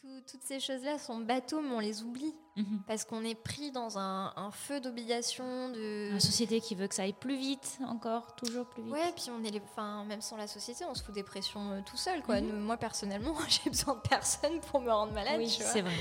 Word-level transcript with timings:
tout- 0.00 0.20
toutes 0.30 0.42
ces 0.42 0.60
choses-là 0.60 0.98
sont 0.98 1.18
bateaux, 1.18 1.60
mais 1.60 1.74
on 1.74 1.78
les 1.80 2.02
oublie. 2.02 2.34
Mhm. 2.56 2.82
Parce 2.86 3.04
qu'on 3.04 3.22
est 3.24 3.34
pris 3.34 3.70
dans 3.70 3.98
un, 3.98 4.32
un 4.36 4.50
feu 4.50 4.80
d'obligation, 4.80 5.68
de... 5.70 6.10
La 6.12 6.20
société 6.20 6.60
qui 6.60 6.74
veut 6.74 6.88
que 6.88 6.94
ça 6.94 7.02
aille 7.02 7.12
plus 7.12 7.36
vite, 7.36 7.78
encore, 7.86 8.34
toujours 8.36 8.66
plus 8.66 8.82
vite. 8.82 8.92
Ouais, 8.92 9.12
puis 9.14 9.26
on 9.30 9.42
est 9.44 9.50
les... 9.50 9.60
enfin, 9.60 10.04
même 10.04 10.20
sans 10.20 10.36
la 10.36 10.46
société, 10.46 10.84
on 10.84 10.94
se 10.94 11.02
fout 11.02 11.14
des 11.14 11.22
pressions 11.22 11.70
euh, 11.70 11.80
tout 11.84 11.96
seul. 11.96 12.22
Quoi. 12.22 12.40
Mhm. 12.40 12.58
Moi, 12.60 12.76
personnellement, 12.76 13.34
j'ai 13.48 13.70
besoin 13.70 13.94
de 13.94 14.00
personne 14.08 14.60
pour 14.60 14.80
me 14.80 14.90
rendre 14.90 15.12
malade. 15.12 15.36
oui, 15.38 15.48
c'est 15.48 15.82
vrai. 15.82 15.92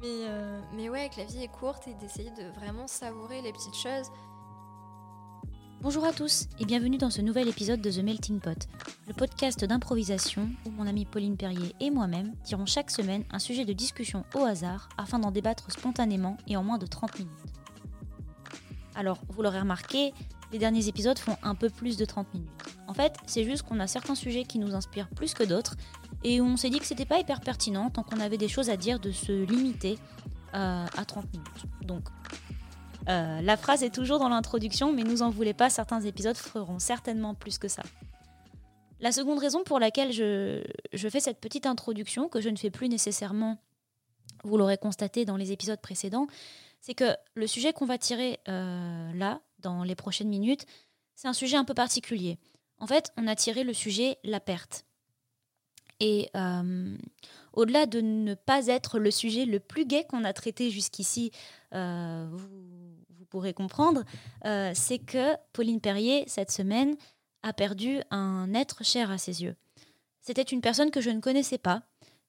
Mais, 0.00 0.06
euh, 0.08 0.60
mais 0.72 0.88
ouais, 0.88 1.08
que 1.10 1.18
la 1.18 1.24
vie 1.24 1.42
est 1.44 1.48
courte 1.52 1.86
et 1.86 1.94
d'essayer 1.94 2.30
de 2.30 2.44
vraiment 2.58 2.86
savourer 2.86 3.42
les 3.42 3.52
petites 3.52 3.76
choses. 3.76 4.06
Bonjour 5.84 6.06
à 6.06 6.14
tous 6.14 6.48
et 6.58 6.64
bienvenue 6.64 6.96
dans 6.96 7.10
ce 7.10 7.20
nouvel 7.20 7.46
épisode 7.46 7.82
de 7.82 7.90
The 7.90 8.02
Melting 8.02 8.40
Pot, 8.40 8.68
le 9.06 9.12
podcast 9.12 9.66
d'improvisation 9.66 10.48
où 10.64 10.70
mon 10.70 10.86
amie 10.86 11.04
Pauline 11.04 11.36
Perrier 11.36 11.74
et 11.78 11.90
moi-même 11.90 12.32
tirons 12.42 12.64
chaque 12.64 12.90
semaine 12.90 13.22
un 13.30 13.38
sujet 13.38 13.66
de 13.66 13.74
discussion 13.74 14.24
au 14.34 14.44
hasard 14.44 14.88
afin 14.96 15.18
d'en 15.18 15.30
débattre 15.30 15.70
spontanément 15.70 16.38
et 16.46 16.56
en 16.56 16.64
moins 16.64 16.78
de 16.78 16.86
30 16.86 17.18
minutes. 17.18 17.34
Alors, 18.94 19.18
vous 19.28 19.42
l'aurez 19.42 19.60
remarqué, 19.60 20.14
les 20.52 20.58
derniers 20.58 20.88
épisodes 20.88 21.18
font 21.18 21.36
un 21.42 21.54
peu 21.54 21.68
plus 21.68 21.98
de 21.98 22.06
30 22.06 22.32
minutes. 22.32 22.48
En 22.88 22.94
fait, 22.94 23.18
c'est 23.26 23.44
juste 23.44 23.64
qu'on 23.64 23.78
a 23.78 23.86
certains 23.86 24.14
sujets 24.14 24.44
qui 24.44 24.58
nous 24.58 24.74
inspirent 24.74 25.10
plus 25.10 25.34
que 25.34 25.44
d'autres 25.44 25.76
et 26.22 26.40
où 26.40 26.46
on 26.46 26.56
s'est 26.56 26.70
dit 26.70 26.78
que 26.78 26.86
c'était 26.86 27.04
pas 27.04 27.18
hyper 27.18 27.42
pertinent 27.42 27.90
tant 27.90 28.04
qu'on 28.04 28.20
avait 28.20 28.38
des 28.38 28.48
choses 28.48 28.70
à 28.70 28.78
dire 28.78 29.00
de 29.00 29.10
se 29.10 29.32
limiter 29.32 29.98
euh, 30.54 30.86
à 30.96 31.04
30 31.04 31.30
minutes. 31.30 31.66
Donc, 31.82 32.04
euh, 33.08 33.40
la 33.40 33.56
phrase 33.56 33.82
est 33.82 33.94
toujours 33.94 34.18
dans 34.18 34.28
l'introduction, 34.28 34.92
mais 34.92 35.02
nous 35.02 35.22
en 35.22 35.30
voulez 35.30 35.54
pas, 35.54 35.70
certains 35.70 36.00
épisodes 36.00 36.36
feront 36.36 36.78
certainement 36.78 37.34
plus 37.34 37.58
que 37.58 37.68
ça. 37.68 37.82
La 39.00 39.12
seconde 39.12 39.38
raison 39.38 39.64
pour 39.64 39.78
laquelle 39.78 40.12
je, 40.12 40.62
fais 40.94 41.20
cette 41.20 41.40
petite 41.40 41.66
introduction, 41.66 42.28
que 42.28 42.40
je 42.40 42.48
ne 42.48 42.56
fais 42.56 42.70
plus 42.70 42.88
nécessairement, 42.88 43.58
vous 44.44 44.56
l'aurez 44.56 44.78
constaté 44.78 45.24
dans 45.24 45.36
les 45.36 45.52
épisodes 45.52 45.80
précédents, 45.80 46.26
c'est 46.80 46.94
que 46.94 47.14
le 47.34 47.46
sujet 47.46 47.72
qu'on 47.72 47.86
va 47.86 47.98
tirer 47.98 48.40
euh, 48.48 49.12
là, 49.14 49.40
dans 49.58 49.84
les 49.84 49.94
prochaines 49.94 50.28
minutes, 50.28 50.66
c'est 51.14 51.28
un 51.28 51.32
sujet 51.32 51.56
un 51.56 51.64
peu 51.64 51.74
particulier. 51.74 52.38
En 52.78 52.86
fait, 52.86 53.12
on 53.16 53.26
a 53.26 53.36
tiré 53.36 53.64
le 53.64 53.72
sujet 53.72 54.18
la 54.24 54.40
perte. 54.40 54.84
Et 56.00 56.30
euh, 56.34 56.96
au-delà 57.54 57.86
de 57.86 58.00
ne 58.00 58.34
pas 58.34 58.66
être 58.66 58.98
le 58.98 59.10
sujet 59.10 59.46
le 59.46 59.60
plus 59.60 59.86
gai 59.86 60.04
qu'on 60.04 60.24
a 60.24 60.32
traité 60.32 60.70
jusqu'ici, 60.70 61.30
euh, 61.72 62.26
vous, 62.30 63.24
pourrez 63.30 63.54
comprendre, 63.54 64.04
euh, 64.44 64.70
c'est 64.74 64.98
que 65.00 65.34
Pauline 65.52 65.80
Perrier, 65.80 66.24
cette 66.28 66.52
semaine, 66.52 66.96
a 67.42 67.52
perdu 67.52 68.00
un 68.10 68.54
être 68.54 68.84
cher 68.84 69.10
à 69.10 69.18
ses 69.18 69.42
yeux. 69.42 69.56
C'était 70.20 70.42
une 70.42 70.60
personne 70.60 70.90
que 70.90 71.00
je 71.00 71.10
ne 71.10 71.20
connaissais 71.20 71.58
pas, 71.58 71.82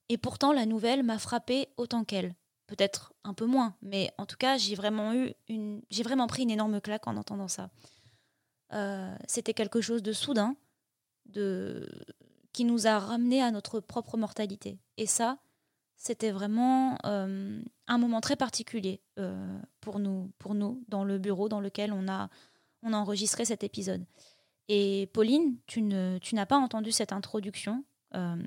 et 0.08 0.18
pourtant 0.18 0.52
la 0.52 0.66
nouvelle 0.66 1.02
m'a 1.02 1.18
frappée 1.18 1.68
autant 1.76 2.04
qu'elle. 2.04 2.34
Peut-être 2.66 3.12
un 3.22 3.34
peu 3.34 3.46
moins, 3.46 3.76
mais 3.82 4.10
en 4.18 4.26
tout 4.26 4.36
cas, 4.36 4.58
j'ai 4.58 4.74
vraiment 4.74 5.14
eu 5.14 5.32
j'ai 5.90 6.02
vraiment 6.02 6.26
pris 6.26 6.42
une 6.42 6.50
énorme 6.50 6.80
claque 6.80 7.06
en 7.06 7.16
entendant 7.16 7.46
ça. 7.46 7.70
Euh, 8.72 9.14
C'était 9.28 9.54
quelque 9.54 9.80
chose 9.80 10.02
de 10.02 10.12
soudain, 10.12 10.56
de 11.26 11.88
qui 12.56 12.64
nous 12.64 12.86
a 12.86 12.98
ramené 12.98 13.42
à 13.42 13.50
notre 13.50 13.80
propre 13.80 14.16
mortalité. 14.16 14.78
Et 14.96 15.04
ça, 15.04 15.36
c'était 15.94 16.30
vraiment 16.30 16.96
euh, 17.04 17.60
un 17.86 17.98
moment 17.98 18.22
très 18.22 18.34
particulier 18.34 19.02
euh, 19.18 19.58
pour, 19.82 19.98
nous, 19.98 20.32
pour 20.38 20.54
nous, 20.54 20.82
dans 20.88 21.04
le 21.04 21.18
bureau 21.18 21.50
dans 21.50 21.60
lequel 21.60 21.92
on 21.92 22.08
a, 22.08 22.30
on 22.82 22.94
a 22.94 22.96
enregistré 22.96 23.44
cet 23.44 23.62
épisode. 23.62 24.06
Et 24.68 25.10
Pauline, 25.12 25.58
tu, 25.66 25.82
ne, 25.82 26.16
tu 26.22 26.34
n'as 26.34 26.46
pas 26.46 26.56
entendu 26.56 26.92
cette 26.92 27.12
introduction 27.12 27.84
euh, 28.14 28.42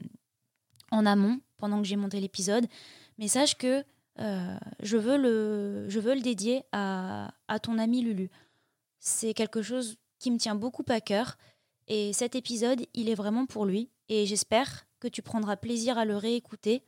en 0.89 1.05
amont 1.05 1.39
pendant 1.57 1.79
que 1.79 1.87
j'ai 1.87 1.95
monté 1.95 2.19
l'épisode, 2.19 2.65
mais 3.19 3.27
sache 3.27 3.59
que 3.59 3.85
je, 4.17 4.97
veux 4.97 5.17
le, 5.17 5.87
je 5.87 5.99
veux 5.99 6.15
le 6.15 6.21
dédier 6.21 6.63
à, 6.71 7.31
à 7.47 7.59
ton 7.59 7.77
ami 7.77 8.01
Lulu. 8.01 8.31
C'est 8.99 9.35
quelque 9.35 9.61
chose 9.61 9.97
qui 10.17 10.31
me 10.31 10.37
tient 10.37 10.55
beaucoup 10.55 10.83
à 10.87 10.99
cœur. 10.99 11.37
Et 11.87 12.11
cet 12.11 12.35
épisode, 12.35 12.85
il 12.95 13.07
est 13.07 13.15
vraiment 13.15 13.45
pour 13.45 13.65
lui. 13.65 13.91
Et 14.09 14.25
j'espère 14.25 14.85
que 14.99 15.07
tu 15.07 15.21
prendras 15.21 15.55
plaisir 15.55 15.97
à 15.97 16.05
le 16.05 16.17
réécouter 16.17 16.83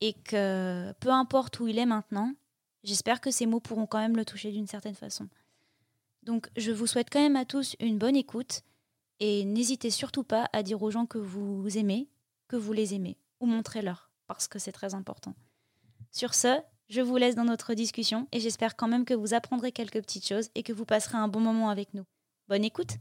et 0.00 0.12
que 0.12 0.92
peu 1.00 1.10
importe 1.10 1.58
où 1.60 1.66
il 1.66 1.78
est 1.78 1.86
maintenant, 1.86 2.34
j'espère 2.84 3.20
que 3.20 3.30
ces 3.30 3.46
mots 3.46 3.60
pourront 3.60 3.86
quand 3.86 3.98
même 3.98 4.16
le 4.16 4.24
toucher 4.24 4.52
d'une 4.52 4.66
certaine 4.66 4.94
façon. 4.94 5.28
Donc 6.22 6.50
je 6.56 6.70
vous 6.70 6.86
souhaite 6.86 7.08
quand 7.10 7.20
même 7.20 7.36
à 7.36 7.44
tous 7.44 7.74
une 7.80 7.98
bonne 7.98 8.16
écoute 8.16 8.62
et 9.20 9.44
n'hésitez 9.44 9.90
surtout 9.90 10.22
pas 10.22 10.48
à 10.52 10.62
dire 10.62 10.82
aux 10.82 10.90
gens 10.90 11.06
que 11.06 11.18
vous 11.18 11.78
aimez, 11.78 12.08
que 12.46 12.56
vous 12.56 12.72
les 12.72 12.94
aimez, 12.94 13.16
ou 13.40 13.46
montrez-leur, 13.46 14.10
parce 14.26 14.46
que 14.46 14.58
c'est 14.58 14.72
très 14.72 14.94
important. 14.94 15.34
Sur 16.12 16.34
ce, 16.34 16.60
je 16.88 17.00
vous 17.00 17.16
laisse 17.16 17.34
dans 17.34 17.44
notre 17.44 17.74
discussion 17.74 18.28
et 18.32 18.40
j'espère 18.40 18.76
quand 18.76 18.88
même 18.88 19.04
que 19.04 19.14
vous 19.14 19.34
apprendrez 19.34 19.72
quelques 19.72 20.00
petites 20.00 20.26
choses 20.26 20.50
et 20.54 20.62
que 20.62 20.72
vous 20.72 20.84
passerez 20.84 21.18
un 21.18 21.28
bon 21.28 21.40
moment 21.40 21.70
avec 21.70 21.94
nous. 21.94 22.04
Bonne 22.48 22.64
écoute 22.64 22.98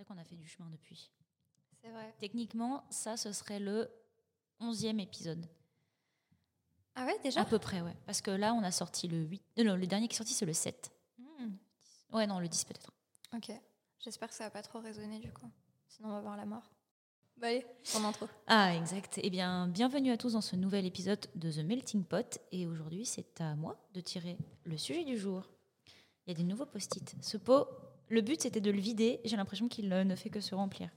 vrai 0.00 0.04
qu'on 0.14 0.18
a 0.20 0.24
fait 0.24 0.36
du 0.36 0.46
chemin 0.46 0.68
depuis. 0.70 1.10
C'est 1.82 1.90
vrai. 1.90 2.14
Techniquement, 2.18 2.84
ça, 2.90 3.16
ce 3.16 3.32
serait 3.32 3.60
le 3.60 3.90
11e 4.60 4.98
épisode. 5.00 5.46
Ah 6.94 7.06
ouais, 7.06 7.18
déjà? 7.22 7.40
À 7.40 7.44
peu 7.44 7.58
près, 7.58 7.80
ouais. 7.82 7.96
Parce 8.06 8.20
que 8.20 8.30
là, 8.30 8.52
on 8.54 8.62
a 8.62 8.70
sorti 8.70 9.08
le 9.08 9.18
8. 9.18 9.42
euh, 9.58 9.64
Non, 9.64 9.76
le 9.76 9.86
dernier 9.86 10.08
qui 10.08 10.14
est 10.14 10.18
sorti, 10.18 10.34
c'est 10.34 10.46
le 10.46 10.52
7. 10.52 10.90
Hmm, 11.18 11.54
Ouais, 12.12 12.26
non, 12.26 12.40
le 12.40 12.48
10 12.48 12.64
peut-être. 12.64 12.90
Ok. 13.34 13.50
J'espère 13.98 14.28
que 14.28 14.34
ça 14.34 14.44
va 14.44 14.50
pas 14.50 14.62
trop 14.62 14.80
résonner 14.80 15.18
du 15.20 15.32
coup. 15.32 15.50
Sinon, 15.88 16.08
on 16.08 16.12
va 16.12 16.20
voir 16.20 16.36
la 16.36 16.46
mort. 16.46 16.70
Bah 17.36 17.46
allez, 17.48 17.64
ton 17.92 18.04
intro. 18.04 18.26
Ah, 18.46 18.74
exact. 18.74 19.18
Eh 19.22 19.30
bien, 19.30 19.68
bienvenue 19.68 20.10
à 20.10 20.16
tous 20.18 20.32
dans 20.32 20.40
ce 20.40 20.56
nouvel 20.56 20.84
épisode 20.84 21.24
de 21.36 21.50
The 21.50 21.58
Melting 21.58 22.04
Pot. 22.04 22.38
Et 22.52 22.66
aujourd'hui, 22.66 23.06
c'est 23.06 23.40
à 23.40 23.54
moi 23.54 23.78
de 23.94 24.00
tirer 24.00 24.36
le 24.64 24.76
sujet 24.76 25.04
du 25.04 25.16
jour. 25.16 25.48
Il 26.26 26.30
y 26.30 26.32
a 26.32 26.34
des 26.34 26.42
nouveaux 26.44 26.66
post-it. 26.66 27.14
Ce 27.22 27.36
pot, 27.38 27.66
le 28.10 28.20
but, 28.20 28.42
c'était 28.42 28.60
de 28.60 28.70
le 28.70 28.78
vider. 28.80 29.20
J'ai 29.24 29.36
l'impression 29.36 29.68
qu'il 29.68 29.90
euh, 29.92 30.04
ne 30.04 30.14
fait 30.14 30.28
que 30.30 30.40
se 30.40 30.54
remplir. 30.54 30.90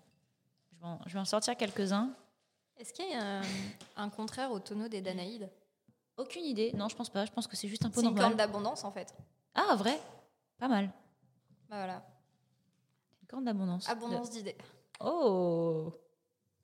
Je 0.72 0.78
vais 0.79 0.85
en, 0.85 1.00
je 1.06 1.13
vais 1.13 1.19
en 1.19 1.25
sortir 1.25 1.56
quelques-uns. 1.56 2.13
Est-ce 2.78 2.91
qu'il 2.94 3.09
y 3.09 3.13
a 3.13 3.40
un, 3.40 3.44
un 3.96 4.09
contraire 4.09 4.51
au 4.51 4.59
tonneau 4.59 4.88
des 4.88 5.01
Danaïdes? 5.01 5.50
Aucune 6.18 6.44
idée. 6.44 6.72
Non, 6.74 6.90
je 6.90 6.96
pense 6.96 7.09
pas. 7.09 7.25
Je 7.25 7.31
pense 7.31 7.47
que 7.47 7.56
c'est 7.56 7.68
juste 7.68 7.85
un 7.85 7.90
pot 7.90 8.01
C'est 8.01 8.07
une 8.07 8.13
normal. 8.16 8.24
corne 8.25 8.38
d'abondance 8.38 8.84
en 8.84 8.91
fait. 8.91 9.16
Ah, 9.56 9.75
vrai? 9.75 10.00
Pas 10.57 10.68
mal. 10.68 10.88
Bah 11.69 11.78
voilà. 11.78 12.06
Une 13.22 13.28
corne 13.28 13.45
d'abondance. 13.45 13.88
Abondance 13.90 14.30
d'idées. 14.30 14.57
Oh 15.00 15.94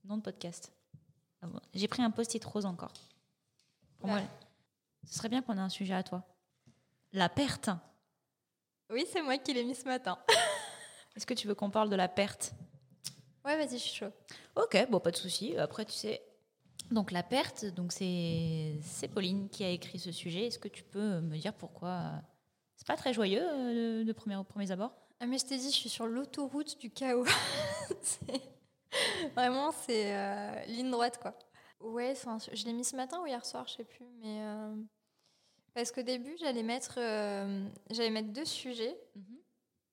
Nom 0.04 0.18
de 0.18 0.22
podcast. 0.22 0.72
Ah 1.42 1.48
bon. 1.48 1.60
J'ai 1.74 1.88
pris 1.88 2.02
un 2.02 2.12
post-it 2.12 2.44
rose 2.44 2.66
encore. 2.66 2.94
Pour 4.00 4.10
Ouais. 4.10 4.22
moi, 4.22 4.30
ce 5.06 5.14
serait 5.16 5.30
bien 5.30 5.42
qu'on 5.42 5.58
ait 5.58 5.62
un 5.62 5.70
sujet 5.70 5.94
à 5.94 6.04
toi. 6.04 6.24
La 7.12 7.28
perte. 7.30 7.70
Oui, 8.92 9.06
c'est 9.12 9.22
moi 9.22 9.38
qui 9.38 9.54
l'ai 9.54 9.64
mis 9.64 9.76
ce 9.76 9.86
matin. 9.86 10.18
Est-ce 11.16 11.26
que 11.26 11.34
tu 11.34 11.48
veux 11.48 11.56
qu'on 11.56 11.70
parle 11.70 11.90
de 11.90 11.96
la 11.96 12.08
perte? 12.08 12.54
Ouais, 13.46 13.56
vas-y, 13.58 13.78
je 13.78 13.84
suis 13.84 13.96
chaud. 13.96 14.12
Ok, 14.56 14.78
bon, 14.90 15.00
pas 15.00 15.12
de 15.12 15.16
souci. 15.18 15.56
Après, 15.58 15.86
tu 15.86 15.92
sais. 15.94 16.22
Donc, 16.92 17.12
la 17.12 17.22
perte, 17.24 17.66
donc 17.66 17.92
c'est 17.92 18.80
c'est 18.82 19.08
Pauline 19.08 19.48
qui 19.50 19.64
a 19.64 19.70
écrit 19.70 20.00
ce 20.00 20.12
sujet. 20.12 20.48
Est-ce 20.48 20.58
que 20.60 20.68
tu 20.68 20.84
peux 20.84 21.20
me 21.22 21.38
dire 21.38 21.54
pourquoi? 21.54 22.14
C'est 22.78 22.88
pas 22.88 22.96
très 22.98 23.14
joyeux 23.14 23.44
euh, 23.48 24.00
de, 24.00 24.04
de 24.04 24.12
premier, 24.14 24.38
aux 24.38 24.44
premiers 24.44 24.72
abords 24.72 24.94
Ah 25.20 25.26
mais 25.28 25.38
je 25.38 25.46
t'ai 25.46 25.58
dit, 25.58 25.70
je 25.70 25.76
suis 25.76 25.90
sur 25.90 26.08
l'autoroute 26.08 26.80
du 26.80 26.90
chaos. 26.90 27.26
C'est- 28.02 28.42
Vraiment, 29.36 29.72
c'est 29.72 30.16
euh, 30.16 30.66
ligne 30.66 30.90
droite, 30.90 31.20
quoi. 31.22 31.38
Ouais, 31.80 32.16
je 32.16 32.66
l'ai 32.66 32.74
mis 32.74 32.84
ce 32.84 32.96
matin 32.96 33.20
ou 33.22 33.28
hier 33.28 33.46
soir, 33.46 33.68
je 33.68 33.74
sais 33.76 33.84
plus, 33.84 34.06
mais... 34.20 34.40
euh, 34.42 34.74
Parce 35.74 35.92
qu'au 35.92 36.02
début, 36.02 36.36
j'allais 36.40 36.64
mettre, 36.64 36.96
euh, 36.98 37.68
j'allais 37.92 38.10
mettre 38.10 38.30
deux 38.30 38.46
sujets. 38.46 38.98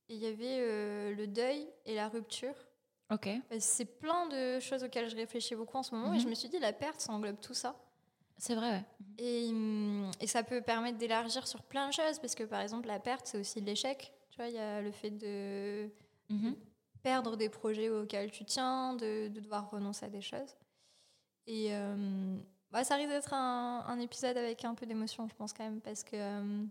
Et 0.09 0.15
il 0.15 0.21
y 0.23 0.27
avait 0.27 0.59
euh, 0.61 1.15
le 1.15 1.27
deuil 1.27 1.69
et 1.85 1.95
la 1.95 2.09
rupture. 2.09 2.55
Ok. 3.13 3.29
C'est 3.59 3.99
plein 3.99 4.27
de 4.29 4.61
choses 4.61 4.85
auxquelles 4.85 5.09
je 5.09 5.17
réfléchis 5.17 5.55
beaucoup 5.55 5.77
en 5.77 5.83
ce 5.83 5.95
moment. 5.95 6.13
Et 6.13 6.17
Mhm. 6.19 6.23
je 6.23 6.29
me 6.29 6.35
suis 6.35 6.49
dit, 6.49 6.59
la 6.59 6.73
perte, 6.73 7.01
ça 7.01 7.13
englobe 7.13 7.41
tout 7.41 7.55
ça. 7.55 7.77
C'est 8.39 8.55
vrai, 8.55 8.71
ouais. 8.71 8.85
Et, 9.19 9.49
hum, 9.49 10.11
et 10.21 10.27
ça 10.27 10.43
peut 10.43 10.61
permettre 10.61 10.99
d'élargir 10.99 11.47
sur 11.47 11.63
plein 11.63 11.89
de 11.89 11.93
choses. 11.93 12.19
Parce 12.21 12.35
que, 12.35 12.45
par 12.45 12.61
exemple, 12.61 12.87
la 12.89 12.99
perte, 13.01 13.27
c'est 13.27 13.39
aussi 13.39 13.61
l'échec. 13.61 14.13
Tu 14.31 14.37
vois, 14.37 14.49
il 14.49 14.55
y 14.55 14.59
a 14.59 14.81
le 14.83 14.93
fait 14.93 15.11
de 15.11 15.91
Mhm. 16.29 16.57
perdre 17.03 17.37
des 17.37 17.49
projets 17.49 17.89
auxquels 17.89 18.31
tu 18.33 18.45
tiens, 18.45 18.95
de, 18.95 19.29
de 19.29 19.41
devoir 19.41 19.71
renoncer 19.71 20.05
à 20.07 20.09
des 20.09 20.21
choses. 20.21 20.57
Et 21.47 21.69
euh, 21.71 22.37
bah, 22.77 22.85
ça 22.85 22.97
risque 22.97 23.09
d'être 23.09 23.33
un, 23.33 23.99
épisode 24.01 24.37
avec 24.37 24.63
un 24.67 24.75
peu 24.75 24.85
d'émotion, 24.85 25.27
je 25.27 25.35
pense 25.35 25.55
quand 25.55 25.65
même, 25.65 25.81
parce 25.81 26.05
que, 26.05 26.15
euh, 26.15 26.67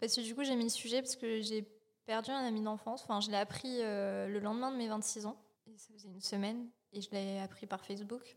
parce 0.00 0.16
que 0.16 0.22
du 0.22 0.34
coup 0.34 0.44
j'ai 0.44 0.56
mis 0.56 0.62
le 0.62 0.70
sujet 0.70 1.02
parce 1.02 1.14
que 1.14 1.42
j'ai 1.42 1.68
perdu 2.06 2.30
un 2.30 2.42
ami 2.42 2.62
d'enfance. 2.62 3.02
Enfin, 3.02 3.20
je 3.20 3.30
l'ai 3.30 3.36
appris 3.36 3.82
euh, 3.82 4.28
le 4.28 4.38
lendemain 4.38 4.72
de 4.72 4.78
mes 4.78 4.88
26 4.88 5.26
ans, 5.26 5.36
et 5.66 5.76
ça 5.76 5.92
faisait 5.92 6.08
une 6.08 6.22
semaine, 6.22 6.70
et 6.94 7.02
je 7.02 7.10
l'ai 7.10 7.38
appris 7.38 7.66
par 7.66 7.84
Facebook. 7.84 8.34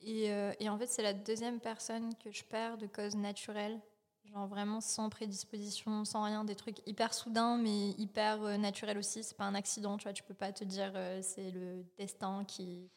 Et, 0.00 0.32
euh, 0.32 0.54
et 0.60 0.70
en 0.70 0.78
fait, 0.78 0.86
c'est 0.86 1.02
la 1.02 1.12
deuxième 1.12 1.60
personne 1.60 2.14
que 2.24 2.32
je 2.32 2.44
perds 2.44 2.78
de 2.78 2.86
cause 2.86 3.14
naturelle. 3.14 3.78
Genre 4.24 4.46
vraiment 4.46 4.80
sans 4.80 5.10
prédisposition, 5.10 6.06
sans 6.06 6.22
rien, 6.22 6.44
des 6.44 6.56
trucs 6.56 6.78
hyper 6.88 7.12
soudains, 7.12 7.58
mais 7.58 7.90
hyper 7.98 8.58
naturels 8.58 8.96
aussi. 8.96 9.22
C'est 9.22 9.36
pas 9.36 9.44
un 9.44 9.54
accident, 9.54 9.98
tu 9.98 10.04
vois. 10.04 10.14
Tu 10.14 10.22
peux 10.22 10.34
pas 10.34 10.52
te 10.52 10.64
dire 10.64 10.94
c'est 11.20 11.50
le 11.50 11.84
destin 11.98 12.44
qui, 12.46 12.90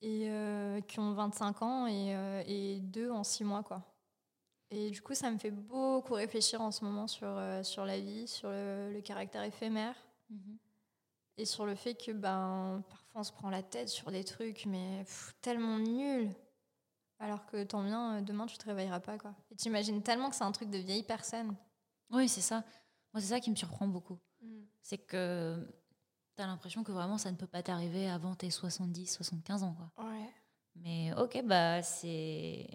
et 0.00 0.30
qui 0.86 1.00
ont 1.00 1.12
25 1.12 1.62
ans 1.62 1.86
et, 1.86 2.14
et 2.46 2.80
deux 2.80 3.10
en 3.10 3.24
6 3.24 3.44
mois, 3.44 3.62
quoi. 3.62 3.82
Et 4.70 4.90
du 4.90 5.02
coup, 5.02 5.14
ça 5.14 5.30
me 5.30 5.38
fait 5.38 5.50
beaucoup 5.50 6.14
réfléchir 6.14 6.60
en 6.60 6.70
ce 6.70 6.84
moment 6.84 7.06
sur, 7.06 7.40
sur 7.62 7.84
la 7.84 7.98
vie, 7.98 8.28
sur 8.28 8.50
le, 8.50 9.00
caractère 9.02 9.42
éphémère. 9.42 9.96
Mhm. 10.30 10.58
Et 11.38 11.44
sur 11.44 11.64
le 11.64 11.76
fait 11.76 11.94
que 11.94 12.10
ben, 12.10 12.82
parfois 12.88 13.20
on 13.20 13.24
se 13.24 13.32
prend 13.32 13.48
la 13.48 13.62
tête 13.62 13.88
sur 13.88 14.10
des 14.10 14.24
trucs, 14.24 14.66
mais 14.66 15.04
tellement 15.40 15.78
nuls. 15.78 16.34
Alors 17.20 17.46
que 17.46 17.64
tant 17.64 17.82
bien, 17.82 18.16
euh, 18.16 18.20
demain 18.20 18.46
tu 18.46 18.58
te 18.58 18.66
réveilleras 18.66 19.00
pas. 19.00 19.18
Quoi. 19.18 19.34
Et 19.50 19.56
tu 19.56 19.68
imagines 19.68 20.02
tellement 20.02 20.30
que 20.30 20.36
c'est 20.36 20.44
un 20.44 20.52
truc 20.52 20.70
de 20.70 20.78
vieille 20.78 21.02
personne. 21.02 21.54
Oui, 22.10 22.28
c'est 22.28 22.40
ça. 22.40 22.64
Moi, 23.12 23.20
c'est 23.20 23.28
ça 23.28 23.40
qui 23.40 23.50
me 23.50 23.56
surprend 23.56 23.86
beaucoup. 23.86 24.18
Mm. 24.40 24.62
C'est 24.82 24.98
que 24.98 25.64
tu 26.38 26.42
as 26.44 26.46
l'impression 26.46 26.84
que 26.84 26.92
vraiment 26.92 27.18
ça 27.18 27.32
ne 27.32 27.36
peut 27.36 27.46
pas 27.46 27.62
t'arriver 27.62 28.08
avant 28.08 28.34
tes 28.34 28.50
70, 28.50 29.12
75 29.12 29.64
ans. 29.64 29.76
Quoi. 29.76 30.04
Ouais. 30.04 30.30
Mais 30.76 31.12
ok, 31.18 31.42
bah 31.44 31.82
c'est. 31.82 32.66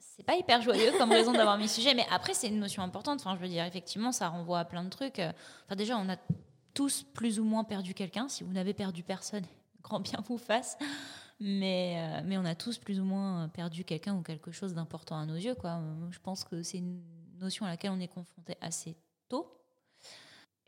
C'est 0.00 0.24
pas 0.24 0.36
hyper 0.36 0.60
joyeux 0.62 0.90
comme 0.98 1.12
raison 1.12 1.32
d'avoir 1.32 1.56
mis 1.58 1.68
sujet, 1.68 1.94
mais 1.94 2.04
après 2.10 2.34
c'est 2.34 2.48
une 2.48 2.58
notion 2.58 2.82
importante. 2.82 3.20
Enfin, 3.20 3.36
je 3.36 3.40
veux 3.40 3.48
dire, 3.48 3.64
effectivement, 3.64 4.10
ça 4.10 4.28
renvoie 4.28 4.58
à 4.58 4.64
plein 4.64 4.82
de 4.82 4.88
trucs. 4.88 5.20
Enfin, 5.20 5.76
déjà, 5.76 5.96
on 5.96 6.08
a 6.08 6.16
tous 6.74 7.04
plus 7.14 7.38
ou 7.38 7.44
moins 7.44 7.62
perdu 7.62 7.94
quelqu'un. 7.94 8.28
Si 8.28 8.42
vous 8.42 8.52
n'avez 8.52 8.74
perdu 8.74 9.04
personne, 9.04 9.44
grand 9.82 10.00
bien 10.00 10.20
vous 10.26 10.38
fasse. 10.38 10.76
Mais, 11.40 11.96
euh, 11.98 12.22
mais 12.24 12.36
on 12.36 12.44
a 12.44 12.56
tous 12.56 12.78
plus 12.78 12.98
ou 12.98 13.04
moins 13.04 13.48
perdu 13.48 13.84
quelqu'un 13.84 14.16
ou 14.16 14.22
quelque 14.22 14.50
chose 14.50 14.74
d'important 14.74 15.18
à 15.18 15.24
nos 15.24 15.36
yeux. 15.36 15.54
Quoi. 15.54 15.80
Je 16.10 16.18
pense 16.18 16.42
que 16.42 16.64
c'est 16.64 16.78
une 16.78 17.00
notion 17.38 17.64
à 17.64 17.68
laquelle 17.68 17.92
on 17.92 18.00
est 18.00 18.08
confronté 18.08 18.56
assez 18.60 18.96
tôt. 19.28 19.57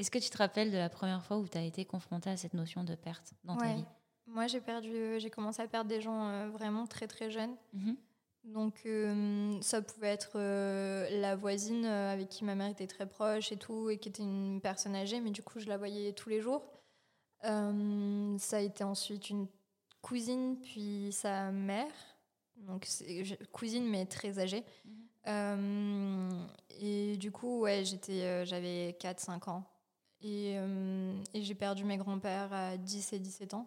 Est-ce 0.00 0.10
que 0.10 0.18
tu 0.18 0.30
te 0.30 0.38
rappelles 0.38 0.70
de 0.70 0.78
la 0.78 0.88
première 0.88 1.22
fois 1.22 1.36
où 1.36 1.46
tu 1.46 1.58
as 1.58 1.62
été 1.62 1.84
confronté 1.84 2.30
à 2.30 2.36
cette 2.38 2.54
notion 2.54 2.84
de 2.84 2.94
perte 2.94 3.34
dans 3.44 3.54
ta 3.54 3.74
vie? 3.74 3.84
Moi, 4.26 4.46
j'ai 4.46 4.62
perdu, 4.62 5.18
j'ai 5.18 5.28
commencé 5.28 5.60
à 5.60 5.68
perdre 5.68 5.90
des 5.90 6.00
gens 6.00 6.26
euh, 6.26 6.48
vraiment 6.48 6.86
très 6.86 7.06
très 7.06 7.30
jeunes. 7.30 7.54
Mhm. 7.74 7.96
Donc 8.44 8.80
euh, 8.86 9.60
ça 9.60 9.82
pouvait 9.82 10.08
être 10.08 10.32
euh, 10.36 11.06
la 11.20 11.36
voisine 11.36 11.84
avec 11.84 12.30
qui 12.30 12.44
ma 12.44 12.54
mère 12.54 12.70
était 12.70 12.86
très 12.86 13.06
proche 13.06 13.52
et 13.52 13.58
tout, 13.58 13.90
et 13.90 13.98
qui 13.98 14.08
était 14.08 14.22
une 14.22 14.62
personne 14.62 14.96
âgée, 14.96 15.20
mais 15.20 15.32
du 15.32 15.42
coup 15.42 15.60
je 15.60 15.66
la 15.66 15.76
voyais 15.76 16.14
tous 16.14 16.30
les 16.30 16.40
jours. 16.40 16.62
ça 17.42 18.56
a 18.56 18.60
été 18.60 18.82
ensuite 18.82 19.28
une 19.28 19.46
cousine, 20.00 20.56
puis 20.62 21.10
sa 21.12 21.52
mère, 21.52 21.92
donc 22.56 22.88
cousine 23.52 23.86
mais 23.86 24.06
très 24.06 24.38
âgée. 24.38 24.64
Mhm. 25.26 26.46
et 26.80 27.18
du 27.18 27.30
coup, 27.30 27.60
ouais, 27.60 27.84
j'étais, 27.84 28.46
j'avais 28.46 28.96
4-5 28.98 29.50
ans. 29.50 29.69
Et, 30.22 30.56
et 31.34 31.42
j'ai 31.42 31.54
perdu 31.54 31.84
mes 31.84 31.96
grands-pères 31.96 32.52
à 32.52 32.76
10 32.76 33.14
et 33.14 33.18
17 33.18 33.54
ans. 33.54 33.66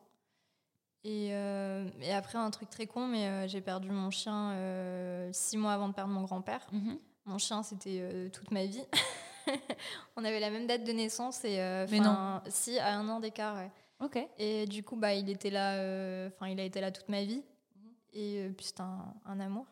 Euh, 1.06 1.90
et, 2.02 2.14
après, 2.14 2.38
un 2.38 2.50
truc 2.50 2.70
très 2.70 2.88
con, 2.88 3.08
mais 3.08 3.28
euh, 3.28 3.48
j'ai 3.48 3.62
perdu 3.62 3.90
mon 3.92 4.10
chien 4.10 4.52
euh, 4.52 5.30
six 5.34 5.58
mois 5.58 5.74
avant 5.74 5.90
de 5.90 5.94
perdre 5.94 6.14
mon 6.14 6.24
grand-père. 6.24 6.66
Mhm. 6.72 6.98
Mon 7.26 7.38
chien, 7.38 7.64
c'était 7.64 8.30
toute 8.34 8.52
ma 8.52 8.66
vie. 8.66 8.84
On 10.18 10.26
avait 10.26 10.40
la 10.40 10.50
même 10.50 10.68
date 10.68 10.84
de 10.84 10.92
naissance 10.92 11.44
et 11.46 11.58
mais 11.90 12.00
non. 12.00 12.42
si 12.50 12.78
à 12.80 12.98
un 12.98 13.08
an 13.08 13.22
d'écart. 13.22 13.56
Ouais. 13.56 13.72
Ok. 14.02 14.20
Et 14.38 14.66
du 14.66 14.84
coup, 14.84 14.98
bah, 14.98 15.14
il 15.14 15.30
était 15.30 15.50
là. 15.50 16.28
Enfin, 16.28 16.48
il 16.48 16.60
a 16.60 16.64
été 16.64 16.82
là 16.82 16.92
toute 16.92 17.08
ma 17.08 17.24
vie. 17.24 17.42
Mhm. 17.76 17.92
Et 18.12 18.50
puis 18.58 18.66
c'était 18.66 18.82
un, 18.82 19.14
un, 19.26 19.40
amour. 19.40 19.66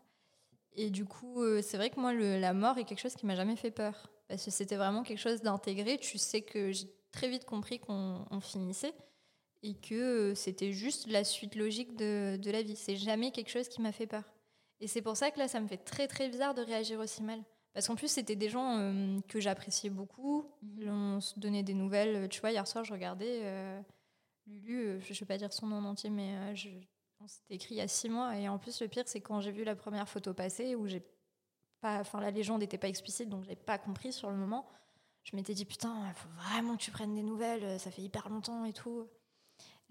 Et 0.75 0.89
du 0.89 1.04
coup, 1.04 1.44
c'est 1.62 1.75
vrai 1.75 1.89
que 1.89 2.00
moi, 2.00 2.13
le, 2.13 2.39
la 2.39 2.54
mort 2.54 2.77
est 2.77 2.86
quelque 2.86 3.01
chose 3.01 3.16
qui 3.16 3.25
m'a 3.25 3.36
jamais 3.36 3.57
fait 3.57 3.72
peur 3.72 4.10
parce 4.31 4.45
que 4.45 4.51
c'était 4.51 4.78
vraiment 4.78 5.04
quelque 5.04 5.19
chose 5.19 5.42
d'intégré. 5.42 5.98
Tu 5.98 6.18
sais 6.18 6.42
que 6.42 6.72
j'ai 6.72 6.88
très 7.12 7.28
vite 7.28 7.44
compris 7.44 7.80
qu'on 7.80 8.25
finissait 8.39 8.94
et 9.62 9.74
que 9.74 9.94
euh, 10.31 10.36
c'était 10.36 10.72
juste 10.72 11.07
la 11.07 11.25
suite 11.25 11.56
logique 11.56 11.98
de, 11.98 12.38
de 12.42 12.50
la 12.50 12.62
vie. 12.62 12.78
C'est 12.78 12.95
jamais 12.95 13.31
quelque 13.31 13.50
chose 13.50 13.68
qui 13.68 13.81
m'a 13.81 13.92
fait 13.92 14.07
peur. 14.07 14.24
Et 14.80 14.88
c'est 14.88 15.01
pour 15.01 15.18
ça 15.18 15.31
que 15.31 15.39
là, 15.39 15.50
ça 15.50 15.60
me 15.60 15.68
fait 15.68 15.83
très 15.83 16.07
très 16.07 16.30
bizarre 16.30 16.54
de 16.54 16.62
réagir 16.62 16.98
aussi 17.01 17.22
mal. 17.22 17.44
Parce 17.74 17.88
qu'en 17.88 17.98
plus, 17.98 18.07
c'était 18.07 18.38
des 18.38 18.48
gens 18.48 18.78
euh, 18.80 19.19
que 19.28 19.42
j'appréciais 19.42 19.89
beaucoup. 19.89 20.45
Mhm. 20.62 20.88
On 20.89 21.19
se 21.19 21.38
donnait 21.38 21.63
des 21.63 21.74
nouvelles. 21.74 22.30
Tu 22.30 22.39
vois, 22.39 22.51
hier 22.51 22.66
soir, 22.66 22.86
je 22.86 22.94
regardais 22.94 23.42
euh, 23.44 23.81
Lulu, 24.48 25.01
je 25.01 25.12
ne 25.12 25.19
vais 25.19 25.25
pas 25.25 25.38
dire 25.38 25.51
son 25.51 25.68
nom 25.68 25.84
entier, 25.84 26.10
mais 26.10 26.56
je, 26.56 26.69
on 27.19 27.27
s'était 27.27 27.56
écrit 27.56 27.75
il 27.75 27.80
y 27.80 27.81
a 27.81 27.88
six 27.89 28.07
mois. 28.07 28.38
Et 28.38 28.48
en 28.48 28.57
plus, 28.57 28.81
le 28.81 28.88
pire, 28.88 29.04
c'est 29.07 29.19
quand 29.19 29.42
j'ai 29.42 29.51
vu 29.51 29.66
la 29.66 29.75
première 29.75 30.07
photo 30.07 30.34
passer, 30.34 30.74
où 30.75 30.88
j'ai 30.88 31.04
pas, 31.81 32.00
enfin, 32.00 32.19
la 32.22 32.31
légende 32.31 32.62
n'était 32.62 32.78
pas 32.78 32.88
explicite, 32.88 33.30
donc 33.30 33.44
j'ai 33.45 33.56
pas 33.56 33.78
compris 33.78 34.13
sur 34.13 34.30
le 34.30 34.36
moment. 34.36 34.68
Je 35.24 35.36
m'étais 35.36 35.54
dit, 35.54 35.66
putain, 35.66 35.94
il 36.07 36.13
faut 36.13 36.30
vraiment 36.30 36.75
que 36.75 36.81
tu 36.81 36.92
prennes 36.92 37.13
des 37.13 37.24
nouvelles, 37.24 37.80
ça 37.80 37.92
fait 37.92 38.01
hyper 38.01 38.30
longtemps 38.30 38.66
et 38.66 38.74
tout. 38.74 39.07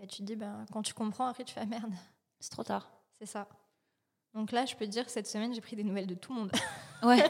Et 0.02 0.06
tu 0.06 0.18
te 0.18 0.22
dis, 0.22 0.36
ben, 0.36 0.64
quand 0.72 0.82
tu 0.82 0.94
comprends, 0.94 1.26
après, 1.26 1.44
tu 1.44 1.52
fais 1.52 1.60
ah, 1.60 1.66
merde. 1.66 1.92
C'est 2.40 2.50
trop 2.50 2.64
tard. 2.64 2.90
C'est 3.18 3.26
ça. 3.26 3.46
Donc 4.34 4.52
là, 4.52 4.64
je 4.64 4.74
peux 4.74 4.86
te 4.86 4.90
dire 4.90 5.04
que 5.04 5.10
cette 5.10 5.26
semaine, 5.26 5.52
j'ai 5.52 5.60
pris 5.60 5.76
des 5.76 5.84
nouvelles 5.84 6.06
de 6.06 6.14
tout 6.14 6.32
le 6.32 6.40
monde. 6.40 6.52
Ouais. 7.02 7.24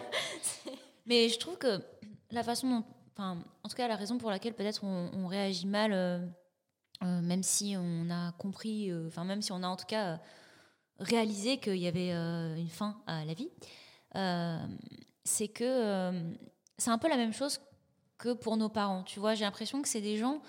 Mais 1.07 1.29
je 1.29 1.39
trouve 1.39 1.57
que 1.57 1.81
la 2.33 2.43
façon 2.43 2.69
dont. 2.69 2.85
Enfin, 3.13 3.39
en 3.63 3.69
tout 3.69 3.77
cas, 3.77 3.87
la 3.87 3.95
raison 3.95 4.19
pour 4.19 4.31
laquelle 4.31 4.55
peut-être 4.55 4.83
on, 4.83 5.29
réagit 5.29 5.69
mal, 5.69 5.93
euh, 5.93 6.19
euh, 7.05 7.21
même 7.21 7.45
si 7.45 7.77
on 7.79 8.11
a 8.11 8.33
compris, 8.33 8.91
euh, 8.91 9.07
enfin, 9.07 9.23
même 9.23 9.43
si 9.43 9.53
on 9.53 9.63
a 9.63 9.69
en 9.69 9.77
tout 9.77 9.87
cas 9.87 10.19
réalisé 10.99 11.59
qu'il 11.59 11.77
y 11.77 11.87
avait 11.87 12.11
une 12.11 12.69
fin 12.69 13.01
à 13.07 13.25
la 13.25 13.35
vie, 13.35 13.49
c'est 14.15 15.49
que 15.49 16.13
c'est 16.79 16.91
un 16.91 16.99
peu 16.99 17.09
la 17.09 17.17
même 17.17 17.33
chose 17.33 17.61
que 18.19 18.33
pour 18.33 18.57
nos 18.57 18.69
parents. 18.69 19.03
Tu 19.05 19.21
vois, 19.21 19.35
j'ai 19.35 19.45
l'impression 19.45 19.83
que 19.83 19.89
c'est 19.89 20.01
des 20.01 20.17
gens 20.17 20.41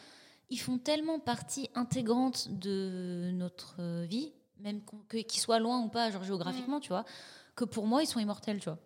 ils 0.51 0.59
font 0.59 0.77
tellement 0.77 1.17
partie 1.19 1.69
intégrante 1.73 2.49
de 2.49 3.31
notre 3.33 4.03
vie, 4.03 4.33
même 4.59 4.81
qu'ils 5.09 5.39
soient 5.39 5.59
loin 5.59 5.79
ou 5.79 5.87
pas, 5.87 6.11
genre 6.11 6.23
géographiquement, 6.23 6.77
mm. 6.77 6.81
tu 6.81 6.89
vois, 6.89 7.05
que 7.55 7.63
pour 7.63 7.87
moi, 7.87 8.03
ils 8.03 8.07
sont 8.07 8.19
immortels, 8.19 8.59
tu 8.59 8.65
vois. 8.65 8.77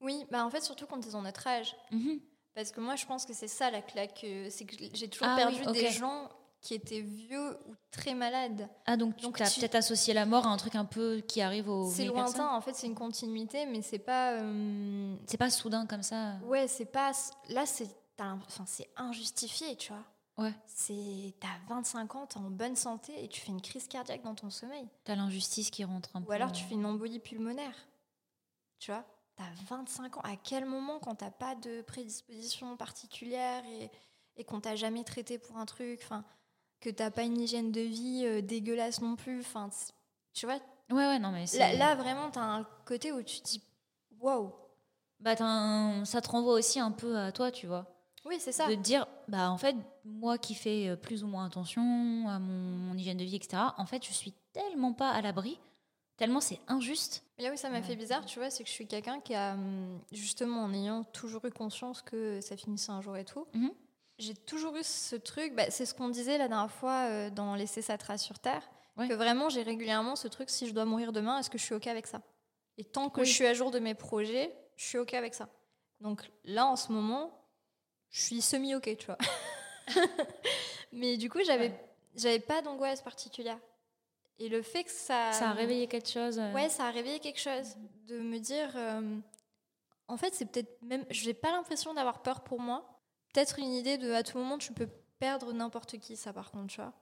Oui, 0.00 0.24
bah 0.30 0.46
en 0.46 0.50
fait, 0.50 0.62
surtout 0.62 0.86
quand 0.86 1.04
ils 1.04 1.16
ont 1.16 1.22
notre 1.22 1.44
âge. 1.48 1.76
Mm-hmm. 1.90 2.20
Parce 2.54 2.70
que 2.70 2.80
moi, 2.80 2.94
je 2.94 3.04
pense 3.04 3.26
que 3.26 3.34
c'est 3.34 3.48
ça 3.48 3.70
la 3.70 3.82
claque. 3.82 4.20
Euh, 4.22 4.46
c'est 4.48 4.64
que 4.64 4.76
j'ai 4.94 5.08
toujours 5.08 5.26
ah 5.28 5.36
perdu 5.36 5.60
des 5.72 5.90
gens 5.90 6.28
qui 6.60 6.74
étaient 6.74 7.00
vieux 7.00 7.58
ou 7.68 7.74
très 7.90 8.14
malades. 8.14 8.68
Ah, 8.86 8.96
donc, 8.96 9.16
donc 9.20 9.36
tu 9.36 9.42
as 9.42 9.50
peut-être 9.50 9.76
associé 9.76 10.12
la 10.14 10.26
mort 10.26 10.46
à 10.46 10.50
un 10.50 10.56
truc 10.56 10.74
un 10.74 10.84
peu 10.84 11.20
qui 11.26 11.40
arrive 11.40 11.68
au. 11.68 11.90
C'est 11.90 12.06
lointain, 12.06 12.52
en 12.52 12.60
fait, 12.60 12.74
c'est 12.74 12.86
une 12.86 12.94
continuité, 12.94 13.66
mais 13.66 13.82
c'est 13.82 13.98
pas. 13.98 14.34
Euh, 14.34 15.14
c'est 15.26 15.36
pas 15.36 15.50
soudain 15.50 15.86
comme 15.86 16.02
ça. 16.02 16.34
Ouais, 16.44 16.66
c'est 16.68 16.86
pas. 16.86 17.12
Là, 17.48 17.64
c'est 17.66 17.88
enfin, 18.18 18.64
injustifié, 18.96 19.76
tu 19.76 19.92
vois. 19.92 20.04
Ouais. 20.38 20.54
C'est 20.66 21.34
t'as 21.40 21.48
25 21.68 22.14
ans, 22.14 22.26
t'es 22.26 22.38
en 22.38 22.50
bonne 22.50 22.76
santé 22.76 23.24
et 23.24 23.28
tu 23.28 23.40
fais 23.40 23.50
une 23.50 23.60
crise 23.60 23.88
cardiaque 23.88 24.22
dans 24.22 24.36
ton 24.36 24.50
sommeil. 24.50 24.88
T'as 25.04 25.16
l'injustice 25.16 25.70
qui 25.70 25.84
rentre 25.84 26.10
un 26.14 26.22
peu. 26.22 26.28
Ou 26.28 26.32
alors 26.32 26.52
tu 26.52 26.64
fais 26.64 26.74
une 26.74 26.86
embolie 26.86 27.18
pulmonaire. 27.18 27.74
Tu 28.78 28.92
vois, 28.92 29.04
t'as 29.34 29.50
25 29.68 30.18
ans. 30.18 30.20
À 30.22 30.36
quel 30.36 30.64
moment, 30.64 31.00
quand 31.00 31.16
t'as 31.16 31.32
pas 31.32 31.56
de 31.56 31.82
prédisposition 31.82 32.76
particulière 32.76 33.64
et, 33.66 33.90
et 34.36 34.44
qu'on 34.44 34.60
t'a 34.60 34.76
jamais 34.76 35.02
traité 35.02 35.38
pour 35.38 35.56
un 35.56 35.66
truc, 35.66 36.00
enfin, 36.04 36.24
que 36.80 36.90
t'as 36.90 37.10
pas 37.10 37.22
une 37.22 37.40
hygiène 37.40 37.72
de 37.72 37.80
vie 37.80 38.22
euh, 38.24 38.40
dégueulasse 38.40 39.00
non 39.00 39.16
plus, 39.16 39.40
enfin, 39.40 39.70
tu 40.32 40.46
vois? 40.46 40.60
Ouais, 40.90 41.06
ouais, 41.06 41.18
non, 41.18 41.32
mais 41.32 41.44
là, 41.58 41.74
là, 41.74 41.94
vraiment, 41.94 42.30
t'as 42.30 42.40
un 42.40 42.64
côté 42.84 43.12
où 43.12 43.22
tu 43.22 43.40
te 43.40 43.44
dis, 43.44 43.62
waouh. 44.20 44.52
Bah, 45.20 45.36
ça 45.36 46.20
te 46.20 46.28
renvoie 46.28 46.54
aussi 46.54 46.78
un 46.78 46.92
peu 46.92 47.16
à 47.16 47.32
toi, 47.32 47.50
tu 47.50 47.66
vois. 47.66 47.86
Oui, 48.24 48.36
c'est 48.38 48.52
ça. 48.52 48.68
De 48.68 48.74
dire, 48.74 49.06
bah 49.26 49.50
en 49.50 49.58
fait, 49.58 49.74
moi 50.04 50.38
qui 50.38 50.54
fais 50.54 50.88
euh, 50.88 50.96
plus 50.96 51.24
ou 51.24 51.26
moins 51.26 51.46
attention 51.46 52.28
à 52.28 52.38
mon, 52.38 52.96
hygiène 52.96 53.16
de 53.16 53.24
vie, 53.24 53.36
etc., 53.36 53.62
en 53.76 53.86
fait, 53.86 54.04
je 54.04 54.12
suis 54.12 54.34
tellement 54.52 54.92
pas 54.92 55.10
à 55.10 55.22
l'abri, 55.22 55.58
tellement 56.16 56.40
c'est 56.40 56.60
injuste. 56.68 57.24
Et 57.38 57.42
là 57.42 57.50
oui, 57.50 57.58
ça 57.58 57.70
m'a 57.70 57.82
fait 57.82 57.96
bizarre, 57.96 58.26
tu 58.26 58.38
vois, 58.38 58.50
c'est 58.50 58.64
que 58.64 58.68
je 58.68 58.74
suis 58.74 58.86
quelqu'un 58.86 59.20
qui 59.20 59.34
a, 59.34 59.54
hum, 59.54 60.00
justement, 60.12 60.62
en 60.64 60.74
ayant 60.74 61.04
toujours 61.04 61.44
eu 61.46 61.50
conscience 61.50 62.02
que 62.02 62.40
ça 62.40 62.56
finissait 62.56 62.92
un 62.92 63.00
jour 63.00 63.16
et 63.16 63.24
tout, 63.24 63.46
mhm. 63.54 63.70
J'ai 64.18 64.34
toujours 64.34 64.76
eu 64.76 64.82
ce 64.82 65.16
truc, 65.16 65.54
bah, 65.54 65.70
c'est 65.70 65.86
ce 65.86 65.94
qu'on 65.94 66.08
disait 66.08 66.38
la 66.38 66.48
dernière 66.48 66.70
fois 66.70 67.08
euh, 67.08 67.30
dans 67.30 67.54
Laisser 67.54 67.82
sa 67.82 67.98
trace 67.98 68.22
sur 68.22 68.38
Terre, 68.38 68.68
que 68.96 69.14
vraiment 69.14 69.48
j'ai 69.48 69.62
régulièrement 69.62 70.16
ce 70.16 70.26
truc, 70.26 70.50
si 70.50 70.66
je 70.66 70.74
dois 70.74 70.84
mourir 70.84 71.12
demain, 71.12 71.38
est-ce 71.38 71.50
que 71.50 71.58
je 71.58 71.64
suis 71.64 71.74
OK 71.74 71.86
avec 71.86 72.06
ça? 72.06 72.20
Et 72.76 72.84
tant 72.84 73.10
que 73.10 73.24
je 73.24 73.32
suis 73.32 73.46
à 73.46 73.54
jour 73.54 73.70
de 73.70 73.78
mes 73.78 73.94
projets, 73.94 74.56
je 74.76 74.84
suis 74.84 74.98
OK 74.98 75.14
avec 75.14 75.34
ça. 75.34 75.48
Donc 76.00 76.30
là, 76.44 76.66
en 76.66 76.76
ce 76.76 76.92
moment, 76.92 77.32
je 78.10 78.22
suis 78.22 78.40
semi-ok, 78.40 78.96
tu 78.96 79.06
vois. 79.06 79.18
Mais 80.92 81.16
du 81.16 81.28
coup, 81.28 81.40
j'avais 81.44 81.72
j'avais 82.14 82.40
pas 82.40 82.62
d'angoisse 82.62 83.00
particulière. 83.02 83.58
Et 84.38 84.48
le 84.48 84.62
fait 84.62 84.84
que 84.84 84.90
ça. 84.90 85.32
Ça 85.32 85.50
a 85.50 85.52
réveillé 85.52 85.86
quelque 85.88 86.08
chose. 86.08 86.38
Euh. 86.38 86.52
Ouais, 86.52 86.68
ça 86.68 86.86
a 86.86 86.90
réveillé 86.90 87.18
quelque 87.18 87.40
chose. 87.40 87.76
De 88.06 88.20
me 88.20 88.38
dire. 88.38 88.70
Euh, 88.76 89.18
en 90.06 90.16
fait, 90.16 90.34
c'est 90.34 90.46
peut-être 90.46 90.80
même. 90.82 91.04
J'ai 91.10 91.34
pas 91.34 91.50
l'impression 91.50 91.94
d'avoir 91.94 92.22
peur 92.22 92.42
pour 92.42 92.60
moi. 92.60 92.97
Peut-être 93.32 93.58
une 93.58 93.72
idée 93.72 93.98
de 93.98 94.12
à 94.12 94.22
tout 94.22 94.38
moment, 94.38 94.58
tu 94.58 94.72
peux 94.72 94.88
perdre 95.18 95.52
n'importe 95.52 95.98
qui, 95.98 96.16
ça 96.16 96.32
par 96.32 96.50
contre, 96.50 96.68
tu 96.68 96.80
vois. 96.80 96.92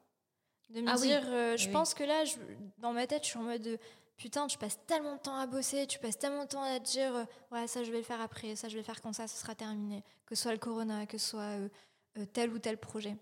De 0.71 0.81
me 0.81 0.89
ah 0.89 0.97
dire. 0.97 1.23
Euh, 1.27 1.57
je 1.57 1.69
pense 1.71 1.95
que 1.95 2.03
là, 2.03 2.25
je, 2.25 2.37
dans 2.79 2.93
ma 2.93 3.07
tête, 3.07 3.23
je 3.23 3.29
suis 3.29 3.39
en 3.39 3.43
mode. 3.43 3.63
De, 3.63 3.79
putain, 4.17 4.47
tu 4.47 4.59
passes 4.59 4.79
tellement 4.87 5.17
de 5.17 5.21
temps 5.21 5.37
à 5.37 5.47
bosser, 5.47 5.87
tu 5.87 5.99
passes 5.99 6.19
tellement 6.19 6.45
de 6.45 6.49
temps 6.49 6.63
à 6.63 6.81
te 6.81 6.85
dire, 6.85 7.15
euh, 7.15 7.25
ouais, 7.53 7.67
ça 7.67 7.85
je 7.85 7.93
vais 7.93 7.99
le 7.99 8.05
faire 8.05 8.21
après, 8.21 8.57
ça 8.57 8.69
je 8.69 8.75
vais 8.75 8.81
le 8.81 8.85
faire 8.85 9.01
quand 9.01 9.13
ça, 9.13 9.29
ce 9.29 9.37
sera 9.37 9.55
terminé, 9.55 10.03
que 10.25 10.35
ce 10.35 10.43
soit 10.43 10.53
le 10.53 10.59
corona, 10.59 11.07
que 11.07 11.19
ce 11.19 11.31
soit 11.31 11.43
euh, 11.43 12.27
tel 12.33 12.51
ou 12.51 12.59
tel 12.59 12.79
projet. 12.79 13.17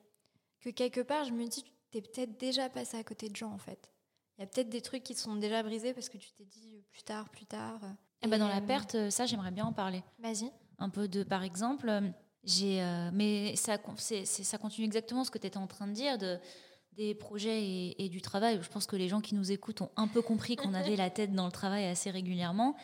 Que 0.60 0.70
quelque 0.70 1.00
part, 1.00 1.24
je 1.24 1.32
me 1.32 1.46
dis, 1.46 1.64
tu 1.90 1.98
es 1.98 2.00
peut-être 2.00 2.38
déjà 2.38 2.68
passé 2.70 2.96
à 2.96 3.04
côté 3.04 3.28
de 3.28 3.36
gens 3.36 3.52
en 3.52 3.58
fait. 3.58 3.90
il 4.38 4.42
y 4.42 4.44
a 4.44 4.46
peut-être 4.46 4.70
des 4.70 4.80
trucs 4.80 5.02
qui 5.02 5.14
sont 5.14 5.36
déjà 5.36 5.62
brisés 5.62 5.92
parce 5.92 6.08
que 6.08 6.16
tu 6.16 6.32
t'es 6.32 6.44
dit 6.44 6.82
plus 6.90 7.02
tard, 7.02 7.28
plus 7.28 7.46
tard. 7.46 7.80
Eh 8.22 8.26
ben, 8.26 8.38
dans 8.38 8.48
la 8.48 8.62
perte, 8.62 9.10
ça, 9.10 9.26
j'aimerais 9.26 9.50
bien 9.50 9.66
en 9.66 9.72
parler. 9.74 10.02
Vas-y. 10.18 10.50
Un 10.78 10.88
peu 10.88 11.08
de, 11.08 11.22
par 11.24 11.42
exemple, 11.42 11.90
euh, 12.62 13.10
mais 13.12 13.56
ça, 13.56 13.78
continue 13.78 14.86
exactement 14.86 15.24
ce 15.24 15.30
que 15.30 15.38
tu 15.38 15.46
étais 15.46 15.56
en 15.56 15.66
train 15.66 15.86
de 15.86 15.92
dire, 15.92 16.18
de, 16.18 16.38
des 16.92 17.14
projets 17.14 17.94
et, 17.98 18.08
du 18.08 18.20
travail. 18.20 18.58
Je 18.62 18.68
pense 18.68 18.86
que 18.86 18.96
les 18.96 19.08
gens 19.08 19.20
qui 19.20 19.34
nous 19.34 19.52
écoutent 19.52 19.80
ont 19.82 19.90
un 19.96 20.08
peu 20.08 20.22
compris 20.22 20.56
qu'on 20.56 20.74
avait 20.74 20.96
la 20.96 21.10
tête 21.10 21.32
dans 21.32 21.46
le 21.46 21.52
travail 21.52 21.86
assez 21.86 22.10
régulièrement. 22.10 22.76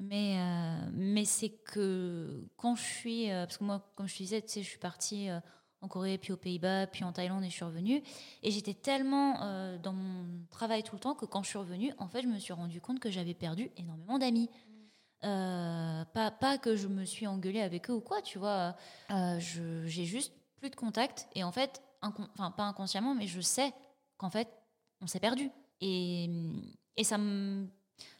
Mais, 0.00 0.38
euh, 0.38 1.24
c'est 1.24 1.50
que 1.50 2.44
quand 2.56 2.76
je 2.76 2.82
suis. 2.82 3.30
euh, 3.30 3.44
parce 3.44 3.58
que 3.58 3.64
moi, 3.64 3.90
comme 3.96 4.08
je 4.08 4.14
te 4.14 4.18
disais, 4.18 4.42
tu 4.42 4.48
sais, 4.48 4.62
je 4.62 4.68
suis 4.68 4.78
partie 4.78 5.28
en 5.80 5.88
Corée, 5.88 6.16
puis 6.16 6.32
aux 6.32 6.36
Pays-Bas, 6.38 6.86
puis 6.86 7.04
en 7.04 7.12
Thaïlande 7.12 7.44
et 7.44 7.50
je 7.50 7.54
suis 7.54 7.64
revenue. 7.64 8.02
Et 8.42 8.50
j'étais 8.50 8.74
tellement 8.74 9.76
dans 9.82 9.92
mon 9.92 10.46
travail 10.50 10.82
tout 10.82 10.96
le 10.96 11.00
temps 11.00 11.14
que 11.14 11.26
quand 11.26 11.42
je 11.42 11.50
suis 11.50 11.58
revenue, 11.58 11.92
en 11.98 12.08
fait, 12.08 12.22
je 12.22 12.28
me 12.28 12.38
suis 12.38 12.54
rendu 12.54 12.80
compte 12.80 13.00
que 13.00 13.10
j'avais 13.10 13.34
perdu 13.34 13.70
énormément 13.76 14.18
d'amis. 14.18 14.48
Euh, 15.24 16.04
pas, 16.12 16.30
pas 16.30 16.58
que 16.58 16.76
je 16.76 16.86
me 16.86 17.04
suis 17.04 17.26
engueulée 17.26 17.62
avec 17.62 17.88
eux 17.90 17.94
ou 17.94 18.00
quoi, 18.00 18.20
tu 18.22 18.38
vois. 18.38 18.76
Euh, 19.10 19.38
J'ai 19.38 20.04
juste 20.04 20.32
plus 20.58 20.70
de 20.70 20.76
contact. 20.76 21.28
Et 21.34 21.44
en 21.44 21.52
fait, 21.52 21.82
enfin, 22.02 22.50
pas 22.50 22.64
inconsciemment, 22.64 23.14
mais 23.14 23.26
je 23.26 23.40
sais 23.40 23.72
qu'en 24.18 24.30
fait, 24.30 24.48
on 25.00 25.06
s'est 25.06 25.20
perdu. 25.20 25.50
Et, 25.80 26.28
et 26.96 27.04
ça. 27.04 27.18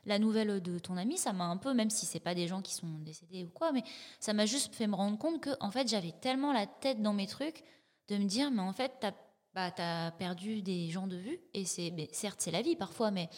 La 0.04 0.20
nouvelle 0.20 0.60
de 0.60 0.78
ton 0.78 0.96
ami, 0.96 1.18
ça 1.18 1.32
m'a 1.32 1.46
un 1.46 1.56
peu, 1.56 1.74
même 1.74 1.90
si 1.90 2.06
c'est 2.06 2.20
pas 2.20 2.34
des 2.34 2.46
gens 2.46 2.62
qui 2.62 2.72
sont 2.74 2.98
décédés 3.00 3.42
ou 3.42 3.48
quoi, 3.48 3.72
mais 3.72 3.82
ça 4.20 4.32
m'a 4.32 4.46
juste 4.46 4.72
fait 4.74 4.86
me 4.86 4.94
rendre 4.94 5.18
compte 5.18 5.40
que 5.40 5.50
en 5.60 5.70
fait 5.72 5.88
j'avais 5.88 6.12
tellement 6.12 6.52
la 6.52 6.66
tête 6.66 7.02
dans 7.02 7.12
mes 7.12 7.26
trucs 7.26 7.64
de 8.08 8.16
me 8.16 8.24
dire 8.26 8.52
mais 8.52 8.62
en 8.62 8.72
fait 8.72 8.92
t'as 9.00 9.12
bah, 9.52 9.72
as 9.78 10.12
perdu 10.12 10.62
des 10.62 10.90
gens 10.90 11.08
de 11.08 11.16
vue 11.16 11.40
et 11.54 11.64
c'est 11.64 11.92
certes 12.12 12.40
c'est 12.40 12.50
la 12.52 12.62
vie 12.62 12.76
parfois 12.76 13.10
mais 13.10 13.28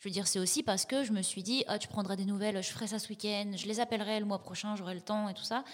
je 0.00 0.08
veux 0.08 0.12
dire 0.12 0.26
c'est 0.26 0.38
aussi 0.38 0.62
parce 0.62 0.84
que 0.86 1.04
je 1.04 1.12
me 1.12 1.22
suis 1.22 1.42
dit 1.42 1.64
ah 1.68 1.78
tu 1.78 1.88
prendras 1.88 2.16
des 2.16 2.24
nouvelles 2.24 2.62
je 2.62 2.70
ferai 2.70 2.86
ça 2.86 2.98
ce 2.98 3.08
week-end 3.08 3.52
je 3.56 3.66
les 3.66 3.80
appellerai 3.80 4.20
le 4.20 4.26
mois 4.26 4.38
prochain 4.40 4.76
j'aurai 4.76 4.94
le 4.94 5.00
temps 5.00 5.28
et 5.28 5.34
tout 5.34 5.42
ça 5.44 5.64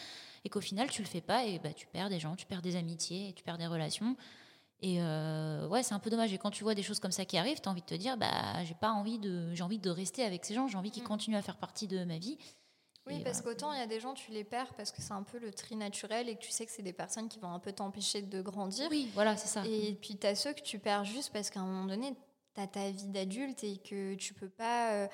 et 0.45 0.49
qu'au 0.49 0.61
final 0.61 0.91
tu 0.91 1.03
le 1.03 1.09
fais 1.09 1.21
pas 1.21 1.45
et 1.45 1.59
bah 1.59 1.73
tu 1.73 1.87
perds 1.87 2.09
des 2.11 2.21
gens 2.21 2.35
tu 2.37 2.47
perds 2.47 2.63
des 2.63 2.77
amitiés 2.77 3.33
tu 3.37 3.43
perds 3.45 3.59
des 3.59 3.67
relations 3.67 4.17
et 4.81 5.01
euh, 5.01 5.67
ouais, 5.69 5.83
c'est 5.83 5.95
un 5.95 5.99
peu 5.99 6.11
dommage. 6.11 6.35
Et 6.35 6.37
quand 6.37 6.51
tu 6.51 6.63
vois 6.63 6.75
des 6.75 6.83
choses 6.83 7.01
comme 7.01 7.13
ça 7.13 7.25
qui 7.25 7.39
arrivent, 7.39 7.59
tu 7.59 7.69
as 7.69 7.73
envie 7.73 7.81
de 7.81 7.87
te 7.87 7.95
dire, 7.95 8.19
bah, 8.19 8.63
j'ai 8.65 8.75
pas 8.75 8.91
envie 8.91 9.19
de, 9.19 9.55
j'ai 9.55 9.63
envie 9.63 9.79
de 9.79 9.89
rester 9.89 10.23
avec 10.25 10.45
ces 10.45 10.53
gens, 10.53 10.69
j'ai 10.69 10.77
envie 10.77 10.91
qu'ils 10.91 11.05
Mm. 11.05 11.07
continuent 11.07 11.37
à 11.37 11.43
faire 11.43 11.57
partie 11.57 11.87
de 11.87 12.05
ma 12.05 12.19
vie. 12.19 12.37
Oui, 13.07 13.15
Et 13.21 13.25
parce 13.25 13.41
qu'autant 13.41 13.73
il 13.73 13.79
y 13.79 13.83
a 13.83 13.87
des 13.87 14.01
gens, 14.01 14.13
tu 14.13 14.31
les 14.33 14.45
perds 14.45 14.75
parce 14.75 14.91
que 14.93 15.01
c'est 15.01 15.13
un 15.13 15.23
peu 15.23 15.39
le 15.39 15.55
tri 15.55 15.77
naturel 15.77 16.29
et 16.29 16.35
que 16.35 16.41
tu 16.41 16.51
sais 16.51 16.67
que 16.67 16.73
c'est 16.73 16.83
des 16.83 16.93
personnes 16.93 17.31
qui 17.31 17.39
vont 17.39 17.49
un 17.53 17.61
peu 17.61 17.73
t'empêcher 17.73 18.21
de 18.21 18.43
grandir. 18.43 18.89
Oui, 18.91 19.09
voilà, 19.15 19.39
c'est 19.39 19.49
ça. 19.49 19.65
Et 19.65 19.95
puis 19.95 20.19
tu 20.19 20.27
as 20.27 20.35
ceux 20.35 20.53
que 20.53 20.61
tu 20.61 20.79
perds 20.79 21.05
juste 21.05 21.33
parce 21.33 21.49
qu'à 21.49 21.61
un 21.61 21.67
moment 21.67 21.87
donné, 21.87 22.13
as 22.61 22.67
ta 22.67 22.91
vie 22.91 23.09
d'adulte 23.09 23.65
et 23.65 23.79
que 23.79 24.15
tu 24.15 24.35
peux 24.35 24.49
pas. 24.49 24.93
euh, 24.93 25.09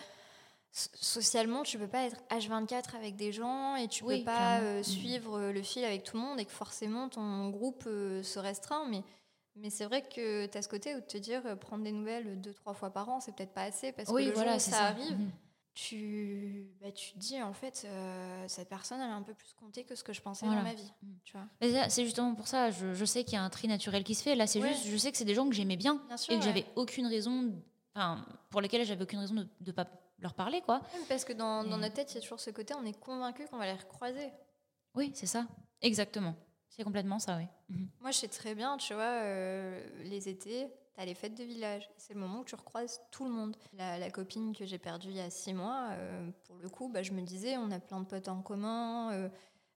so- 0.73 0.90
socialement, 0.94 1.62
tu 1.62 1.78
peux 1.78 1.88
pas 1.88 2.04
être 2.04 2.16
H24 2.30 2.94
avec 2.97 3.16
des 3.16 3.32
gens 3.32 3.76
et 3.76 3.88
tu 3.88 4.04
Oui, 4.04 4.18
peux 4.20 4.25
pas 4.26 4.61
euh, 4.61 4.82
suivre 4.82 5.38
euh, 5.38 5.52
le 5.52 5.62
fil 5.62 5.85
avec 5.85 6.04
tout 6.04 6.16
le 6.16 6.23
monde 6.23 6.40
et 6.40 6.44
que 6.44 6.52
forcément 6.52 7.09
ton 7.09 7.49
groupe 7.50 7.85
euh, 7.87 8.23
se 8.23 8.38
restreint. 8.38 8.87
Mais, 8.88 9.02
mais 9.56 9.70
c'est 9.70 9.85
vrai 9.85 10.02
que 10.02 10.47
tu 10.47 10.56
as 10.59 10.62
ce 10.62 10.68
côté 10.68 10.94
où 10.94 11.00
de 11.00 11.04
te 11.06 11.18
dire 11.18 11.59
prendre 11.59 11.85
des 11.85 11.92
nouvelles 11.92 12.40
deux, 12.40 12.54
trois 12.54 12.75
fois 12.75 12.90
par 12.90 13.09
an, 13.09 13.20
c'est 13.20 13.35
peut-être 13.35 13.52
pas 13.54 13.64
assez 13.64 13.92
parce 13.92 14.12
que 14.12 14.23
le 14.23 14.32
voilà, 14.35 14.52
jour 14.52 14.56
où 14.56 14.61
c'est 14.61 14.70
ça, 14.70 14.76
ça. 14.78 14.87
arrive, 14.88 15.18
Mhm. 15.18 15.30
Tu, 15.88 16.66
bah, 16.80 16.92
tu 16.92 17.12
te 17.12 17.18
dis 17.18 17.40
en 17.42 17.52
fait, 17.52 17.82
euh, 17.87 18.44
cette 18.49 18.68
personne 18.68 19.00
elle 19.00 19.10
a 19.10 19.14
un 19.14 19.22
peu 19.22 19.34
plus 19.34 19.52
compté 19.54 19.84
que 19.84 19.94
ce 19.94 20.04
que 20.04 20.12
je 20.12 20.20
pensais 20.20 20.44
Voilà. 20.46 20.60
dans 20.62 20.68
ma 20.68 20.75
vie. 20.75 20.92
Mhm. 21.02 21.18
Tu 21.25 21.37
vois 21.37 21.88
C'est 21.88 22.04
justement 22.04 22.34
pour 22.34 22.46
ça, 22.49 22.70
je, 22.70 22.92
je 22.94 23.04
sais 23.04 23.25
qu'il 23.25 23.34
y 23.34 23.37
a 23.37 23.42
un 23.42 23.50
tri 23.50 23.66
naturel 23.68 24.04
qui 24.04 24.14
se 24.14 24.22
fait. 24.22 24.34
Là, 24.34 24.46
c'est 24.46 24.60
Ouais. 24.60 24.68
juste, 24.68 24.87
je 24.87 24.96
sais 24.96 25.10
que 25.10 25.16
c'est 25.18 25.25
des 25.25 25.34
gens 25.34 25.49
que 25.49 25.54
j'aimais 25.54 25.76
bien 25.76 25.96
Bien 26.06 26.16
sûr. 26.16 26.32
et 26.34 26.37
que 26.38 26.42
ouais. 26.42 26.46
j'avais 26.49 26.66
aucune 26.76 27.06
raison, 27.06 27.54
enfin, 27.94 28.25
pour 28.50 28.60
lesquels 28.60 28.84
j'avais 28.84 29.02
aucune 29.02 29.20
raison 29.20 29.34
de 29.34 29.49
ne 29.66 29.72
pas 29.72 29.87
leur 30.18 30.34
parler, 30.34 30.60
quoi. 30.60 30.82
Parce 31.08 31.25
que 31.25 31.32
dans, 31.32 31.64
dans 31.64 31.78
notre 31.78 31.94
tête, 31.94 32.12
il 32.12 32.16
y 32.16 32.18
a 32.18 32.20
toujours 32.20 32.40
ce 32.40 32.50
côté, 32.50 32.75
on 32.75 32.84
est 32.84 32.99
convaincu 32.99 33.46
qu'on 33.49 33.56
va 33.58 33.64
les 33.66 33.72
recroiser. 33.78 34.30
Oui, 34.94 35.12
c'est 35.14 35.26
ça. 35.26 35.46
Exactement. 35.80 36.34
C'est 36.68 36.84
complètement 36.84 37.18
ça, 37.18 37.38
oui. 37.38 37.76
Moi, 38.00 38.10
je 38.10 38.18
sais 38.18 38.28
très 38.28 38.54
bien, 38.54 38.76
tu 38.76 38.92
vois, 38.94 39.02
euh, 39.02 39.82
les 40.04 40.28
étés, 40.28 40.68
t'as 41.00 41.07
les 41.07 41.14
fêtes 41.14 41.35
de 41.35 41.45
village. 41.45 41.88
C'est 41.97 42.12
le 42.12 42.21
moment 42.21 42.40
où 42.40 42.45
tu 42.45 42.54
recroises 42.54 43.00
tout 43.11 43.25
le 43.25 43.30
monde. 43.30 43.57
La, 43.73 43.99
la 43.99 44.11
copine 44.11 44.54
que 44.54 44.66
j'ai 44.66 44.76
perdue 44.76 45.09
il 45.09 45.16
y 45.16 45.21
a 45.21 45.30
six 45.30 45.54
mois, 45.54 45.88
euh, 45.92 46.30
pour 46.47 46.57
le 46.59 46.69
coup, 46.69 46.90
bah, 46.90 47.02
je 47.02 47.12
me 47.12 47.23
disais, 47.23 47.57
on 47.57 47.71
a 47.71 47.80
plein 47.80 48.00
de 48.00 48.07
potes 48.07 48.28
en 48.28 48.42
commun. 48.42 49.11
euh, 49.12 49.28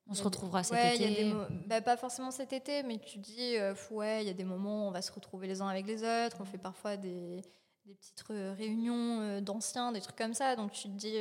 On 0.06 0.12
se 0.12 0.18
a 0.20 0.22
des- 0.22 0.24
retrouvera 0.26 0.62
cet 0.62 0.74
ouais, 0.74 0.96
il 0.96 1.00
y 1.02 1.04
a 1.06 1.08
été. 1.08 1.24
des 1.24 1.32
mo- 1.32 1.46
bah, 1.66 1.80
pas 1.80 1.96
forcément 1.96 2.30
cet 2.30 2.52
été, 2.52 2.82
mais 2.82 2.98
tu 2.98 3.16
dis, 3.18 3.56
euh, 3.56 3.74
ouais, 3.90 4.22
il 4.22 4.26
y 4.26 4.30
a 4.30 4.34
des 4.34 4.44
moments 4.44 4.84
où 4.84 4.88
on 4.88 4.90
va 4.90 5.00
se 5.00 5.10
retrouver 5.12 5.46
les 5.48 5.62
uns 5.62 5.68
avec 5.68 5.86
les 5.86 6.02
autres. 6.02 6.36
On 6.40 6.44
fait 6.44 6.58
parfois 6.58 6.98
des, 6.98 7.40
des 7.86 7.94
petites 7.94 8.20
réunions 8.28 9.40
d'anciens, 9.40 9.92
des 9.92 10.02
trucs 10.02 10.16
comme 10.16 10.34
ça. 10.34 10.56
Donc 10.56 10.72
tu 10.72 10.82
te 10.90 10.94
dis, 10.94 11.16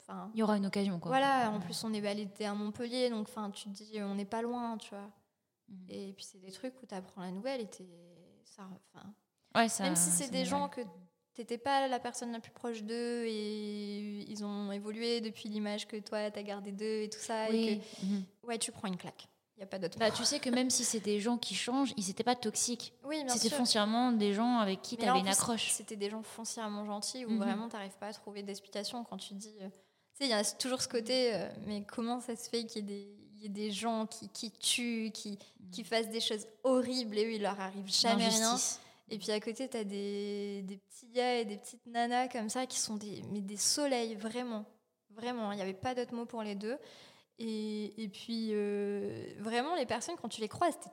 enfin, 0.00 0.30
Il 0.32 0.40
y 0.40 0.42
aura 0.42 0.56
une 0.56 0.64
occasion, 0.64 0.98
quoi. 0.98 1.10
voilà, 1.10 1.50
en 1.50 1.60
plus 1.60 1.84
on 1.84 1.92
est 1.92 2.00
validé 2.00 2.46
à 2.46 2.54
Montpellier, 2.54 3.10
donc 3.10 3.28
enfin 3.28 3.50
tu 3.50 3.64
te 3.64 3.68
dis 3.74 4.00
on 4.02 4.14
n'est 4.14 4.24
pas 4.24 4.40
loin, 4.40 4.78
tu 4.78 4.88
vois. 4.94 5.10
Mhm. 5.68 5.86
Et 5.90 6.12
puis 6.14 6.24
c'est 6.24 6.38
des 6.38 6.52
trucs 6.52 6.80
où 6.82 6.86
tu 6.86 6.94
apprends 6.94 7.20
la 7.20 7.32
nouvelle 7.32 7.60
et 7.60 7.68
ça, 8.44 8.62
enfin, 8.94 9.12
Ouais, 9.56 9.68
ça- 9.68 9.82
même 9.84 9.96
si 9.96 10.10
c'est 10.10 10.30
des 10.30 10.44
gens 10.44 10.68
que 10.68 10.80
t'étais 11.34 11.58
pas 11.58 11.88
la 11.88 11.98
personne 11.98 12.32
la 12.32 12.40
plus 12.40 12.52
proche 12.52 12.82
d'eux 12.82 13.24
et 13.26 14.24
ils 14.30 14.44
ont 14.44 14.70
évolué 14.72 15.20
depuis 15.20 15.48
l'image 15.48 15.86
que 15.86 15.96
toi 15.96 16.30
t'as 16.30 16.42
gardé 16.42 16.72
d'eux 16.72 17.02
et 17.02 17.10
tout 17.10 17.18
ça, 17.20 17.48
et 17.50 17.52
Oui. 17.52 17.80
Mhm. 18.02 18.22
que 18.42 18.46
ouais 18.46 18.58
tu 18.58 18.72
prends 18.72 18.88
une 18.88 18.96
claque. 18.96 19.28
Il 19.58 19.62
a 19.62 19.66
pas 19.66 19.78
d'autre. 19.78 19.98
Bah, 19.98 20.10
tu 20.10 20.22
sais 20.26 20.38
que 20.38 20.50
même 20.50 20.68
si 20.68 20.84
c'est 20.84 21.00
des 21.00 21.18
gens 21.18 21.38
qui 21.38 21.54
changent, 21.54 21.94
ils 21.96 22.06
n'étaient 22.08 22.22
pas 22.24 22.34
toxiques. 22.36 22.92
oui, 23.04 23.22
C'était 23.28 23.48
foncièrement 23.54 24.12
des 24.12 24.34
gens 24.34 24.58
avec 24.58 24.82
qui 24.82 24.98
tu 24.98 25.06
avais 25.06 25.18
une 25.20 25.28
accroche. 25.28 25.70
C'était 25.72 25.96
des 25.96 26.10
gens 26.10 26.22
foncièrement 26.22 26.84
gentils 26.84 27.24
où 27.24 27.30
Mhm. 27.30 27.38
vraiment 27.38 27.68
t'arrives 27.68 27.96
pas 27.98 28.08
à 28.08 28.12
trouver 28.12 28.42
d'explication 28.42 29.02
quand 29.04 29.16
tu 29.16 29.32
dis. 29.32 29.54
euh, 29.62 29.68
tu 29.70 30.24
sais, 30.24 30.24
il 30.24 30.30
y 30.30 30.34
a 30.34 30.44
toujours 30.44 30.82
ce 30.82 30.88
côté, 30.88 31.34
euh, 31.34 31.48
mais 31.66 31.82
comment 31.84 32.20
ça 32.20 32.36
se 32.36 32.48
fait 32.50 32.64
qu'il 32.66 32.76
y 32.82 32.84
ait 32.84 32.96
des, 32.98 33.16
il 33.36 33.42
y 33.42 33.46
ait 33.46 33.48
des 33.48 33.70
gens 33.70 34.06
qui, 34.06 34.28
qui 34.28 34.50
tuent, 34.50 35.10
qui, 35.12 35.38
qui 35.72 35.84
fassent 35.84 36.08
des 36.10 36.20
choses 36.20 36.46
horribles 36.64 37.16
et 37.18 37.24
eux, 37.24 37.32
il 37.34 37.42
leur 37.42 37.58
arrive 37.60 37.86
jamais 37.90 38.28
rien. 38.28 38.58
Et 39.08 39.18
puis 39.18 39.30
à 39.30 39.38
côté, 39.40 39.68
t'as 39.68 39.84
des, 39.84 40.62
des 40.62 40.78
petits 40.78 41.08
gars 41.08 41.38
et 41.38 41.44
des 41.44 41.58
petites 41.58 41.86
nanas 41.86 42.28
comme 42.28 42.48
ça 42.48 42.66
qui 42.66 42.78
sont 42.78 42.96
des, 42.96 43.22
mais 43.30 43.40
des 43.40 43.56
soleils, 43.56 44.14
vraiment. 44.16 44.64
Vraiment, 45.10 45.52
il 45.52 45.56
n'y 45.56 45.62
avait 45.62 45.74
pas 45.74 45.94
d'autre 45.94 46.12
mot 46.14 46.26
pour 46.26 46.42
les 46.42 46.54
deux. 46.56 46.76
Et, 47.38 48.02
et 48.02 48.08
puis, 48.08 48.48
euh, 48.52 49.32
vraiment, 49.38 49.74
les 49.76 49.86
personnes, 49.86 50.16
quand 50.20 50.28
tu 50.28 50.40
les 50.40 50.48
croises, 50.48 50.78
t'es 50.80 50.90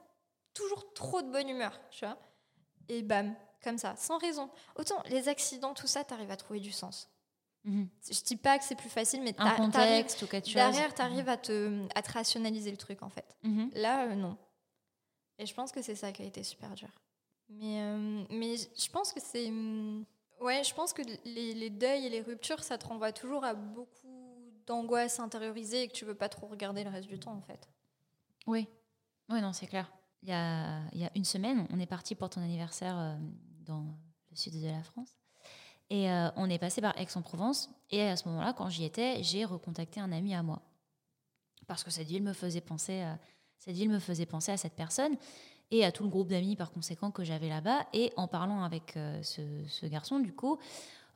toujours 0.53 0.93
trop 0.93 1.21
de 1.21 1.31
bonne 1.31 1.49
humeur, 1.49 1.79
tu 1.89 2.05
vois. 2.05 2.17
Et 2.89 3.01
bam, 3.01 3.33
comme 3.63 3.77
ça, 3.77 3.95
sans 3.95 4.17
raison. 4.19 4.49
Autant 4.75 5.01
les 5.09 5.27
accidents, 5.29 5.73
tout 5.73 5.87
ça, 5.87 6.03
t'arrives 6.03 6.31
à 6.31 6.37
trouver 6.37 6.59
du 6.59 6.71
sens. 6.71 7.09
Mhm. 7.63 7.87
Je 8.11 8.21
dis 8.21 8.35
pas 8.35 8.59
que 8.59 8.65
c'est 8.65 8.75
plus 8.75 8.89
facile, 8.89 9.21
mais 9.23 9.33
Un 9.37 9.51
contexte 9.55 10.21
ou 10.21 10.27
quelque 10.27 10.45
chose. 10.45 10.53
derrière, 10.55 10.93
t'arrives 10.93 11.29
à 11.29 11.37
te, 11.37 11.87
à 11.95 12.01
te 12.01 12.11
rationaliser 12.11 12.69
le 12.71 12.77
truc, 12.77 13.01
en 13.01 13.09
fait. 13.09 13.37
Mhm. 13.43 13.71
Là, 13.75 14.05
euh, 14.07 14.15
non. 14.15 14.37
Et 15.39 15.45
je 15.45 15.53
pense 15.53 15.71
que 15.71 15.81
c'est 15.81 15.95
ça 15.95 16.11
qui 16.11 16.21
a 16.21 16.25
été 16.25 16.43
super 16.43 16.69
dur. 16.75 16.89
Mais, 17.59 17.81
euh, 17.81 18.23
mais 18.29 18.55
je 18.57 18.89
pense 18.89 19.13
que 19.13 19.19
c'est. 19.19 19.47
hum, 19.47 20.05
Ouais, 20.43 20.61
je 20.61 20.73
pense 20.73 20.91
que 20.91 21.01
les, 21.23 21.69
deuils 21.69 22.05
et 22.05 22.09
les 22.09 22.19
ruptures, 22.19 22.61
ça 22.63 22.77
te 22.77 22.85
renvoie 22.85 23.13
toujours 23.13 23.45
à 23.45 23.53
beaucoup 23.53 24.35
d'angoisse 24.65 25.19
intériorisée 25.19 25.83
et 25.83 25.87
que 25.87 25.93
tu 25.93 26.03
veux 26.03 26.15
pas 26.15 26.27
trop 26.27 26.47
regarder 26.47 26.83
le 26.83 26.89
reste 26.89 27.07
du 27.07 27.17
temps, 27.17 27.33
en 27.33 27.41
fait. 27.41 27.69
Oui, 28.45 28.67
oui, 29.29 29.41
non, 29.41 29.53
c'est 29.53 29.67
clair. 29.67 29.89
Il 30.21 30.27
y, 30.27 30.33
a, 30.33 30.81
y 30.93 31.05
a 31.05 31.11
une 31.15 31.23
semaine, 31.23 31.65
on 31.71 31.79
est 31.79 31.85
parti 31.85 32.13
pour 32.13 32.29
ton 32.29 32.41
anniversaire 32.41 32.97
euh, 32.97 33.15
dans 33.61 33.85
le 34.31 34.35
sud 34.35 34.61
de 34.61 34.67
la 34.67 34.83
France. 34.83 35.15
Et 35.89 36.11
euh, 36.11 36.29
on 36.35 36.49
est 36.49 36.59
passé 36.59 36.81
par 36.81 36.97
Aix-en-Provence. 36.99 37.69
Et 37.89 38.01
à 38.01 38.17
ce 38.17 38.27
moment-là, 38.27 38.51
quand 38.51 38.67
j'y 38.67 38.83
étais, 38.83 39.23
j'ai 39.23 39.45
recontacté 39.45 40.01
un 40.01 40.11
ami 40.11 40.35
à 40.35 40.43
moi. 40.43 40.61
Parce 41.67 41.85
que 41.85 41.91
cette 41.91 42.07
ville 42.07 42.23
me 42.23 42.33
faisait 42.33 42.59
penser 42.59 43.05
cette 43.63 43.75
ville 43.75 43.89
me 43.89 43.99
faisait 43.99 44.25
penser 44.25 44.51
à 44.51 44.57
cette 44.57 44.73
personne 44.73 45.15
et 45.73 45.83
à 45.83 45.91
tout 45.91 46.03
le 46.03 46.09
groupe 46.09 46.29
d'amis 46.29 46.55
par 46.55 46.71
conséquent 46.71 47.11
que 47.11 47.23
j'avais 47.23 47.49
là-bas. 47.49 47.87
Et 47.93 48.13
en 48.15 48.27
parlant 48.27 48.63
avec 48.63 48.95
euh, 48.95 49.21
ce, 49.23 49.41
ce 49.67 49.85
garçon, 49.87 50.19
du 50.19 50.31
coup, 50.31 50.59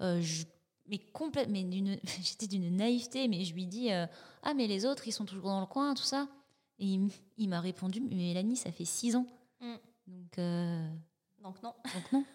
euh, 0.02 0.20
je, 0.20 0.46
mais 0.90 1.00
j'étais 2.22 2.48
d'une 2.48 2.76
naïveté, 2.76 3.28
mais 3.28 3.44
je 3.44 3.54
lui 3.54 3.66
dis 3.66 3.92
euh, 3.92 4.06
Ah, 4.44 4.54
mais 4.54 4.68
les 4.68 4.86
autres, 4.86 5.08
ils 5.08 5.12
sont 5.12 5.26
toujours 5.26 5.50
dans 5.50 5.60
le 5.60 5.68
coin, 5.68 5.94
tout 5.94 6.04
ça. 6.04 6.28
Et 6.80 6.98
il, 7.38 7.50
m'a 7.50 7.60
répondu 7.60 8.02
Mais 8.02 8.16
Mélanie, 8.16 8.56
ça 8.56 8.72
fait 8.72 8.86
six 8.86 9.16
ans. 9.16 9.26
Mm. 9.60 9.76
Donc, 10.08 10.38
euh, 10.40 10.90
Donc, 11.44 11.62
non. 11.64 11.74
donc 11.94 12.12
non. 12.12 12.26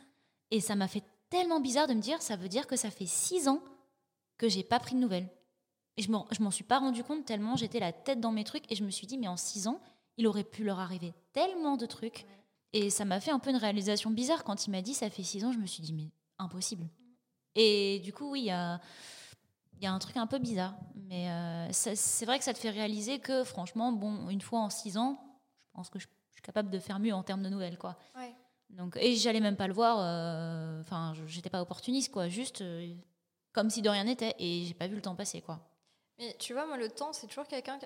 Et 0.50 0.61
ça 0.61 0.76
m'a 0.76 0.88
fait 0.88 1.05
tellement 1.31 1.61
bizarre 1.61 1.87
de 1.87 1.95
me 1.95 2.00
dire 2.00 2.21
Ça 2.21 2.37
veut 2.37 2.49
dire 2.49 2.67
que 2.67 2.76
ça 2.76 2.91
fait 2.91 3.07
six 3.07 3.49
ans 3.49 3.62
que 4.37 4.49
j'ai 4.49 4.62
pas 4.62 4.79
pris 4.79 4.95
de 4.95 5.00
nouvelles. 5.00 5.29
Et 5.97 6.02
je 6.02 6.11
m'en 6.11 6.26
je 6.31 6.43
m'en 6.43 6.50
suis 6.50 6.64
pas 6.64 6.79
rendu 6.79 7.05
compte 7.05 7.25
tellement 7.26 7.55
j'étais 7.57 7.81
la 7.81 7.93
tête 7.93 8.21
dans 8.21 8.33
mes 8.33 8.45
trucs. 8.45 8.71
Et 8.71 8.75
je 8.75 8.85
me 8.85 8.91
suis 8.91 9.07
dit 9.07 9.19
Mais 9.19 9.29
en 9.29 9.37
six 9.37 9.67
ans, 9.67 9.81
il 10.23 10.26
aurait 10.29 10.45
pu 10.45 10.62
leur 10.64 10.79
arriver 10.79 11.12
tellement 11.33 11.76
de 11.76 11.85
trucs. 11.87 12.25
Et 12.73 12.88
ça 12.91 13.05
m'a 13.05 13.21
fait 13.21 13.31
un 13.33 13.38
peu 13.41 13.50
une 13.50 13.57
réalisation 13.57 14.11
bizarre 14.11 14.45
quand 14.45 14.67
il 14.67 14.71
m'a 14.71 14.81
dit 14.83 14.95
ça 14.95 15.11
fait 15.11 15.23
six 15.25 15.45
ans. 15.45 15.52
Je 15.52 15.59
me 15.59 15.67
suis 15.67 15.83
dit 15.83 15.93
mais 15.93 16.09
impossible. 16.38 16.87
Et 17.55 17.99
du 18.05 18.12
coup 18.12 18.31
oui, 18.31 18.41
il 18.43 18.47
y 18.47 18.50
a, 18.50 18.81
il 19.75 19.83
y 19.83 19.87
a 19.87 19.93
un 19.93 19.99
truc 19.99 20.17
un 20.17 20.26
peu 20.26 20.38
bizarre. 20.38 20.75
Mais 20.95 21.29
euh, 21.31 21.69
c'est 21.73 22.25
vrai 22.25 22.38
que 22.38 22.45
ça 22.45 22.55
te 22.55 22.59
fait 22.59 22.71
réaliser 22.71 23.19
que 23.19 23.45
franchement, 23.45 23.93
bon, 23.93 24.29
une 24.31 24.41
fois 24.41 24.61
en 24.61 24.71
six 24.71 24.97
ans, 24.97 25.19
je 25.67 25.71
pense 25.75 25.91
que 25.91 25.99
je, 25.99 26.07
je 26.31 26.35
suis 26.35 26.43
capable 26.43 26.71
de 26.71 26.79
faire 26.79 26.99
mieux 26.99 27.12
en 27.12 27.23
termes 27.23 27.43
de 27.43 27.49
nouvelles 27.50 27.76
quoi. 27.79 27.99
Ouais. 28.17 28.33
Donc, 28.71 28.97
et 28.99 29.17
j'allais 29.17 29.41
même 29.41 29.57
pas 29.57 29.67
le 29.67 29.75
voir. 29.75 29.99
euh, 30.00 30.81
Enfin, 30.81 31.12
j'étais 31.26 31.50
pas 31.50 31.61
opportuniste, 31.61 32.11
quoi. 32.11 32.29
Juste 32.29 32.62
euh, 32.62 32.95
comme 33.52 33.69
si 33.69 33.83
de 33.83 33.91
rien 33.91 34.05
n'était. 34.05 34.35
Et 34.38 34.64
j'ai 34.64 34.73
pas 34.73 34.87
vu 34.87 34.95
le 34.95 35.02
temps 35.02 35.14
passer, 35.14 35.43
quoi. 35.43 35.61
Mais 36.19 36.35
tu 36.38 36.55
vois, 36.55 36.64
moi, 36.67 36.79
le 36.79 36.88
temps, 36.88 37.12
c'est 37.12 37.26
toujours 37.26 37.47
quelqu'un. 37.47 37.79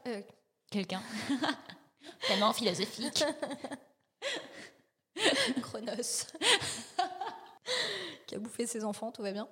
Quelqu'un. 0.70 1.02
Tellement 2.26 2.52
philosophique. 2.52 3.24
Chronos. 5.62 6.26
qui 8.26 8.34
a 8.34 8.38
bouffé 8.38 8.66
ses 8.66 8.84
enfants, 8.84 9.12
tout 9.12 9.22
va 9.22 9.32
bien. 9.32 9.48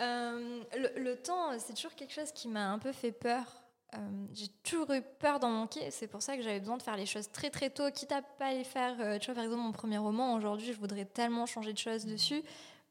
Euh, 0.00 0.62
le, 0.96 1.14
temps, 1.16 1.58
c'est 1.58 1.74
toujours 1.74 1.94
quelque 1.94 2.12
chose 2.12 2.32
qui 2.32 2.48
m'a 2.48 2.70
un 2.70 2.78
peu 2.78 2.92
fait 2.92 3.12
peur. 3.12 3.44
Euh, 3.94 3.98
j'ai 4.32 4.48
toujours 4.62 4.90
eu 4.92 5.02
peur 5.02 5.40
d'en 5.40 5.50
manquer. 5.50 5.90
C'est 5.90 6.06
pour 6.06 6.22
ça 6.22 6.36
que 6.36 6.42
j'avais 6.42 6.60
besoin 6.60 6.76
de 6.76 6.82
faire 6.82 6.96
les 6.96 7.06
choses 7.06 7.30
très 7.30 7.50
très 7.50 7.70
tôt, 7.70 7.90
quitte 7.90 8.12
à 8.12 8.22
pas 8.22 8.52
les 8.52 8.64
faire. 8.64 8.96
euh, 9.00 9.18
tu 9.18 9.26
vois, 9.26 9.34
par 9.34 9.44
exemple, 9.44 9.62
mon 9.62 9.72
premier 9.72 9.98
roman, 9.98 10.34
aujourd'hui, 10.34 10.72
je 10.72 10.78
voudrais 10.78 11.04
tellement 11.04 11.46
changer 11.46 11.72
de 11.72 11.78
choses 11.78 12.06
dessus. 12.06 12.42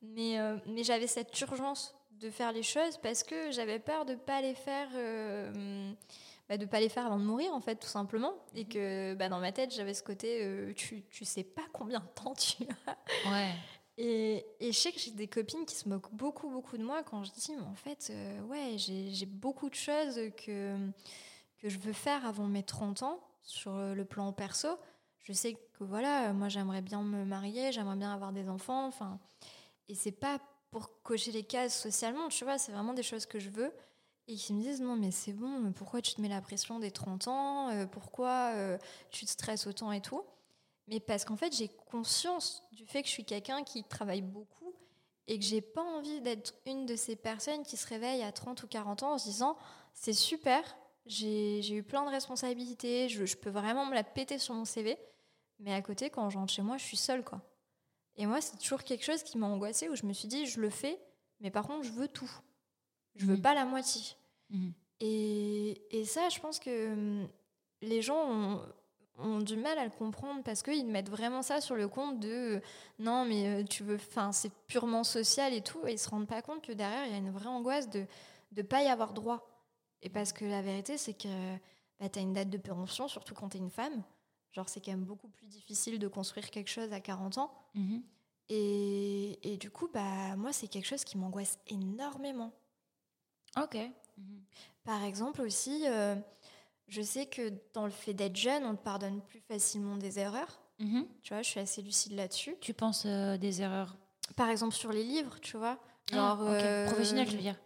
Mais, 0.01 0.37
mais 0.65 0.83
j'avais 0.85 1.07
cette 1.07 1.37
urgence 1.41 1.93
de 2.11 2.29
faire 2.29 2.53
les 2.53 2.63
choses 2.63 2.97
parce 2.97 3.21
que 3.23 3.51
j'avais 3.51 3.79
peur 3.79 4.05
de 4.05 4.15
pas 4.15 4.41
les 4.41 4.55
faire. 4.55 4.87
Bah, 6.49 6.57
de 6.57 6.65
pas 6.65 6.79
les 6.79 6.89
faire 6.89 7.05
avant 7.05 7.19
de 7.19 7.23
mourir 7.23 7.53
en 7.53 7.61
fait 7.61 7.75
tout 7.75 7.87
simplement 7.87 8.33
et 8.55 8.65
que 8.65 9.13
bah, 9.13 9.29
dans 9.29 9.39
ma 9.39 9.51
tête 9.51 9.71
j'avais 9.73 9.93
ce 9.93 10.03
côté 10.03 10.43
euh, 10.43 10.73
tu, 10.73 11.03
tu 11.11 11.23
sais 11.23 11.43
pas 11.43 11.61
combien 11.71 11.99
de 11.99 12.07
temps 12.15 12.33
tu 12.37 12.63
as 12.87 12.97
Ouais. 13.31 13.53
et, 13.97 14.45
et 14.59 14.71
je 14.71 14.77
sais 14.77 14.91
que 14.91 14.99
j'ai 14.99 15.11
des 15.11 15.27
copines 15.27 15.65
qui 15.65 15.75
se 15.75 15.87
moquent 15.87 16.11
beaucoup, 16.11 16.49
beaucoup 16.49 16.77
de 16.77 16.83
moi 16.83 17.03
quand 17.03 17.23
je 17.23 17.31
dis, 17.31 17.53
mais 17.55 17.61
en 17.61 17.75
fait, 17.75 18.09
euh, 18.11 18.41
ouais, 18.43 18.75
j'ai 18.77 19.11
j'ai 19.13 19.25
beaucoup 19.27 19.69
de 19.69 19.75
choses 19.75 20.19
que, 20.43 20.75
que 21.61 21.69
je 21.69 21.77
veux 21.79 21.93
faire 21.93 22.25
avant 22.25 22.45
mes 22.47 22.63
30 22.63 23.03
ans 23.03 23.19
sur 23.41 23.77
le 23.77 24.05
plan 24.05 24.31
perso. 24.33 24.69
Je 25.23 25.33
sais 25.33 25.53
que 25.53 25.83
voilà, 25.83 26.33
moi 26.33 26.49
j'aimerais 26.49 26.81
bien 26.81 27.03
me 27.03 27.25
marier, 27.25 27.71
j'aimerais 27.71 27.95
bien 27.97 28.11
avoir 28.13 28.31
des 28.31 28.49
enfants, 28.49 28.87
enfin, 28.87 29.19
et 29.87 29.95
c'est 29.95 30.11
pas 30.11 30.39
pour 30.71 31.01
cocher 31.03 31.31
les 31.31 31.43
cases 31.43 31.79
socialement, 31.79 32.29
tu 32.29 32.43
vois, 32.43 32.57
c'est 32.57 32.71
vraiment 32.71 32.93
des 32.93 33.03
choses 33.03 33.25
que 33.25 33.37
je 33.39 33.49
veux. 33.49 33.71
Et 34.29 34.35
qui 34.35 34.53
me 34.53 34.61
disent, 34.61 34.79
non, 34.79 34.95
mais 34.95 35.09
c'est 35.09 35.33
bon, 35.33 35.59
mais 35.59 35.71
pourquoi 35.71 36.01
tu 36.03 36.13
te 36.13 36.21
mets 36.21 36.29
la 36.29 36.39
pression 36.39 36.77
des 36.79 36.91
30 36.91 37.27
ans 37.27 37.69
Euh, 37.71 37.87
Pourquoi 37.87 38.51
euh, 38.53 38.77
tu 39.09 39.25
te 39.25 39.31
stresses 39.31 39.65
autant 39.65 39.91
et 39.91 40.01
tout? 40.01 40.21
Mais 40.87 40.99
parce 40.99 41.25
qu'en 41.25 41.35
fait, 41.35 41.51
j'ai 41.55 41.67
conscience 41.67 42.63
du 42.71 42.85
fait 42.85 43.01
que 43.01 43.07
je 43.07 43.13
suis 43.13 43.25
quelqu'un 43.25 43.63
qui 43.63 43.83
travaille 43.83 44.21
beaucoup 44.21 44.73
et 45.27 45.39
que 45.39 45.43
j'ai 45.45 45.61
pas 45.61 45.81
envie 45.83 46.21
d'être 46.21 46.53
une 46.67 46.85
de 46.85 46.95
ces 46.95 47.15
personnes 47.15 47.63
qui 47.63 47.75
se 47.75 47.87
réveillent 47.87 48.23
à 48.23 48.31
30 48.31 48.61
ou 48.63 48.67
40 48.67 49.01
ans 49.03 49.13
en 49.13 49.17
se 49.17 49.25
disant 49.25 49.57
c'est 49.93 50.13
super, 50.13 50.61
j'ai 51.07 51.67
eu 51.73 51.83
plein 51.83 52.05
de 52.05 52.09
responsabilités, 52.11 53.09
je, 53.09 53.25
je 53.25 53.35
peux 53.35 53.49
vraiment 53.49 53.85
me 53.87 53.95
la 53.95 54.03
péter 54.03 54.37
sur 54.37 54.53
mon 54.53 54.65
CV, 54.65 54.97
mais 55.59 55.73
à 55.73 55.81
côté, 55.81 56.09
quand 56.11 56.29
je 56.29 56.37
rentre 56.37 56.53
chez 56.53 56.61
moi, 56.61 56.77
je 56.77 56.85
suis 56.85 56.97
seule, 56.97 57.23
quoi. 57.23 57.41
Et 58.15 58.25
moi, 58.27 58.41
c'est 58.41 58.57
toujours 58.57 58.83
quelque 58.83 59.03
chose 59.05 59.23
qui 59.23 59.37
m'a 59.39 59.47
angoissée 59.47 59.89
où 59.89 59.95
je 59.95 60.05
me 60.05 60.13
suis 60.13 60.27
dit 60.27 60.45
je 60.45 60.61
le 60.61 60.69
fais, 60.69 60.99
mais 61.39 61.51
par 61.51 61.65
contre, 61.67 61.83
je 61.83 61.91
veux 61.91 62.07
tout. 62.07 62.31
Je 63.15 63.25
veux 63.25 63.35
Mhm. 63.35 63.41
pas 63.41 63.53
la 63.53 63.65
moitié. 63.65 64.03
Mhm. 64.49 64.73
Et, 65.01 65.81
et 65.91 66.05
ça, 66.05 66.29
je 66.29 66.39
pense 66.39 66.59
que 66.59 66.93
hum, 66.93 67.27
les 67.81 68.01
gens 68.01 68.29
ont, 68.29 68.61
ont 69.17 69.39
du 69.39 69.55
mal 69.55 69.77
à 69.77 69.85
le 69.85 69.91
comprendre 69.91 70.43
parce 70.43 70.61
qu'ils 70.61 70.87
mettent 70.87 71.09
vraiment 71.09 71.41
ça 71.41 71.61
sur 71.61 71.75
le 71.75 71.87
compte 71.87 72.19
de 72.19 72.29
euh, 72.29 72.59
non, 72.99 73.25
mais 73.25 73.47
euh, 73.47 73.63
tu 73.63 73.83
veux, 73.83 73.95
enfin, 73.95 74.31
c'est 74.31 74.51
purement 74.67 75.03
social 75.03 75.53
et 75.53 75.61
tout, 75.61 75.85
et 75.87 75.93
ils 75.93 75.99
se 75.99 76.09
rendent 76.09 76.27
pas 76.27 76.41
compte 76.41 76.65
que 76.65 76.71
derrière, 76.71 77.05
il 77.05 77.11
y 77.11 77.15
a 77.15 77.17
une 77.17 77.31
vraie 77.31 77.47
angoisse 77.47 77.89
de 77.89 78.05
ne 78.55 78.61
pas 78.61 78.83
y 78.83 78.87
avoir 78.87 79.13
droit. 79.13 79.45
Et 80.01 80.09
parce 80.09 80.33
que 80.33 80.45
la 80.45 80.61
vérité, 80.61 80.97
c'est 80.97 81.13
que 81.13 81.27
bah, 81.99 82.09
tu 82.09 82.19
as 82.19 82.21
une 82.21 82.33
date 82.33 82.49
de 82.49 82.57
péremption, 82.57 83.07
surtout 83.07 83.33
quand 83.33 83.49
tu 83.49 83.57
es 83.57 83.59
une 83.59 83.69
femme. 83.69 84.03
Genre, 84.51 84.67
c'est 84.67 84.83
quand 84.83 84.91
même 84.91 85.03
beaucoup 85.03 85.27
plus 85.27 85.45
difficile 85.45 85.99
de 85.99 86.07
construire 86.07 86.49
quelque 86.49 86.69
chose 86.69 86.91
à 86.93 86.99
40 86.99 87.37
ans. 87.37 87.51
Mhm. 87.75 88.01
Et, 88.49 89.53
et 89.53 89.57
du 89.57 89.69
coup, 89.69 89.87
bah, 89.93 90.35
moi, 90.37 90.51
c'est 90.53 90.67
quelque 90.67 90.87
chose 90.87 91.03
qui 91.03 91.17
m'angoisse 91.17 91.59
énormément. 91.67 92.51
Ok. 93.57 93.75
Mhm. 94.17 94.41
Par 94.83 95.03
exemple 95.03 95.41
aussi, 95.41 95.83
euh, 95.87 96.15
je 96.87 97.01
sais 97.01 97.25
que 97.25 97.53
dans 97.73 97.85
le 97.85 97.91
fait 97.91 98.13
d'être 98.13 98.35
jeune, 98.35 98.63
on 98.65 98.75
te 98.75 98.81
pardonne 98.83 99.21
plus 99.21 99.39
facilement 99.41 99.97
des 99.97 100.19
erreurs. 100.19 100.59
Mhm. 100.79 101.05
Tu 101.23 101.33
vois, 101.33 101.41
je 101.43 101.49
suis 101.49 101.59
assez 101.59 101.81
lucide 101.81 102.13
là-dessus. 102.13 102.55
Tu 102.61 102.73
penses 102.73 103.03
euh, 103.05 103.37
des 103.37 103.61
erreurs 103.61 103.97
Par 104.35 104.49
exemple 104.49 104.73
sur 104.75 104.91
les 104.91 105.03
livres, 105.03 105.39
tu 105.41 105.57
vois. 105.57 105.77
Ah, 106.11 106.15
Genre, 106.15 106.39
euh, 106.43 106.85
Professionnelles, 106.85 107.29
je 107.29 107.35
veux 107.35 107.41
dire. 107.41 107.59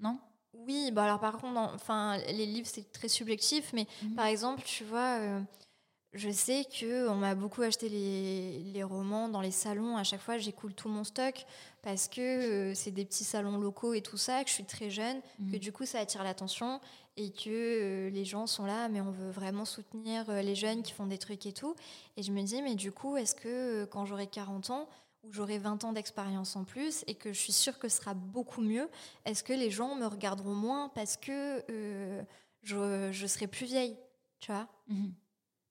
Non? 0.00 0.18
Oui, 0.54 0.90
bah 0.92 1.04
alors 1.04 1.18
par 1.18 1.38
contre, 1.38 1.58
enfin, 1.74 2.18
les 2.18 2.46
livres 2.46 2.68
c'est 2.70 2.90
très 2.92 3.08
subjectif, 3.08 3.72
mais 3.72 3.86
Mhm. 4.02 4.14
par 4.14 4.26
exemple, 4.26 4.62
tu 4.64 4.84
vois, 4.84 5.18
je 6.14 6.30
sais 6.30 6.64
que 6.66 7.08
on 7.08 7.14
m'a 7.14 7.34
beaucoup 7.34 7.62
acheté 7.62 7.88
les, 7.88 8.58
les 8.72 8.82
romans 8.82 9.28
dans 9.28 9.40
les 9.40 9.50
salons. 9.50 9.96
À 9.96 10.04
chaque 10.04 10.20
fois, 10.20 10.36
j'écoule 10.38 10.74
tout 10.74 10.88
mon 10.88 11.04
stock 11.04 11.44
parce 11.82 12.06
que 12.08 12.20
euh, 12.20 12.74
c'est 12.74 12.90
des 12.90 13.04
petits 13.04 13.24
salons 13.24 13.56
locaux 13.58 13.94
et 13.94 14.02
tout 14.02 14.16
ça, 14.18 14.42
que 14.44 14.48
je 14.50 14.54
suis 14.54 14.64
très 14.64 14.90
jeune, 14.90 15.20
que 15.38 15.42
Mhm. 15.56 15.58
du 15.58 15.72
coup 15.72 15.86
ça 15.86 15.98
attire 16.00 16.22
l'attention 16.22 16.80
et 17.16 17.30
que 17.30 17.48
euh, 17.48 18.10
les 18.10 18.24
gens 18.24 18.46
sont 18.46 18.64
là, 18.66 18.88
mais 18.88 19.00
on 19.00 19.10
veut 19.10 19.30
vraiment 19.30 19.64
soutenir 19.64 20.28
euh, 20.30 20.42
les 20.42 20.54
jeunes 20.54 20.82
qui 20.82 20.92
font 20.92 21.06
des 21.06 21.18
trucs 21.18 21.44
et 21.46 21.52
tout. 21.52 21.74
Et 22.16 22.22
je 22.22 22.30
me 22.32 22.42
dis, 22.42 22.60
mais 22.62 22.74
du 22.74 22.92
coup, 22.92 23.16
est-ce 23.16 23.34
que 23.34 23.84
quand 23.86 24.04
j'aurai 24.06 24.26
40 24.26 24.70
ans, 24.70 24.88
ou 25.24 25.32
j'aurai 25.32 25.58
20 25.58 25.84
ans 25.84 25.92
d'expérience 25.92 26.56
en 26.56 26.64
plus 26.64 27.04
et 27.06 27.14
que 27.14 27.32
je 27.32 27.38
suis 27.38 27.52
sûre 27.52 27.78
que 27.78 27.88
ce 27.88 27.98
sera 27.98 28.12
beaucoup 28.14 28.60
mieux, 28.60 28.88
est-ce 29.24 29.44
que 29.44 29.52
les 29.52 29.70
gens 29.70 29.94
me 29.94 30.06
regarderont 30.06 30.54
moins 30.54 30.88
parce 30.88 31.16
que 31.16 31.62
euh, 31.70 32.22
je, 32.62 33.10
je 33.12 33.26
serai 33.26 33.46
plus 33.46 33.66
vieille 33.66 33.96
Tu 34.40 34.50
vois? 34.50 34.66
Mhm. 34.88 35.12
c'est 35.12 35.21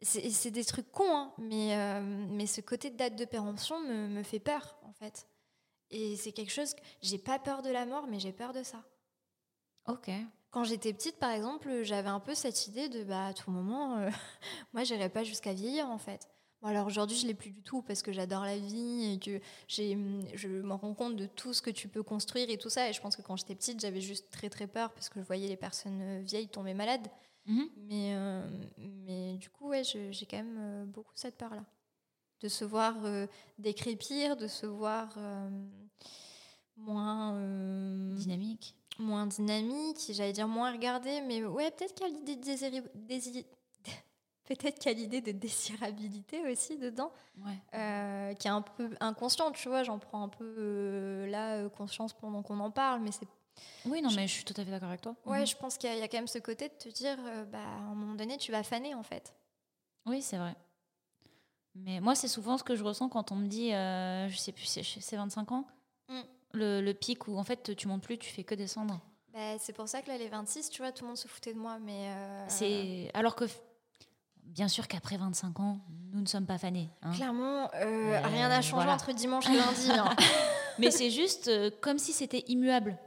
c'est 0.01 0.51
des 0.51 0.65
trucs 0.65 0.91
cons, 0.91 1.15
hein, 1.15 1.33
mais, 1.37 1.77
euh, 1.77 2.01
mais 2.01 2.47
ce 2.47 2.61
côté 2.61 2.89
de 2.89 2.97
date 2.97 3.15
de 3.15 3.25
péremption 3.25 3.79
me, 3.81 4.07
me 4.07 4.23
fait 4.23 4.39
peur, 4.39 4.77
en 4.83 4.93
fait. 4.93 5.27
Et 5.91 6.15
c'est 6.15 6.31
quelque 6.31 6.51
chose 6.51 6.73
que 6.73 6.81
j'ai 7.01 7.17
pas 7.17 7.37
peur 7.37 7.61
de 7.61 7.69
la 7.69 7.85
mort, 7.85 8.07
mais 8.07 8.19
j'ai 8.19 8.31
peur 8.31 8.53
de 8.53 8.63
ça. 8.63 8.83
Ok. 9.87 10.09
Quand 10.49 10.63
j'étais 10.63 10.93
petite, 10.93 11.17
par 11.17 11.31
exemple, 11.31 11.83
j'avais 11.83 12.09
un 12.09 12.19
peu 12.19 12.35
cette 12.35 12.67
idée 12.67 12.89
de 12.89 13.03
bah, 13.03 13.27
à 13.27 13.33
tout 13.33 13.51
moment, 13.51 13.97
euh, 13.97 14.09
moi, 14.73 14.83
j'irai 14.83 15.09
pas 15.09 15.23
jusqu'à 15.23 15.53
vieillir, 15.53 15.89
en 15.89 15.97
fait. 15.97 16.29
Bon, 16.61 16.67
alors 16.67 16.85
aujourd'hui, 16.85 17.17
je 17.17 17.25
l'ai 17.25 17.33
plus 17.33 17.49
du 17.49 17.63
tout 17.63 17.81
parce 17.81 18.01
que 18.03 18.11
j'adore 18.11 18.43
la 18.43 18.57
vie 18.57 19.13
et 19.13 19.19
que 19.19 19.41
j'ai, 19.67 19.97
je 20.35 20.47
me 20.47 20.73
rends 20.73 20.93
compte 20.93 21.15
de 21.15 21.25
tout 21.25 21.53
ce 21.53 21.61
que 21.61 21.71
tu 21.71 21.87
peux 21.87 22.03
construire 22.03 22.49
et 22.49 22.57
tout 22.57 22.69
ça. 22.69 22.89
Et 22.89 22.93
je 22.93 23.01
pense 23.01 23.15
que 23.15 23.21
quand 23.21 23.35
j'étais 23.35 23.55
petite, 23.55 23.79
j'avais 23.79 24.01
juste 24.01 24.29
très 24.29 24.49
très 24.49 24.67
peur 24.67 24.91
parce 24.93 25.09
que 25.09 25.19
je 25.19 25.25
voyais 25.25 25.47
les 25.47 25.57
personnes 25.57 26.01
euh, 26.01 26.21
vieilles 26.21 26.49
tomber 26.49 26.73
malades. 26.73 27.07
Mhm. 27.51 27.69
Mais, 27.89 28.13
euh, 28.15 28.47
mais 28.77 29.33
du 29.37 29.49
coup, 29.49 29.67
ouais, 29.69 29.83
j'ai 29.83 30.11
quand 30.29 30.37
même 30.37 30.57
euh, 30.59 30.85
beaucoup 30.85 31.11
cette 31.15 31.37
peur-là. 31.37 31.63
De 32.41 32.47
se 32.47 32.63
voir 32.65 32.95
euh, 33.03 33.27
décrépir, 33.59 34.35
de 34.37 34.47
se 34.47 34.65
voir 34.65 35.09
euh, 35.17 35.49
moins, 36.77 37.33
Dynamique. 38.15 38.75
moins 38.97 39.27
dynamique, 39.27 39.99
j'allais 40.11 40.33
dire 40.33 40.47
moins 40.47 40.71
regardé, 40.71 41.21
mais 41.21 41.43
ouais, 41.45 41.69
peut-être 41.71 41.93
qu'il 41.93 42.07
y 42.07 42.09
a 42.09 42.13
l'idée 42.13 42.35
de 42.35 42.41
Peut-être 44.45 44.89
l'idée 44.89 45.21
de 45.21 45.31
désirabilité 45.31 46.41
aussi 46.51 46.77
dedans, 46.77 47.11
Ouais. 47.37 48.35
qui 48.35 48.47
est 48.47 48.51
un 48.51 48.61
peu 48.61 48.89
inconsciente, 48.99 49.55
tu 49.55 49.69
vois. 49.69 49.83
J'en 49.83 49.97
prends 49.99 50.23
un 50.23 50.29
peu 50.29 51.25
là 51.29 51.69
conscience 51.69 52.13
pendant 52.13 52.41
qu'on 52.43 52.59
en 52.59 52.71
parle, 52.71 53.01
mais 53.01 53.11
c'est 53.11 53.27
Oui, 53.85 54.01
non, 54.01 54.09
mais 54.15 54.27
je 54.27 54.33
suis 54.33 54.43
tout 54.43 54.53
à 54.57 54.63
fait 54.63 54.71
d'accord 54.71 54.89
avec 54.89 55.01
toi. 55.01 55.15
ouais, 55.25 55.39
Mhm. 55.41 55.47
je 55.47 55.55
pense 55.55 55.77
qu'il 55.77 55.89
y, 55.89 55.93
a- 55.93 55.95
il 55.95 55.99
y 55.99 56.03
a 56.03 56.07
quand 56.07 56.17
même 56.17 56.27
ce 56.27 56.39
côté 56.39 56.69
de 56.69 56.73
te 56.75 56.89
dire, 56.89 57.17
euh, 57.25 57.45
bah, 57.45 57.59
à 57.59 57.79
un 57.91 57.95
moment 57.95 58.15
donné, 58.15 58.37
tu 58.37 58.51
vas 58.51 58.63
faner 58.63 58.93
en 58.95 59.03
fait. 59.03 59.33
Oui, 60.05 60.21
c'est 60.21 60.37
vrai. 60.37 60.55
Mais 61.75 61.99
moi, 62.01 62.15
c'est 62.15 62.27
souvent 62.27 62.57
ce 62.57 62.63
que 62.63 62.75
je 62.75 62.83
ressens 62.83 63.09
quand 63.09 63.31
on 63.31 63.35
me 63.35 63.47
dit, 63.47 63.73
euh, 63.73 64.27
je 64.29 64.37
sais 64.37 64.51
plus, 64.51 64.65
c'est 64.65 64.83
c'est 64.83 65.15
25 65.15 65.51
ans, 65.51 65.65
Mm. 66.09 66.21
le, 66.53 66.81
le 66.81 66.93
pic 66.93 67.27
où 67.27 67.37
en 67.37 67.43
fait 67.43 67.75
tu 67.75 67.87
montes 67.87 68.03
plus, 68.03 68.17
tu 68.17 68.29
fais 68.29 68.43
que 68.43 68.55
descendre. 68.55 68.99
Bah, 69.33 69.57
c'est 69.59 69.71
pour 69.73 69.87
ça 69.87 70.01
que 70.01 70.09
là, 70.09 70.17
les 70.17 70.27
26, 70.27 70.69
tu 70.69 70.81
vois, 70.81 70.91
tout 70.91 71.03
le 71.03 71.07
monde 71.09 71.17
se 71.17 71.27
foutait 71.29 71.53
de 71.53 71.59
moi. 71.59 71.79
Mais 71.79 72.07
euh, 72.09 72.45
C'est 72.49 73.09
alors 73.13 73.35
que 73.35 73.45
bien 74.43 74.67
sûr 74.67 74.87
qu'après 74.89 75.15
25 75.15 75.59
ans, 75.61 75.79
nous 76.11 76.19
ne 76.19 76.25
sommes 76.27 76.45
pas 76.45 76.57
fanés. 76.57 76.89
hein. 77.01 77.13
clairement, 77.13 77.69
euh, 77.75 78.15
Euh, 78.15 78.21
rien 78.27 78.49
n'a 78.49 78.61
changé 78.61 78.75
voilà. 78.83 78.93
entre 78.95 79.13
dimanche 79.13 79.45
et 79.47 79.55
lundi. 79.55 79.91
hein. 79.91 80.13
Mais 80.77 80.91
c'est 80.91 81.09
juste 81.09 81.47
euh, 81.47 81.71
comme 81.81 81.97
si 81.99 82.11
c'était 82.11 82.43
immuable. 82.47 82.97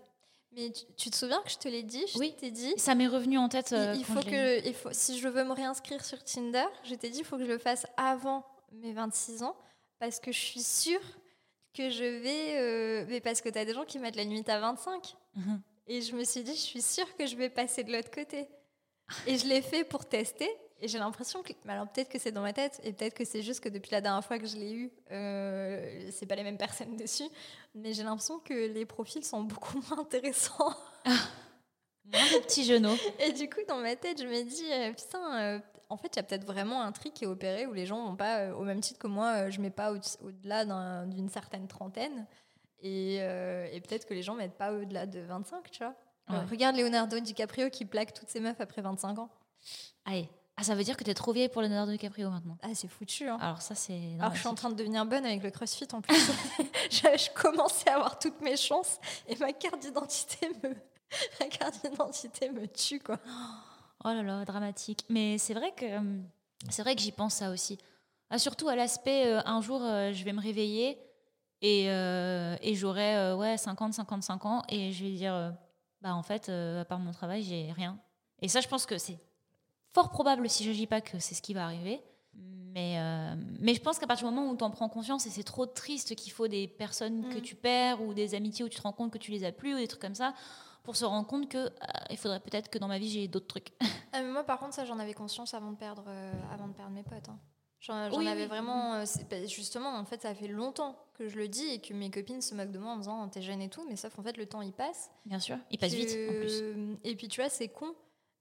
Mais 0.55 0.71
tu, 0.73 0.85
tu 0.97 1.11
te 1.11 1.17
souviens 1.17 1.41
que 1.43 1.51
je 1.51 1.59
te 1.59 1.69
l'ai 1.69 1.83
dit 1.83 2.05
Je 2.13 2.19
Oui. 2.19 2.35
t'ai 2.37 2.51
dit. 2.51 2.75
Ça 2.77 2.95
m'est 2.95 3.07
revenu 3.09 3.39
en 3.39 3.49
tête. 3.49 3.71
Il, 3.73 3.77
euh, 3.77 3.95
il 3.97 4.05
faut 4.05 4.21
que, 4.23 4.67
il 4.67 4.75
faut, 4.75 4.91
si 4.93 5.19
je 5.19 5.29
veux 5.29 5.45
me 5.45 5.53
réinscrire 5.53 6.05
sur 6.05 6.23
Tinder, 6.25 6.65
je 6.85 6.95
t'ai 6.95 7.11
dit, 7.11 7.19
il 7.21 7.25
faut 7.25 7.37
que 7.37 7.45
je 7.45 7.49
le 7.51 7.59
fasse 7.59 7.87
avant 7.97 8.45
mes 8.73 8.93
26 8.93 9.43
ans, 9.43 9.57
parce 9.99 10.21
que 10.21 10.33
je 10.33 10.39
suis 10.41 10.63
sûre 10.63 11.01
que 11.75 11.91
je 11.91 12.05
vais... 12.05 12.59
euh, 12.59 13.05
mais 13.09 13.21
parce 13.21 13.41
que 13.41 13.49
tu 13.49 13.59
as 13.59 13.65
des 13.65 13.75
gens 13.75 13.85
qui 13.85 13.99
mettent 13.99 14.17
la 14.17 14.25
limite 14.25 14.49
à 14.49 14.61
25. 14.61 15.17
Mhm. 15.37 15.61
Et 15.87 16.01
je 16.03 16.15
me 16.15 16.25
suis 16.25 16.43
dit, 16.43 16.53
je 16.55 16.61
suis 16.61 16.83
sûre 16.83 17.15
que 17.17 17.27
je 17.27 17.37
vais 17.37 17.51
passer 17.51 17.83
de 17.85 17.93
l'autre 17.93 18.11
côté. 18.11 18.47
Et 19.27 19.37
je 19.37 19.47
l'ai 19.47 19.61
fait 19.61 19.85
pour 19.85 20.07
tester. 20.07 20.49
Et 20.81 20.89
j'ai 20.89 20.99
l'impression 20.99 21.43
que. 21.43 21.53
Alors 21.69 21.89
peut-être 21.89 22.09
que 22.09 22.19
c'est 22.19 22.33
dans 22.33 22.43
ma 22.43 22.53
tête, 22.53 22.81
et 22.83 22.93
peut-être 22.93 23.15
que 23.15 23.25
c'est 23.25 23.43
juste 23.43 23.61
que 23.61 23.69
depuis 23.69 23.93
la 23.93 24.01
dernière 24.01 24.25
fois 24.25 24.39
que 24.39 24.47
je 24.47 24.57
l'ai 24.57 24.73
eu, 24.73 24.91
euh, 25.13 26.11
c'est 26.11 26.27
pas 26.27 26.35
les 26.35 26.43
mêmes 26.43 26.59
personnes 26.59 26.97
dessus. 26.99 27.29
Mais 27.75 27.93
j'ai 27.93 28.03
l'impression 28.03 28.39
que 28.41 28.53
les 28.53 28.85
profils 28.85 29.25
sont 29.25 29.43
beaucoup 29.43 29.81
moins 29.89 30.01
intéressants. 30.01 30.75
Moi, 31.05 32.21
le 32.33 32.43
petit 32.43 32.65
genou. 32.65 32.95
Et 33.19 33.33
du 33.33 33.49
coup, 33.49 33.61
dans 33.67 33.79
ma 33.79 33.97
tête, 33.97 34.21
je 34.21 34.27
me 34.27 34.43
dis, 34.43 34.71
euh, 34.71 34.93
putain, 34.93 35.41
euh, 35.41 35.59
en 35.89 35.97
fait, 35.97 36.09
il 36.15 36.17
y 36.17 36.19
a 36.19 36.23
peut-être 36.23 36.45
vraiment 36.45 36.83
un 36.83 36.93
tri 36.93 37.11
qui 37.13 37.25
est 37.25 37.27
opéré 37.27 37.67
où 37.67 37.73
les 37.73 37.87
gens 37.87 38.05
vont 38.05 38.17
pas, 38.17 38.53
au 38.53 38.63
même 38.65 38.81
titre 38.81 38.99
que 38.99 39.07
moi, 39.07 39.49
je 39.49 39.61
mets 39.61 39.71
pas 39.71 39.93
au-delà 39.93 40.67
d'une 41.07 41.31
certaine 41.31 41.67
trentaine. 41.67 42.27
Et, 42.81 43.15
et 43.17 43.81
peut-être 43.81 44.05
que 44.05 44.13
les 44.13 44.23
gens 44.23 44.35
mettent 44.35 44.59
pas 44.59 44.73
au-delà 44.73 45.07
de 45.07 45.21
25, 45.21 45.71
tu 45.71 45.83
vois. 45.83 45.95
regarde 46.51 46.77
Leonardo 46.77 47.19
DiCaprio 47.21 47.71
qui 47.71 47.87
plaque 47.87 48.13
toutes 48.13 48.29
ses 48.29 48.41
meufs 48.41 48.61
après 48.61 48.83
25 48.83 49.19
ans. 49.19 49.31
Allez, 50.05 50.29
ah, 50.57 50.63
ça 50.63 50.77
veut 50.77 50.85
dire 50.85 50.97
que 50.97 51.03
tu 51.03 51.11
es 51.11 51.15
trop 51.15 51.33
vieille 51.33 51.49
pour 51.49 51.63
Leonardo 51.63 51.91
DiCaprio 51.91 52.31
maintenant. 52.31 52.57
Ah, 52.63 52.69
c'est 52.75 52.87
foutu. 52.87 53.29
Hein. 53.29 53.39
Alors, 53.41 53.61
ça, 53.61 53.75
c'est. 53.75 54.17
Alors, 54.21 54.35
je 54.35 54.39
suis 54.39 54.49
en 54.49 54.55
train 54.55 54.71
de 54.71 54.77
devenir 54.77 55.05
bonne 55.05 55.27
avec 55.27 55.43
le 55.43 55.51
crossfit 55.51 55.89
en 55.93 56.01
plus. 56.01 56.15
je, 56.91 56.99
je, 56.99 57.31
commençais 57.35 57.91
à 57.91 57.97
avoir 57.97 58.19
toutes 58.19 58.41
mes 58.41 58.57
chances 58.57 59.01
et 59.27 59.37
ma 59.37 59.53
carte 59.53 59.81
d'identité 59.81 60.49
me. 60.63 60.75
ma 61.41 61.47
carte 61.47 61.85
d'identité 61.85 62.51
me 62.51 62.69
tue, 62.69 63.01
quoi. 63.01 63.19
Oh 64.05 64.09
là 64.09 64.23
là, 64.23 64.45
dramatique. 64.45 65.05
Mais 65.09 65.39
c'est 65.39 65.55
vrai 65.55 65.73
que. 65.73 65.87
Euh, 65.87 66.21
c'est 66.71 66.83
vrai 66.83 66.95
que 66.95 67.03
j'y 67.03 67.13
pense 67.13 67.35
ça 67.35 67.51
aussi. 67.51 67.79
Ah, 68.31 68.39
surtout 68.39 68.69
à 68.69 68.77
l'aspect, 68.77 69.27
euh, 69.27 69.41
un 69.47 69.61
jour, 69.61 69.83
euh, 69.83 70.13
je 70.13 70.25
vais 70.25 70.33
me 70.33 70.41
réveiller 70.41 70.99
et, 71.63 71.87
et 71.87 72.75
j'aurai 72.75 73.33
ouais, 73.33 73.57
50, 73.57 73.95
55 73.95 74.45
ans 74.45 74.63
et 74.69 74.93
je 74.93 75.05
vais 75.05 75.13
dire, 75.13 75.55
bah 76.03 76.15
en 76.15 76.23
fait, 76.23 76.51
à 76.51 76.85
part 76.85 76.99
mon 76.99 77.11
travail, 77.11 77.43
j'ai 77.43 77.73
rien. 77.73 77.99
Et 78.43 78.49
ça, 78.49 78.61
je 78.61 78.69
pense 78.69 78.85
que 78.85 78.99
c'est 78.99 79.19
fort 79.95 80.11
probable, 80.11 80.51
si 80.51 80.65
je 80.65 80.71
ne 80.71 80.75
dis 80.75 80.87
pas 80.87 81.01
que 81.01 81.19
c'est 81.19 81.35
ce 81.35 81.41
qui 81.41 81.55
va 81.55 81.65
arriver. 81.65 82.03
Mais, 82.75 82.97
euh, 82.99 83.37
mais 83.61 83.73
je 83.73 83.81
pense 83.81 84.01
qu'à 84.01 84.07
partir 84.09 84.29
du 84.29 84.35
moment 84.35 84.51
où 84.51 84.57
tu 84.57 84.65
en 84.65 84.71
prends 84.71 84.89
conscience, 84.89 85.27
et 85.27 85.31
c'est 85.31 85.45
trop 85.45 85.65
triste 85.65 86.17
qu'il 86.17 86.33
faut 86.33 86.49
des 86.49 86.67
personnes 86.67 87.29
que 87.29 87.39
mm. 87.39 87.43
tu 87.43 87.55
perds 87.55 88.03
ou 88.03 88.13
des 88.13 88.35
amitiés 88.35 88.65
où 88.65 88.69
tu 88.69 88.77
te 88.77 88.83
rends 88.83 88.93
compte 88.93 89.13
que 89.13 89.19
tu 89.19 89.31
les 89.31 89.45
as 89.45 89.53
plus 89.53 89.75
ou 89.75 89.79
des 89.79 89.87
trucs 89.87 90.03
comme 90.03 90.17
ça, 90.17 90.35
pour 90.83 90.97
se 90.97 91.05
rendre 91.05 91.27
compte 91.27 91.49
que 91.49 91.59
euh, 91.59 91.71
il 92.11 92.17
faudrait 92.17 92.41
peut-être 92.41 92.69
que 92.69 92.79
dans 92.79 92.89
ma 92.89 92.99
vie 92.99 93.09
j'ai 93.09 93.29
d'autres 93.29 93.47
trucs. 93.47 93.73
Ah, 94.17 94.23
moi 94.23 94.45
par 94.45 94.61
contre 94.61 94.75
ça 94.75 94.85
j'en 94.85 95.01
avais 95.01 95.13
conscience 95.13 95.55
avant 95.55 95.73
de 95.73 95.77
perdre, 95.77 96.05
euh, 96.07 96.33
avant 96.53 96.69
de 96.69 96.73
perdre 96.73 96.93
mes 96.93 97.03
potes. 97.03 97.29
Hein. 97.29 97.39
J'en 97.81 97.97
avais 97.97 98.47
vraiment. 98.47 99.03
Bah, 99.29 99.45
justement, 99.47 99.91
en 99.91 100.05
fait, 100.05 100.23
ça 100.23 100.35
fait 100.35 100.49
longtemps 100.49 100.97
que 101.15 101.29
je 101.29 101.37
le 101.37 101.49
dis 101.49 101.67
et 101.67 101.81
que 101.81 101.93
mes 101.93 102.11
copines 102.11 102.41
se 102.41 102.55
moquent 102.55 102.71
de 102.71 102.79
moi 102.79 102.93
en 102.93 102.97
disant 102.97 103.29
t'es 103.29 103.43
jeune 103.43 103.61
et 103.61 103.69
tout, 103.69 103.85
mais 103.89 103.97
sauf 103.97 104.15
qu'en 104.15 104.23
fait, 104.23 104.37
le 104.37 104.47
temps 104.47 104.63
il 104.63 104.73
passe. 104.73 105.11
Bien 105.27 105.39
sûr, 105.39 105.59
il 105.71 105.79
passe 105.79 105.93
vite 105.93 106.17
en 106.31 106.33
plus. 106.33 106.63
Et 107.03 107.15
puis, 107.17 107.29
tu 107.29 107.41
vois, 107.41 107.51
c'est 107.51 107.69
con 107.69 107.95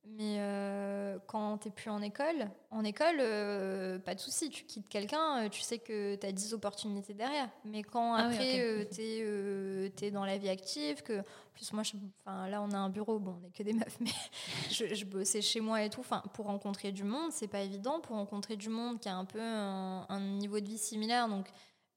mais 0.06 0.36
euh, 0.40 1.18
quand 1.28 1.60
tu 1.60 1.68
n'es 1.68 1.74
plus 1.74 1.90
en 1.90 2.02
école, 2.02 2.50
en 2.72 2.84
école, 2.84 3.16
euh, 3.20 3.98
pas 4.00 4.14
de 4.14 4.20
souci, 4.20 4.50
tu 4.50 4.66
quittes 4.66 4.90
quelqu'un, 4.90 5.44
euh, 5.46 5.50
tu 5.50 5.62
sais 5.62 5.80
que 5.80 6.16
tu 6.16 6.28
as 6.28 6.32
10 6.32 6.54
opportunités 6.54 7.14
derrière. 7.14 7.50
Mais 7.64 7.84
quand 7.84 8.14
ah 8.14 8.26
après, 8.26 8.88
tu 8.92 9.02
es, 9.02 10.12
dans 10.12 10.26
la 10.26 10.38
vie 10.38 10.50
active, 10.50 11.04
que 11.04 11.22
plus 11.54 11.72
moi, 11.72 11.84
je, 11.84 11.94
là 12.26 12.62
on 12.62 12.72
a 12.72 12.78
un 12.78 12.90
bureau, 12.90 13.18
bon, 13.18 13.36
on 13.38 13.40
n'est 13.40 13.52
que 13.52 13.64
des 13.64 13.72
meufs, 13.72 13.98
mais 14.02 14.12
je, 14.70 14.94
je, 14.94 15.06
bossais 15.06 15.42
chez 15.42 15.62
moi 15.62 15.82
et 15.82 15.90
tout. 15.90 16.04
Pour 16.34 16.48
rencontrer 16.48 16.92
du 16.92 17.06
monde, 17.06 17.32
c'est 17.32 17.48
pas 17.48 17.62
évident. 17.62 18.02
Pour 18.02 18.18
rencontrer 18.18 18.58
du 18.58 18.70
monde 18.70 19.00
qui 19.00 19.08
a 19.08 19.16
un 19.16 19.26
peu 19.26 19.42
un, 19.42 20.06
un, 20.10 20.20
niveau 20.20 20.60
de 20.60 20.68
vie 20.68 20.78
similaire, 20.78 21.30
donc 21.30 21.48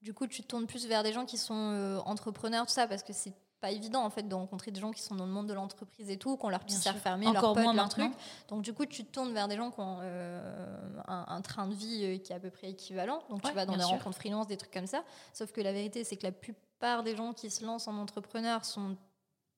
du 0.01 0.13
coup, 0.13 0.27
tu 0.27 0.43
te 0.43 0.47
tournes 0.47 0.67
plus 0.67 0.87
vers 0.87 1.03
des 1.03 1.11
gens 1.11 1.25
qui 1.25 1.37
sont 1.37 2.01
entrepreneurs, 2.05 2.65
tout 2.65 2.73
ça, 2.73 2.87
parce 2.87 3.03
que 3.03 3.11
c'est 3.11 3.33
pas 3.67 3.73
évident 3.73 4.03
en 4.03 4.09
fait 4.09 4.23
de 4.23 4.33
rencontrer 4.33 4.71
des 4.71 4.79
gens 4.79 4.91
qui 4.91 5.01
sont 5.01 5.15
dans 5.15 5.25
le 5.25 5.31
monde 5.31 5.47
de 5.47 5.53
l'entreprise 5.53 6.09
et 6.09 6.17
tout, 6.17 6.37
qu'on 6.37 6.49
leur 6.49 6.63
puisse 6.63 6.81
faire 6.81 6.97
fermer 6.97 7.31
leur 7.31 7.53
potes, 7.53 7.75
leur 7.75 7.89
truc. 7.89 8.13
Donc 8.47 8.61
du 8.61 8.73
coup, 8.73 8.85
tu 8.85 9.03
te 9.03 9.11
tournes 9.11 9.33
vers 9.33 9.47
des 9.47 9.57
gens 9.57 9.71
qui 9.71 9.79
ont 9.79 9.99
euh, 10.01 11.01
un, 11.07 11.41
train 11.41 11.67
de 11.67 11.73
vie 11.73 12.03
euh, 12.03 12.17
qui 12.17 12.31
est 12.31 12.35
à 12.35 12.39
peu 12.39 12.49
près 12.49 12.69
équivalent. 12.69 13.21
Donc 13.29 13.41
tu 13.41 13.51
vas 13.51 13.65
dans 13.65 13.75
des 13.75 13.83
rencontres 13.83 14.17
freelance, 14.17 14.47
des 14.47 14.57
trucs 14.57 14.71
comme 14.71 14.87
ça. 14.87 15.03
Sauf 15.33 15.51
que 15.51 15.61
la 15.61 15.73
vérité, 15.73 16.03
c'est 16.03 16.15
que 16.15 16.23
la 16.23 16.31
plupart 16.31 17.03
des 17.03 17.15
gens 17.15 17.33
qui 17.33 17.49
se 17.49 17.65
lancent 17.65 17.87
en 17.87 17.97
entrepreneur 17.97 18.63
sont 18.63 18.95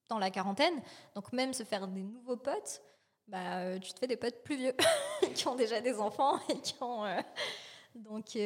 dans 0.07 0.17
la 0.17 0.31
quarantaine. 0.31 0.81
Donc 1.13 1.31
même 1.31 1.53
se 1.53 1.63
faire 1.63 1.87
des 1.87 2.01
nouveaux 2.01 2.37
potes, 2.37 2.81
bah, 3.27 3.57
euh, 3.59 3.77
tu 3.77 3.93
te 3.93 3.99
fais 3.99 4.07
des 4.07 4.17
potes 4.17 4.43
plus 4.43 4.57
vieux 4.57 4.73
qui 5.35 5.47
ont 5.47 5.55
déjà 5.55 5.81
des 5.81 5.99
enfants 5.99 6.39
et 6.49 6.59
qui 6.59 6.75
ont... 6.81 7.03
Donc 7.95 8.37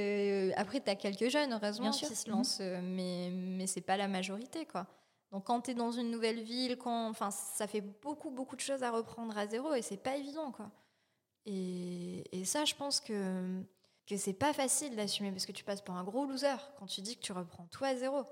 après, 0.58 0.82
tu 0.82 0.90
as 0.90 0.96
quelques 0.96 1.30
jeunes, 1.30 1.54
heureusement, 1.54 1.92
qui 1.92 2.06
se 2.06 2.30
lancent, 2.30 2.60
mais, 2.60 3.30
mais 3.32 3.68
c'est 3.68 3.82
pas 3.82 3.98
la 3.98 4.08
majorité, 4.08 4.66
quoi. 4.66 4.88
Donc 5.34 5.46
quand 5.46 5.62
tu 5.62 5.72
es 5.72 5.74
dans 5.74 5.92
une 5.92 6.12
nouvelle 6.12 6.44
ville, 6.44 6.78
quand, 6.78 7.10
enfin, 7.10 7.32
ça 7.32 7.66
fait 7.66 7.82
beaucoup, 7.82 8.30
beaucoup 8.30 8.56
de 8.56 8.62
choses 8.62 8.84
à 8.84 8.92
reprendre 8.92 9.36
à 9.36 9.48
zéro 9.48 9.74
et 9.74 9.82
c'est 9.82 9.98
pas 9.98 10.16
évident. 10.16 10.52
quoi. 10.52 10.70
Et, 11.48 12.24
ça, 12.46 12.66
je 12.66 12.76
pense 12.76 13.02
que, 13.02 13.64
que 14.06 14.16
c'est 14.16 14.34
pas 14.34 14.54
facile 14.54 14.96
d'assumer 14.96 15.32
parce 15.32 15.48
que 15.48 15.52
tu 15.52 15.64
passes 15.64 15.82
pour 15.82 15.96
un 15.96 16.04
gros 16.04 16.28
loser 16.28 16.56
quand 16.78 16.86
tu 16.86 17.02
dis 17.02 17.18
que 17.18 17.22
tu 17.22 17.32
reprends 17.32 17.66
tout 17.72 17.84
à 17.84 17.96
zéro. 17.96 18.24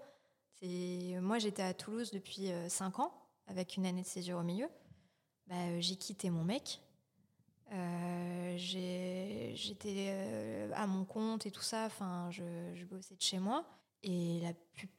Moi, 0.61 1.39
j'étais 1.39 1.63
à 1.63 1.73
Toulouse 1.73 2.11
depuis 2.11 2.51
5 2.67 2.99
euh, 2.99 3.01
ans 3.01 3.11
avec 3.47 3.77
une 3.77 3.87
année 3.87 4.03
de 4.03 4.07
césure 4.07 4.37
au 4.37 4.43
milieu. 4.43 4.69
Bah, 5.47 5.55
euh, 5.55 5.81
j'ai 5.81 5.95
quitté 5.95 6.29
mon 6.29 6.43
mec. 6.43 6.81
Euh, 7.71 8.53
j'étais 8.57 10.13
à 10.75 10.85
mon 10.85 11.03
compte 11.03 11.47
et 11.47 11.51
tout 11.51 11.63
ça. 11.63 11.85
Enfin, 11.85 12.29
je, 12.29 12.43
je 12.75 12.85
bossais 12.85 13.15
de 13.15 13.21
chez 13.21 13.39
moi. 13.39 13.65
Et 14.03 14.39
la, 14.41 14.51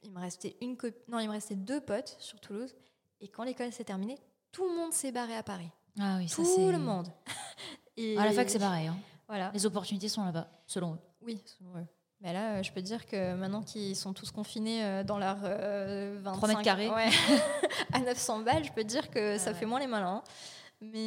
il 0.03 0.13
me 0.13 0.21
restait 0.21 0.57
une 0.61 0.77
non, 1.09 1.19
il 1.19 1.27
me 1.27 1.33
restait 1.33 1.57
deux 1.57 1.81
potes 1.81 2.17
sur 2.19 2.41
Toulouse. 2.41 2.75
Et 3.21 3.29
quand 3.29 3.45
l'école 3.45 3.73
s'est 3.73 3.85
terminée, 3.85 4.19
tout 4.51 4.69
le 4.69 4.77
monde 4.77 4.93
s'est 4.93 5.13
barré 5.13 5.37
à 5.37 5.43
Paris. 5.43 5.71
Ah 6.01 6.17
oui, 6.19 6.27
tout 6.27 6.45
ça 6.45 6.73
le 6.73 6.79
monde. 6.79 7.09
et 7.97 8.17
à 8.17 8.25
la 8.25 8.33
fac, 8.33 8.49
c'est 8.49 8.59
pareil. 8.59 8.87
Hein. 8.87 8.97
Voilà. 9.29 9.51
Les 9.55 9.67
opportunités 9.67 10.09
sont 10.09 10.25
là-bas, 10.25 10.49
selon 10.67 10.95
eux. 10.95 10.99
Oui, 11.23 11.43
selon 11.45 11.79
eux. 11.79 11.87
Mais 12.21 12.33
là, 12.33 12.63
je 12.63 12.71
peux 12.71 12.81
te 12.81 12.87
dire 12.87 13.05
que 13.07 13.35
maintenant 13.35 13.63
qu'ils 13.63 13.97
sont 13.97 14.13
tous 14.13 14.31
confinés 14.31 14.85
euh, 14.85 15.03
dans 15.03 15.19
leur 15.19 15.39
25 15.39 15.49
euh, 15.49 16.47
mètres 16.47 16.63
carrés 16.63 16.91
à 17.93 17.99
900 17.99 18.41
balles, 18.41 18.65
je 18.65 18.73
peux 18.73 18.83
te 18.83 18.89
dire 18.89 19.11
que 19.11 19.39
ça 19.39 19.55
fait 19.55 19.67
moins 19.67 19.81
les 19.81 19.89
malins. 19.89 20.23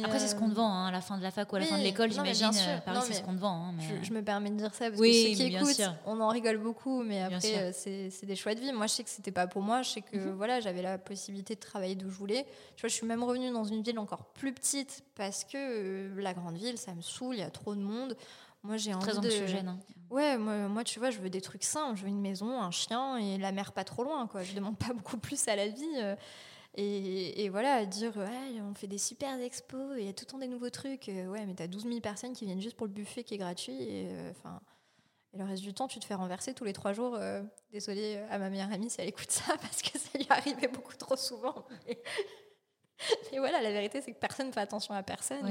Après, 0.04 0.18
c'est 0.18 0.28
ce 0.28 0.34
qu'on 0.34 0.48
te 0.48 0.54
vend 0.54 0.72
hein, 0.72 0.86
à 0.86 0.90
la 0.90 1.00
fin 1.00 1.18
de 1.18 1.22
la 1.22 1.30
fac 1.30 1.52
ou 1.52 1.56
à 1.56 1.60
la 1.60 1.66
fin 1.66 1.78
de 1.78 1.82
l'école, 1.82 2.10
j'imagine. 2.10 2.46
Euh, 2.46 2.78
Paris, 2.80 3.00
c'est 3.04 3.14
ce 3.14 3.22
qu'on 3.22 3.34
te 3.34 3.40
vend. 3.40 3.68
Hein, 3.68 3.74
je, 4.02 4.12
me 4.12 4.22
permets 4.22 4.50
de 4.50 4.56
dire 4.56 4.74
ça 4.74 4.88
parce 4.90 5.00
que 5.00 5.12
ceux 5.12 5.34
qui 5.34 5.42
écoutent, 5.42 5.82
on 6.06 6.20
en 6.20 6.28
rigole 6.28 6.58
beaucoup, 6.58 7.02
mais 7.02 7.22
après, 7.22 7.58
euh, 7.58 7.70
c'est 7.74 8.26
des 8.26 8.36
choix 8.36 8.54
de 8.54 8.60
vie. 8.60 8.72
Moi, 8.72 8.86
je 8.86 8.94
sais 8.94 9.04
que 9.04 9.10
c'était 9.10 9.32
pas 9.32 9.46
pour 9.46 9.62
moi. 9.62 9.82
Je 9.82 9.90
sais 9.90 10.02
que 10.02 10.16
mhm. 10.16 10.34
voilà, 10.34 10.60
j'avais 10.60 10.82
la 10.82 10.98
possibilité 10.98 11.54
de 11.54 11.60
travailler 11.60 11.94
d'où 11.94 12.10
je 12.10 12.16
voulais. 12.16 12.46
Tu 12.76 12.82
vois, 12.82 12.88
je 12.88 12.94
suis 12.94 13.06
même 13.06 13.22
revenue 13.22 13.50
dans 13.50 13.64
une 13.64 13.82
ville 13.82 13.98
encore 13.98 14.24
plus 14.26 14.52
petite 14.52 15.04
parce 15.14 15.44
que 15.44 15.56
euh, 15.56 16.20
la 16.20 16.34
grande 16.34 16.56
ville, 16.56 16.78
ça 16.78 16.94
me 16.94 17.02
saoule, 17.02 17.36
il 17.36 17.40
y 17.40 17.42
a 17.44 17.50
trop 17.50 17.74
de 17.74 17.80
monde. 17.80 18.16
Moi, 18.62 18.78
j'ai 18.78 18.94
envie 18.94 19.06
de. 19.06 19.68
Hein. 19.68 19.78
Ouais, 20.10 20.36
moi, 20.38 20.68
moi, 20.68 20.84
tu 20.84 20.98
vois, 20.98 21.10
je 21.10 21.18
veux 21.18 21.30
des 21.30 21.40
trucs 21.40 21.64
simples. 21.64 21.96
Je 21.96 22.02
veux 22.02 22.08
une 22.08 22.20
maison, 22.20 22.60
un 22.60 22.70
chien 22.70 23.16
et 23.18 23.38
la 23.38 23.52
mer 23.52 23.72
pas 23.72 23.84
trop 23.84 24.02
loin. 24.02 24.26
Quoi. 24.26 24.42
Je 24.42 24.54
demande 24.54 24.76
pas 24.76 24.92
beaucoup 24.94 25.18
plus 25.18 25.46
à 25.48 25.54
la 25.54 25.68
vie. 25.68 26.16
Et, 26.78 27.48
voilà, 27.48 27.86
dire 27.86 28.12
on 28.62 28.74
fait 28.74 28.86
des 28.86 28.98
super 28.98 29.40
expos, 29.40 29.96
il 29.98 30.04
y 30.04 30.08
a 30.08 30.12
tout 30.12 30.24
le 30.26 30.30
temps 30.30 30.38
des 30.38 30.48
nouveaux 30.48 30.70
trucs. 30.70 31.08
Euh, 31.08 31.26
ouais, 31.26 31.46
mais 31.46 31.54
t'as 31.54 31.68
12 31.68 31.84
000 31.84 32.00
personnes 32.00 32.34
qui 32.34 32.44
viennent 32.44 32.60
juste 32.60 32.76
pour 32.76 32.86
le 32.86 32.92
buffet 32.92 33.24
qui 33.24 33.34
est 33.34 33.38
gratuit. 33.38 33.82
Et, 33.82 34.08
euh, 34.10 34.30
enfin 34.30 34.60
et 35.32 35.38
le 35.38 35.44
reste 35.44 35.62
du 35.62 35.72
temps, 35.72 35.88
tu 35.88 35.98
te 36.00 36.04
fais 36.04 36.14
renverser 36.14 36.52
tous 36.54 36.64
les 36.64 36.74
trois 36.74 36.92
jours. 36.92 37.14
Euh, 37.14 37.42
désolée 37.70 38.16
à 38.30 38.38
ma 38.38 38.50
meilleure 38.50 38.72
amie 38.72 38.90
si 38.90 39.00
elle 39.00 39.08
écoute 39.08 39.30
ça, 39.30 39.56
parce 39.60 39.80
que 39.80 39.98
ça 39.98 40.18
lui 40.18 40.26
arrivait 40.28 40.68
beaucoup 40.68 40.96
trop 40.96 41.16
souvent. 41.16 41.66
Et, 43.32 43.38
voilà, 43.38 43.60
la 43.60 43.70
vérité, 43.70 44.00
c'est 44.00 44.12
que 44.12 44.18
personne 44.18 44.48
ne 44.48 44.52
fait 44.52 44.60
attention 44.60 44.94
à 44.94 45.02
personne. 45.02 45.46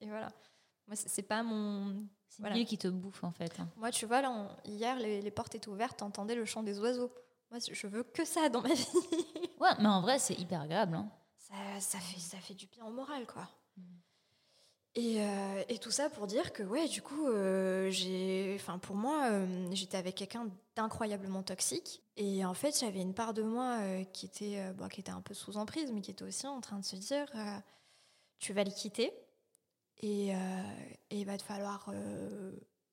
Et, 0.00 0.08
voilà. 0.08 0.30
Moi, 0.86 0.96
c'est 0.96 1.22
pas 1.22 1.42
mon. 1.42 2.06
C'est 2.28 2.42
voilà. 2.42 2.62
qui 2.62 2.76
te 2.76 2.88
bouffe, 2.88 3.24
en 3.24 3.30
fait. 3.32 3.56
Moi, 3.76 3.90
tu 3.90 4.04
vois, 4.04 4.20
là, 4.20 4.54
hier, 4.66 4.98
les, 4.98 5.22
les 5.22 5.30
portes 5.30 5.54
étaient 5.54 5.68
ouvertes, 5.68 5.98
t'entendais 5.98 6.34
le 6.34 6.44
chant 6.44 6.62
des 6.62 6.78
oiseaux. 6.78 7.10
Moi, 7.54 7.60
je 7.72 7.86
veux 7.86 8.02
que 8.02 8.24
ça 8.24 8.48
dans 8.48 8.62
ma 8.62 8.74
vie. 8.74 8.84
ouais, 9.60 9.70
mais 9.78 9.86
en 9.86 10.00
vrai, 10.00 10.18
c'est 10.18 10.34
hyper 10.34 10.62
agréable. 10.62 10.96
Hein. 10.96 11.08
Ça, 11.38 11.54
ça, 11.78 11.98
fait, 12.00 12.18
ça 12.18 12.36
fait 12.38 12.54
du 12.54 12.66
bien 12.66 12.84
au 12.84 12.90
moral, 12.90 13.28
quoi. 13.28 13.48
Mm. 13.76 13.82
Et, 14.96 15.20
euh, 15.20 15.62
et, 15.68 15.78
tout 15.78 15.92
ça 15.92 16.10
pour 16.10 16.26
dire 16.26 16.52
que, 16.52 16.64
ouais, 16.64 16.88
du 16.88 17.00
coup, 17.00 17.28
euh, 17.28 17.90
j'ai, 17.90 18.56
enfin, 18.56 18.80
pour 18.80 18.96
moi, 18.96 19.28
euh, 19.30 19.68
j'étais 19.70 19.96
avec 19.96 20.16
quelqu'un 20.16 20.48
d'incroyablement 20.74 21.44
toxique. 21.44 22.02
Et 22.16 22.44
en 22.44 22.54
fait, 22.54 22.76
j'avais 22.76 23.00
une 23.00 23.14
part 23.14 23.34
de 23.34 23.44
moi 23.44 23.78
qui, 24.12 24.26
était, 24.26 24.72
bon, 24.72 24.88
qui 24.88 24.98
était 24.98 25.12
un 25.12 25.20
peu 25.20 25.32
sous 25.34 25.56
emprise, 25.56 25.92
mais 25.92 26.00
qui 26.00 26.10
était 26.10 26.24
aussi 26.24 26.48
en 26.48 26.60
train 26.60 26.80
de 26.80 26.84
se 26.84 26.96
dire 26.96 27.26
tu 28.40 28.52
vas 28.52 28.64
le 28.64 28.72
quitter 28.72 29.12
et, 29.98 30.30
et 30.30 30.36
il 31.10 31.24
va 31.24 31.38
te 31.38 31.42
falloir 31.42 31.92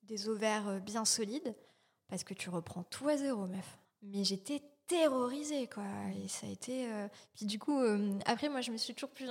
des 0.04 0.28
ovaires 0.28 0.80
bien 0.80 1.04
solides 1.04 1.54
parce 2.08 2.24
que 2.24 2.34
tu 2.34 2.48
reprends 2.48 2.82
tout 2.84 3.08
à 3.08 3.16
zéro, 3.16 3.46
meuf 3.46 3.78
mais 4.02 4.24
j'étais 4.24 4.62
terrorisée 4.86 5.68
quoi 5.68 5.84
et 6.22 6.28
ça 6.28 6.46
a 6.46 6.50
été 6.50 6.86
euh, 6.86 7.08
puis 7.34 7.46
du 7.46 7.58
coup 7.58 7.80
euh, 7.80 8.18
après 8.26 8.48
moi 8.48 8.60
je 8.60 8.70
me 8.70 8.76
suis 8.76 8.94
toujours 8.94 9.10
plus 9.10 9.28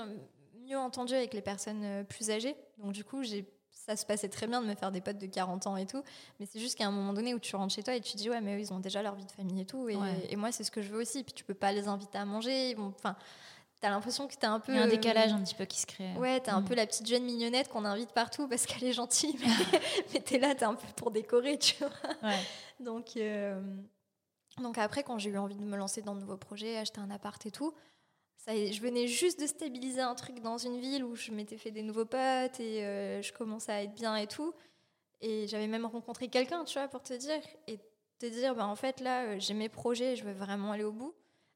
mieux 0.66 0.78
entendue 0.78 1.14
avec 1.14 1.34
les 1.34 1.42
personnes 1.42 1.84
euh, 1.84 2.04
plus 2.04 2.32
âgées 2.32 2.56
donc 2.78 2.94
du 2.94 3.04
coup 3.04 3.24
j'ai 3.24 3.46
ça 3.70 3.96
se 3.96 4.06
passait 4.06 4.30
très 4.30 4.48
bien 4.48 4.62
de 4.62 4.68
me 4.68 4.76
faire 4.76 4.92
des 4.92 5.02
potes 5.02 5.18
de 5.18 5.26
40 5.26 5.68
ans 5.68 5.76
et 5.76 5.86
tout 5.86 6.04
mais 6.40 6.46
c'est 6.46 6.60
juste 6.60 6.78
qu'à 6.78 6.88
un 6.88 6.92
moment 6.92 7.14
donné 7.14 7.34
où 7.34 7.40
tu 7.40 7.56
rentres 7.56 7.74
chez 7.74 7.84
toi 7.84 7.96
et 7.96 8.02
tu 8.02 8.14
te 8.14 8.18
dis 8.18 8.30
ouais 8.30 8.42
mais 8.42 8.56
eux 8.56 8.60
ils 8.60 8.72
ont 8.72 8.80
déjà 8.80 9.02
leur 9.02 9.16
vie 9.16 9.26
de 9.26 9.32
famille 9.32 9.62
et 9.62 9.66
tout 9.66 9.90
et, 9.90 9.98
et 10.30 10.36
moi 10.36 10.52
c'est 10.52 10.64
ce 10.64 10.72
que 10.72 10.82
je 10.82 10.90
veux 10.90 11.02
aussi 11.02 11.24
puis 11.24 11.34
tu 11.34 11.44
peux 11.44 11.54
pas 11.54 11.72
les 11.72 11.88
inviter 11.88 12.18
à 12.18 12.26
manger 12.26 12.76
enfin 12.78 13.16
T'as 13.82 13.90
l'impression 13.90 14.28
que 14.28 14.36
t'as 14.36 14.50
un 14.50 14.60
peu. 14.60 14.74
Il 14.74 14.76
y 14.76 14.80
a 14.80 14.84
un 14.84 14.88
décalage 14.88 15.34
un 15.34 15.42
petit 15.42 15.56
peu 15.56 15.66
qui 15.66 15.80
se 15.80 15.88
crée. 15.88 16.14
Ouais, 16.14 16.40
t'as 16.40 16.54
un 16.54 16.62
mm. 16.62 16.66
peu 16.66 16.76
la 16.76 16.86
petite 16.86 17.08
jeune 17.08 17.24
mignonnette 17.24 17.68
qu'on 17.68 17.84
invite 17.84 18.12
partout 18.12 18.48
parce 18.48 18.68
qu'elle 18.68 18.84
est 18.84 18.94
gentille, 18.94 19.36
mais, 19.40 19.80
mais 20.14 20.20
t'es 20.20 20.38
là, 20.38 20.54
t'es 20.54 20.66
un 20.66 20.76
peu 20.76 20.86
pour 20.96 21.10
décorer, 21.10 21.58
tu 21.58 21.78
vois. 21.80 21.90
Ouais. 22.22 22.38
Donc, 22.80 23.18
donc 24.58 24.78
après, 24.78 25.04
quand 25.04 25.18
j'ai 25.18 25.30
eu 25.30 25.38
envie 25.38 25.56
de 25.56 25.64
me 25.64 25.78
lancer 25.78 26.02
dans 26.02 26.16
de 26.16 26.20
nouveaux 26.20 26.38
projets, 26.38 26.78
acheter 26.78 27.00
un 27.00 27.10
appart 27.10 27.44
et 27.46 27.52
tout, 27.52 27.74
ça, 28.38 28.54
je 28.56 28.82
venais 28.82 29.08
juste 29.08 29.40
de 29.40 29.46
stabiliser 29.46 30.02
un 30.02 30.16
truc 30.16 30.42
dans 30.42 30.58
une 30.58 30.80
ville 30.80 31.04
où 31.04 31.16
je 31.16 31.32
m'étais 31.32 31.58
fait 31.58 31.70
des 31.70 31.84
nouveaux 31.84 32.06
potes 32.06 32.60
et 32.60 32.84
euh, 32.84 33.22
je 33.22 33.32
commençais 33.34 33.72
à 33.72 33.84
être 33.84 33.94
bien 33.94 34.16
et 34.16 34.26
tout. 34.26 34.54
Et 35.22 35.48
j'avais 35.48 35.68
même 35.68 35.86
rencontré 35.86 36.28
quelqu'un, 36.28 36.64
tu 36.64 36.80
vois, 36.80 36.88
pour 36.88 37.04
te 37.04 37.14
dire. 37.14 37.40
Et 37.68 37.80
te 38.20 38.26
dire, 38.26 38.56
bah, 38.56 38.66
en 38.66 38.76
fait, 38.76 39.00
là, 39.00 39.26
euh, 39.26 39.36
j'ai 39.40 39.54
mes 39.54 39.70
projets, 39.70 40.16
je 40.16 40.24
veux 40.24 40.34
vraiment 40.34 40.72
aller 40.72 40.84
au 40.84 40.92
bout. 40.92 41.14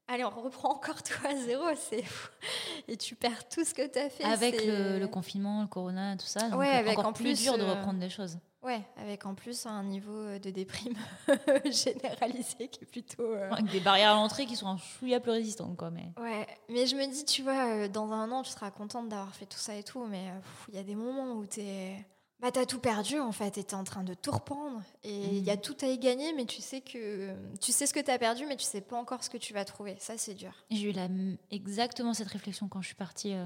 Allez, 0.08 0.24
on 0.24 0.30
reprend 0.30 0.70
encore 0.70 1.02
toi 1.02 1.30
à 1.30 1.36
zéro, 1.36 1.64
c'est 1.76 2.04
Et 2.86 2.96
tu 2.96 3.16
perds 3.16 3.48
tout 3.48 3.64
ce 3.64 3.74
que 3.74 3.86
tu 3.86 3.98
as 3.98 4.08
fait. 4.08 4.22
Avec 4.22 4.64
le, 4.64 5.04
confinement, 5.06 5.62
le 5.62 5.68
corona, 5.68 6.16
tout 6.16 6.26
ça. 6.26 6.48
Donc 6.48 6.60
ouais, 6.60 6.68
avec 6.68 6.98
encore 6.98 7.10
en 7.10 7.12
plus, 7.12 7.42
dur 7.42 7.58
de 7.58 7.64
reprendre 7.64 7.98
des 7.98 8.10
choses. 8.10 8.38
Ouais, 8.66 8.82
avec 8.96 9.24
en 9.26 9.34
plus 9.34 9.64
un 9.64 9.84
niveau 9.84 10.38
de 10.38 10.50
déprime 10.50 10.96
généralisé 11.64 12.68
qui 12.68 12.82
est 12.82 12.90
plutôt. 12.90 13.32
Avec 13.32 13.70
des 13.70 13.80
barrières 13.80 14.10
à 14.10 14.14
l'entrée 14.14 14.44
qui 14.44 14.56
sont 14.56 14.66
un 14.66 14.76
chouïa 14.76 15.20
plus 15.20 15.30
résistantes, 15.30 15.76
quoi. 15.76 15.90
Mais... 15.90 16.12
Ouais, 16.20 16.46
mais 16.68 16.86
je 16.86 16.96
me 16.96 17.06
dis, 17.06 17.24
tu 17.24 17.42
vois, 17.42 17.86
dans 17.86 18.10
un 18.10 18.30
an, 18.32 18.42
tu 18.42 18.50
seras 18.50 18.72
contente 18.72 19.08
d'avoir 19.08 19.34
fait 19.34 19.46
tout 19.46 19.58
ça 19.58 19.74
et 19.76 19.84
tout, 19.84 20.04
mais 20.06 20.24
il 20.68 20.74
y 20.74 20.78
a 20.78 20.82
des 20.82 20.96
moments 20.96 21.34
où 21.34 21.46
tu 21.46 21.60
es 21.60 22.04
bah, 22.40 22.52
t'as 22.52 22.66
tout 22.66 22.80
perdu 22.80 23.18
en 23.18 23.32
fait, 23.32 23.56
et 23.56 23.64
t'es 23.64 23.74
en 23.74 23.84
train 23.84 24.04
de 24.04 24.12
tout 24.12 24.30
reprendre. 24.30 24.82
Et 25.02 25.36
il 25.38 25.44
y 25.44 25.50
a 25.50 25.56
mm. 25.56 25.60
tout 25.60 25.76
à 25.80 25.86
y 25.86 25.98
gagner, 25.98 26.34
mais 26.34 26.44
tu 26.44 26.60
sais 26.60 26.82
que 26.82 27.34
tu 27.60 27.72
sais 27.72 27.86
ce 27.86 27.94
que 27.94 28.00
t'as 28.00 28.18
perdu, 28.18 28.44
mais 28.46 28.56
tu 28.56 28.64
sais 28.64 28.82
pas 28.82 28.96
encore 28.96 29.24
ce 29.24 29.30
que 29.30 29.38
tu 29.38 29.54
vas 29.54 29.64
trouver. 29.64 29.96
Ça, 29.98 30.18
c'est 30.18 30.34
dur. 30.34 30.52
J'ai 30.70 30.90
eu 30.90 30.92
la, 30.92 31.08
exactement 31.50 32.12
cette 32.12 32.28
réflexion 32.28 32.68
quand 32.68 32.82
je 32.82 32.88
suis 32.88 32.94
partie. 32.94 33.32
Euh, 33.32 33.44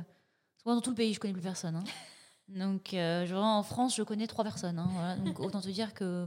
dans 0.65 0.81
tout 0.81 0.91
le 0.91 0.97
pays, 0.97 1.15
je 1.15 1.21
connais 1.21 1.33
plus 1.33 1.43
personne. 1.43 1.77
Hein. 1.77 1.85
Donc, 2.55 2.95
euh, 2.95 3.33
en 3.35 3.63
France, 3.63 3.97
je 3.97 4.03
connais 4.03 4.27
trois 4.27 4.45
personnes. 4.45 4.79
Hein, 4.79 5.17
Donc, 5.19 5.39
autant 5.41 5.61
te 5.61 5.69
dire 5.69 5.95
que. 5.95 6.27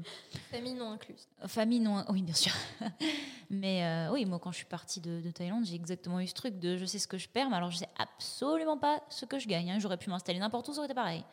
Famille 0.51 0.73
non 0.73 0.91
incluse. 0.91 1.27
Famille 1.47 1.79
non. 1.79 2.03
Oui, 2.09 2.21
bien 2.21 2.33
sûr. 2.33 2.53
mais 3.49 3.83
euh, 3.83 4.12
oui, 4.12 4.25
moi, 4.25 4.39
quand 4.39 4.51
je 4.51 4.57
suis 4.57 4.65
partie 4.65 5.01
de, 5.01 5.29
Thaïlande, 5.31 5.65
j'ai 5.65 5.75
exactement 5.75 6.19
eu 6.19 6.27
ce 6.27 6.33
truc 6.33 6.59
de 6.59 6.77
je 6.77 6.86
sais 6.86 6.99
ce 6.99 7.07
que 7.07 7.17
je 7.17 7.27
perds, 7.27 7.49
mais 7.49 7.57
alors 7.57 7.71
je 7.71 7.77
sais 7.77 7.89
absolument 7.97 8.77
pas 8.77 9.01
ce 9.09 9.25
que 9.25 9.38
je 9.39 9.47
gagne. 9.47 9.71
Hein. 9.71 9.79
J'aurais 9.79 9.97
pu 9.97 10.09
m'installer 10.09 10.39
n'importe 10.39 10.67
où, 10.69 10.73
ça 10.73 10.79
aurait 10.79 10.88
été 10.88 10.95
pareil. 10.95 11.23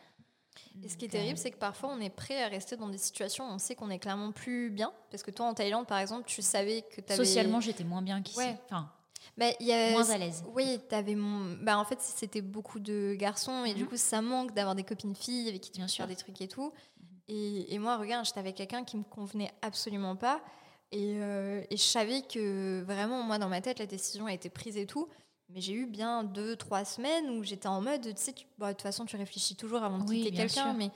Et 0.83 0.89
ce 0.89 0.97
qui 0.97 1.05
est 1.05 1.09
terrible, 1.09 1.37
c'est 1.37 1.51
que 1.51 1.57
parfois 1.57 1.89
on 1.89 1.99
est 2.01 2.09
prêt 2.09 2.43
à 2.43 2.47
rester 2.47 2.75
dans 2.75 2.89
des 2.89 2.97
situations 2.97 3.49
où 3.49 3.53
on 3.53 3.57
sait 3.57 3.75
qu'on 3.75 3.89
est 3.89 3.99
clairement 3.99 4.31
plus 4.31 4.69
bien. 4.69 4.91
Parce 5.09 5.23
que 5.23 5.31
toi, 5.31 5.45
en 5.45 5.53
Thaïlande, 5.53 5.87
par 5.87 5.99
exemple, 5.99 6.23
tu 6.25 6.41
savais 6.41 6.81
que 6.81 7.01
tu 7.01 7.13
avais. 7.13 7.23
Socialement, 7.23 7.61
j'étais 7.61 7.83
moins 7.83 8.01
bien 8.01 8.21
qu'ici. 8.21 8.41
Enfin, 8.65 8.91
bah, 9.37 9.47
y 9.59 9.71
a... 9.71 9.91
moins 9.91 10.09
à 10.09 10.17
l'aise. 10.17 10.43
Oui, 10.53 10.79
avais 10.91 11.15
mon... 11.15 11.57
bah, 11.61 11.77
en 11.77 11.85
fait, 11.85 11.99
c'était 12.01 12.41
beaucoup 12.41 12.79
de 12.79 13.13
garçons. 13.13 13.65
Et 13.65 13.73
du 13.73 13.83
mhm. 13.83 13.89
coup, 13.89 13.97
ça 13.97 14.21
manque 14.21 14.53
d'avoir 14.53 14.75
des 14.75 14.83
copines 14.83 15.15
filles 15.15 15.49
avec 15.49 15.61
qui 15.61 15.71
tu 15.71 15.81
peux 15.81 15.87
faire 15.87 16.07
des 16.07 16.15
trucs 16.15 16.41
et 16.41 16.47
tout. 16.47 16.71
Mhm. 16.99 17.07
Et, 17.27 17.73
et, 17.73 17.79
moi, 17.79 17.97
regarde, 17.97 18.25
j'étais 18.25 18.39
avec 18.39 18.55
quelqu'un 18.55 18.83
qui 18.83 18.97
me 18.97 19.03
convenait 19.03 19.51
absolument 19.61 20.15
pas. 20.15 20.41
Et, 20.91 21.15
euh, 21.21 21.63
et, 21.69 21.77
je 21.77 21.83
savais 21.83 22.21
que 22.21 22.81
vraiment, 22.81 23.23
moi, 23.23 23.37
dans 23.37 23.49
ma 23.49 23.61
tête, 23.61 23.79
la 23.79 23.85
décision 23.85 24.25
a 24.25 24.33
été 24.33 24.49
prise 24.49 24.77
et 24.77 24.85
tout. 24.85 25.07
Mais 25.49 25.61
j'ai 25.61 25.73
eu 25.73 25.85
bien 25.85 26.23
deux, 26.23 26.55
trois 26.55 26.85
semaines 26.85 27.29
où 27.29 27.43
j'étais 27.43 27.67
en 27.67 27.81
mode, 27.81 28.01
tu 28.01 28.13
sais, 28.15 28.33
bah, 28.57 28.67
de 28.67 28.71
toute 28.73 28.83
façon, 28.83 29.05
tu 29.05 29.17
réfléchis 29.17 29.55
toujours 29.55 29.83
avant 29.83 29.99
de 29.99 30.09
quitter 30.09 30.31
quelqu'un, 30.31 30.73
mais, 30.73 30.91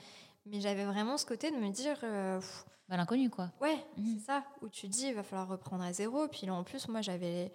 mais 0.46 0.60
j'avais 0.60 0.84
vraiment 0.84 1.18
ce 1.18 1.26
côté 1.26 1.50
de 1.50 1.56
me 1.56 1.70
dire. 1.70 1.98
Euh, 2.04 2.40
bah, 2.88 2.96
l'inconnu, 2.96 3.30
quoi. 3.30 3.50
Ouais, 3.60 3.84
mhm. 3.96 4.18
c'est 4.18 4.26
ça, 4.26 4.44
où 4.62 4.68
tu 4.68 4.88
dis, 4.88 5.08
il 5.08 5.14
va 5.14 5.22
falloir 5.22 5.48
reprendre 5.48 5.84
à 5.84 5.92
zéro. 5.92 6.28
Puis 6.28 6.46
là, 6.46 6.54
en 6.54 6.64
plus, 6.64 6.88
moi, 6.88 7.02
j'avais, 7.02 7.52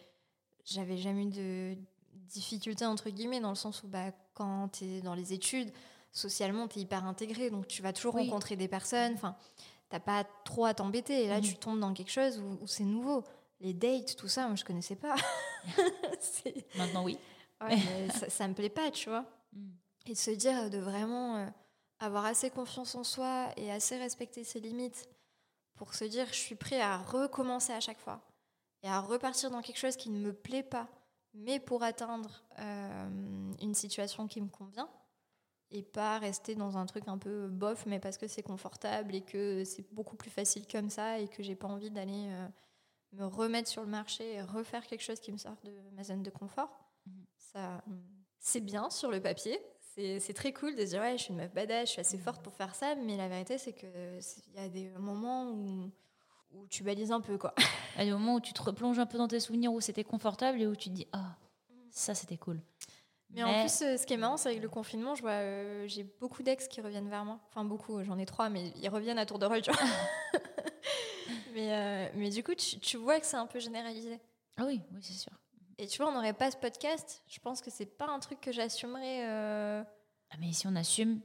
j'avais 0.65 0.97
jamais 0.97 1.23
eu 1.23 1.29
de 1.29 1.77
difficultés, 2.13 2.85
entre 2.85 3.09
guillemets, 3.09 3.39
dans 3.39 3.49
le 3.49 3.55
sens 3.55 3.83
où 3.83 3.87
bah, 3.87 4.11
quand 4.33 4.69
tu 4.69 4.85
es 4.85 5.01
dans 5.01 5.15
les 5.15 5.33
études, 5.33 5.71
socialement, 6.11 6.67
tu 6.67 6.79
es 6.79 6.81
hyper 6.83 7.05
intégré, 7.05 7.49
donc 7.49 7.67
tu 7.67 7.81
vas 7.81 7.93
toujours 7.93 8.13
rencontrer 8.13 8.55
des 8.55 8.67
personnes. 8.67 9.13
Enfin, 9.13 9.35
t'as 9.89 9.99
pas 9.99 10.25
trop 10.45 10.65
à 10.65 10.73
t'embêter. 10.73 11.23
Et 11.23 11.27
là, 11.27 11.37
mhm. 11.37 11.43
tu 11.43 11.55
tombes 11.55 11.79
dans 11.79 11.93
quelque 11.93 12.11
chose 12.11 12.39
où 12.39 12.67
c'est 12.67 12.83
nouveau 12.83 13.23
les 13.61 13.73
dates, 13.73 14.15
tout 14.15 14.27
ça, 14.27 14.47
moi 14.47 14.55
je 14.55 14.65
connaissais 14.65 14.95
pas. 14.95 15.15
Maintenant 16.75 17.03
oui. 17.03 17.17
ça, 18.19 18.29
ça, 18.29 18.47
me 18.47 18.53
plaît 18.55 18.69
pas, 18.69 18.89
tu 18.91 19.09
vois. 19.09 19.25
Mm. 19.53 19.69
Et 20.07 20.13
de 20.13 20.17
se 20.17 20.31
dire 20.31 20.69
de 20.69 20.79
vraiment 20.79 21.37
euh, 21.37 21.47
avoir 21.99 22.25
assez 22.25 22.49
confiance 22.49 22.95
en 22.95 23.03
soi 23.03 23.49
et 23.55 23.71
assez 23.71 23.97
respecter 23.97 24.43
ses 24.43 24.59
limites 24.59 25.07
pour 25.75 25.93
se 25.93 26.05
dire 26.05 26.25
je 26.27 26.39
suis 26.39 26.55
prêt 26.55 26.81
à 26.81 26.97
recommencer 26.97 27.71
à 27.71 27.79
chaque 27.79 27.99
fois 27.99 28.19
et 28.83 28.87
à 28.87 28.99
repartir 28.99 29.51
dans 29.51 29.61
quelque 29.61 29.77
chose 29.77 29.95
qui 29.95 30.09
ne 30.09 30.19
me 30.19 30.33
plaît 30.33 30.63
pas, 30.63 30.87
mais 31.33 31.59
pour 31.59 31.83
atteindre 31.83 32.43
euh, 32.59 33.53
une 33.61 33.73
situation 33.73 34.27
qui 34.27 34.41
me 34.41 34.49
convient 34.49 34.89
et 35.71 35.83
pas 35.83 36.19
rester 36.19 36.55
dans 36.55 36.77
un 36.77 36.85
truc 36.85 37.07
un 37.07 37.17
peu 37.17 37.47
bof, 37.47 37.85
mais 37.85 37.99
parce 37.99 38.17
que 38.17 38.27
c'est 38.27 38.43
confortable 38.43 39.15
et 39.15 39.21
que 39.21 39.63
c'est 39.63 39.89
beaucoup 39.93 40.17
plus 40.17 40.29
facile 40.29 40.67
comme 40.67 40.89
ça 40.89 41.19
et 41.19 41.27
que 41.27 41.41
j'ai 41.43 41.55
pas 41.55 41.67
envie 41.67 41.89
d'aller 41.89 42.27
euh, 42.29 42.47
me 43.13 43.25
remettre 43.25 43.69
sur 43.69 43.81
le 43.81 43.87
marché 43.87 44.33
et 44.33 44.41
refaire 44.41 44.85
quelque 44.85 45.03
chose 45.03 45.19
qui 45.19 45.31
me 45.31 45.37
sort 45.37 45.55
de 45.63 45.71
ma 45.93 46.03
zone 46.03 46.23
de 46.23 46.29
confort. 46.29 46.69
Mhm. 47.05 47.25
Ça, 47.37 47.83
c'est 48.39 48.61
bien 48.61 48.89
sur 48.89 49.11
le 49.11 49.21
papier. 49.21 49.59
C'est 49.95 50.33
très 50.33 50.53
cool 50.53 50.75
de 50.75 50.85
se 50.85 50.91
dire 50.91 51.01
ouais, 51.01 51.17
je 51.17 51.23
suis 51.23 51.31
une 51.31 51.39
meuf 51.39 51.53
badass, 51.53 51.87
je 51.87 51.91
suis 51.91 51.99
assez 51.99 52.17
forte 52.17 52.41
pour 52.41 52.53
faire 52.53 52.73
ça, 52.75 52.95
mais 52.95 53.17
la 53.17 53.27
vérité 53.27 53.57
c'est 53.57 53.73
que 53.73 54.19
il 54.47 54.53
y 54.55 54.59
a 54.59 54.69
des 54.69 54.89
moments 54.91 55.51
où, 55.51 55.91
où 56.53 56.67
tu 56.67 56.83
balises 56.83 57.11
un 57.11 57.21
peu 57.21 57.37
quoi. 57.37 57.53
Il 57.95 57.99
y 57.99 58.01
a 58.01 58.05
des 58.05 58.11
moments 58.11 58.35
où 58.35 58.39
tu 58.39 58.53
te 58.53 58.61
replonges 58.61 58.99
un 58.99 59.05
peu 59.05 59.17
dans 59.17 59.27
tes 59.27 59.39
souvenirs 59.39 59.73
où 59.73 59.81
c'était 59.81 60.03
confortable 60.03 60.61
et 60.61 60.67
où 60.67 60.75
tu 60.75 60.89
te 60.89 60.95
dis 60.95 61.07
ah 61.11 61.35
ça 61.89 62.15
c'était 62.15 62.37
cool. 62.37 62.61
Mais, 63.33 63.43
en 63.43 63.61
plus, 63.61 63.81
euh, 63.81 63.95
ce 63.95 64.05
qui 64.05 64.13
est 64.13 64.17
marrant, 64.17 64.35
c'est 64.35 64.49
avec 64.49 64.61
le 64.61 64.67
confinement, 64.67 65.15
je 65.15 65.21
vois, 65.21 65.31
euh, 65.31 65.87
j'ai 65.87 66.03
beaucoup 66.03 66.43
d'ex 66.43 66.67
qui 66.67 66.81
reviennent 66.81 67.09
vers 67.09 67.23
moi. 67.23 67.39
Enfin, 67.47 67.63
beaucoup, 67.63 68.03
j'en 68.03 68.17
ai 68.17 68.25
trois, 68.25 68.49
mais 68.49 68.73
ils 68.75 68.89
reviennent 68.89 69.17
à 69.17 69.25
tour 69.25 69.39
de 69.39 69.45
rôle, 69.45 69.61
tu 69.61 69.71
vois. 69.71 69.81
Mais, 71.53 71.73
euh, 71.73 72.09
mais 72.15 72.29
du 72.29 72.43
coup, 72.43 72.55
tu, 72.55 72.79
tu 72.79 72.97
vois 72.97 73.19
que 73.19 73.25
c'est 73.25 73.37
un 73.37 73.45
peu 73.45 73.59
généralisé. 73.59 74.19
Ah 74.57 74.63
oui, 74.65 74.81
oui, 74.93 74.99
c'est 75.01 75.13
sûr. 75.13 75.33
Et 75.77 75.87
tu 75.87 75.97
vois, 75.97 76.09
on 76.09 76.13
n'aurait 76.13 76.33
pas 76.33 76.49
ce 76.49 76.57
podcast. 76.57 77.21
Je 77.27 77.39
pense 77.39 77.61
que 77.61 77.69
c'est 77.69 77.85
pas 77.85 78.07
un 78.07 78.19
truc 78.19 78.39
que 78.39 78.51
j'assumerais. 78.51 79.27
Euh... 79.27 79.83
Ah, 80.29 80.35
mais 80.39 80.53
si 80.53 80.67
on 80.67 80.75
assume 80.75 81.19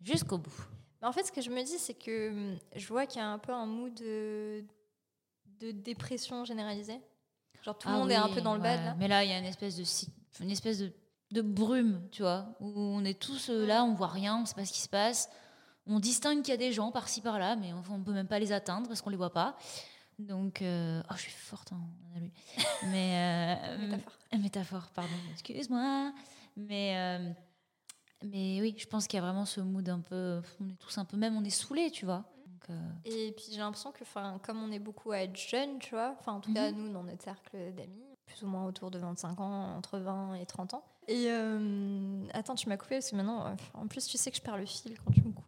jusqu'au 0.00 0.38
bout. 0.38 0.68
En 1.02 1.12
fait, 1.12 1.24
ce 1.24 1.32
que 1.32 1.40
je 1.40 1.50
me 1.50 1.62
dis, 1.62 1.78
c'est 1.78 1.94
que 1.94 2.30
hum, 2.30 2.58
je 2.74 2.86
vois 2.88 3.06
qu'il 3.06 3.20
y 3.20 3.24
a 3.24 3.28
un 3.28 3.38
peu 3.38 3.52
un 3.52 3.66
mood 3.66 3.94
de, 3.94 4.64
de 5.60 5.70
dépression 5.70 6.44
généralisée. 6.44 7.00
Genre 7.62 7.76
tout 7.76 7.88
le 7.88 7.94
ah 7.94 7.98
monde 7.98 8.10
est 8.10 8.16
un 8.16 8.28
peu 8.28 8.40
dans 8.40 8.54
le 8.54 8.60
bad. 8.60 8.84
Là. 8.84 8.94
Mais 8.98 9.08
là, 9.08 9.24
il 9.24 9.30
y 9.30 9.32
a 9.32 9.38
une 9.38 9.44
espèce 9.44 9.76
de, 9.76 10.42
une 10.42 10.50
espèce 10.50 10.78
de, 10.78 10.92
de 11.32 11.42
brume, 11.42 12.00
tu 12.12 12.22
vois, 12.22 12.46
où 12.60 12.72
on 12.76 13.04
est 13.04 13.18
tous 13.18 13.50
euh, 13.50 13.66
là, 13.66 13.84
on 13.84 13.94
voit 13.94 14.08
rien, 14.08 14.38
on 14.38 14.46
sait 14.46 14.54
pas 14.54 14.64
ce 14.64 14.72
qui 14.72 14.80
se 14.80 14.88
passe. 14.88 15.28
On 15.86 16.00
distingue 16.00 16.42
qu'il 16.42 16.52
y 16.52 16.54
a 16.54 16.58
des 16.58 16.72
gens 16.72 16.90
par-ci 16.90 17.20
par-là, 17.20 17.56
mais 17.56 17.72
on 17.72 17.98
ne 17.98 18.04
peut 18.04 18.12
même 18.12 18.26
pas 18.26 18.38
les 18.38 18.52
atteindre 18.52 18.88
parce 18.88 19.02
qu'on 19.02 19.10
les 19.10 19.16
voit 19.16 19.32
pas. 19.32 19.56
Donc, 20.18 20.62
euh, 20.62 21.02
oh, 21.10 21.14
je 21.16 21.22
suis 21.22 21.32
forte 21.32 21.72
en 21.72 22.18
lui. 22.18 22.32
Mais 22.90 23.58
euh, 23.64 23.78
métaphore. 23.88 24.12
métaphore, 24.38 24.86
pardon. 24.94 25.16
Excuse-moi. 25.32 26.12
Mais 26.56 26.94
euh, 26.96 27.30
mais 28.22 28.60
oui, 28.60 28.74
je 28.78 28.86
pense 28.86 29.06
qu'il 29.06 29.18
y 29.18 29.22
a 29.22 29.24
vraiment 29.24 29.44
ce 29.44 29.60
mood 29.60 29.88
un 29.88 30.00
peu. 30.00 30.40
On 30.60 30.68
est 30.68 30.78
tous 30.78 30.98
un 30.98 31.04
peu 31.04 31.16
même, 31.16 31.36
on 31.36 31.44
est 31.44 31.50
saoulés, 31.50 31.90
tu 31.90 32.04
vois. 32.04 32.24
Et 33.04 33.32
puis 33.36 33.46
j'ai 33.52 33.58
l'impression 33.58 33.92
que, 33.92 34.02
comme 34.38 34.62
on 34.62 34.72
est 34.72 34.80
beaucoup 34.80 35.12
à 35.12 35.18
être 35.18 35.36
jeunes, 35.36 35.78
tu 35.78 35.90
vois. 35.90 36.16
Enfin, 36.18 36.32
en 36.32 36.40
tout 36.40 36.52
cas, 36.52 36.72
mhm. 36.72 36.78
nous, 36.78 36.92
dans 36.92 37.04
notre 37.04 37.22
cercle 37.22 37.56
d'amis, 37.76 38.02
plus 38.26 38.42
ou 38.42 38.48
moins 38.48 38.64
autour 38.66 38.90
de 38.90 38.98
25 38.98 39.40
ans, 39.40 39.76
entre 39.76 39.98
20 39.98 40.34
et 40.34 40.46
30 40.46 40.74
ans. 40.74 40.84
Et 41.08 41.30
attends, 42.32 42.56
tu 42.56 42.68
m'as 42.68 42.76
coupé 42.76 42.96
parce 42.96 43.10
que 43.10 43.16
maintenant, 43.16 43.56
en 43.74 43.86
plus, 43.86 44.06
tu 44.06 44.18
sais 44.18 44.30
que 44.30 44.36
je 44.36 44.42
perds 44.42 44.58
le 44.58 44.66
fil 44.66 44.98
quand 45.04 45.12
tu 45.12 45.22
me 45.22 45.32
coupes. 45.32 45.46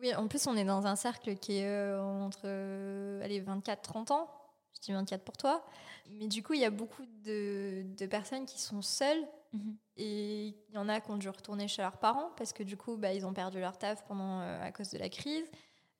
Oui, 0.00 0.14
en 0.14 0.28
plus, 0.28 0.46
on 0.46 0.56
est 0.56 0.64
dans 0.64 0.86
un 0.86 0.96
cercle 0.96 1.36
qui 1.36 1.58
est 1.58 1.66
euh, 1.66 2.02
entre 2.02 2.42
euh, 2.44 3.24
allez, 3.24 3.40
24-30 3.40 4.12
ans. 4.12 4.28
Je 4.74 4.80
dis 4.80 4.92
24 4.92 5.22
pour 5.22 5.36
toi. 5.36 5.64
Mais 6.10 6.26
du 6.26 6.42
coup, 6.42 6.52
il 6.52 6.60
y 6.60 6.64
a 6.64 6.70
beaucoup 6.70 7.04
de, 7.24 7.84
de 7.96 8.06
personnes 8.06 8.44
qui 8.44 8.60
sont 8.60 8.82
seules. 8.82 9.24
Mhm. 9.54 9.76
Et 9.96 10.46
il 10.68 10.74
y 10.74 10.78
en 10.78 10.88
a 10.88 11.00
qui 11.00 11.10
ont 11.10 11.16
dû 11.16 11.28
retourner 11.28 11.68
chez 11.68 11.82
leurs 11.82 11.98
parents 11.98 12.30
parce 12.36 12.52
que 12.52 12.62
du 12.62 12.76
coup, 12.76 12.96
bah, 12.96 13.12
ils 13.12 13.24
ont 13.24 13.32
perdu 13.32 13.60
leur 13.60 13.78
taf 13.78 14.04
pendant, 14.04 14.40
euh, 14.40 14.62
à 14.62 14.72
cause 14.72 14.90
de 14.90 14.98
la 14.98 15.08
crise. 15.08 15.46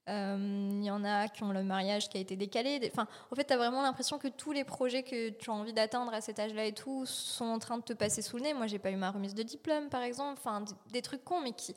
Il 0.07 0.85
y 0.85 0.91
en 0.91 1.03
a 1.03 1.29
qui 1.29 1.43
ont 1.45 1.53
le 1.53 1.63
mariage 1.63 2.11
qui 2.11 2.19
a 2.19 2.21
été 2.21 2.37
décalé. 2.37 2.79
Enfin, 2.93 3.09
en 3.31 3.35
fait, 3.37 3.45
tu 3.45 3.55
as 3.55 3.57
vraiment 3.57 3.81
l'impression 3.81 4.19
que 4.19 4.29
tous 4.29 4.53
les 4.53 4.65
projets 4.65 5.03
que 5.03 5.31
tu 5.31 5.49
as 5.49 5.55
envie 5.55 5.73
d'atteindre 5.73 6.13
à 6.13 6.21
cet 6.21 6.39
âge-là 6.39 6.67
et 6.67 6.75
tout 6.75 7.07
sont 7.07 7.47
en 7.47 7.59
train 7.59 7.79
de 7.79 7.83
te 7.83 7.95
passer 7.95 8.21
sous 8.21 8.37
le 8.37 8.43
nez. 8.43 8.53
Moi, 8.53 8.67
j'ai 8.67 8.79
pas 8.79 8.91
eu 8.91 8.97
ma 8.97 9.11
remise 9.11 9.35
de 9.35 9.43
diplôme, 9.43 9.89
par 9.89 10.03
exemple. 10.03 10.39
Enfin, 10.39 10.63
des 10.93 11.01
trucs 11.01 11.25
cons, 11.25 11.41
mais 11.41 11.53
qui, 11.53 11.75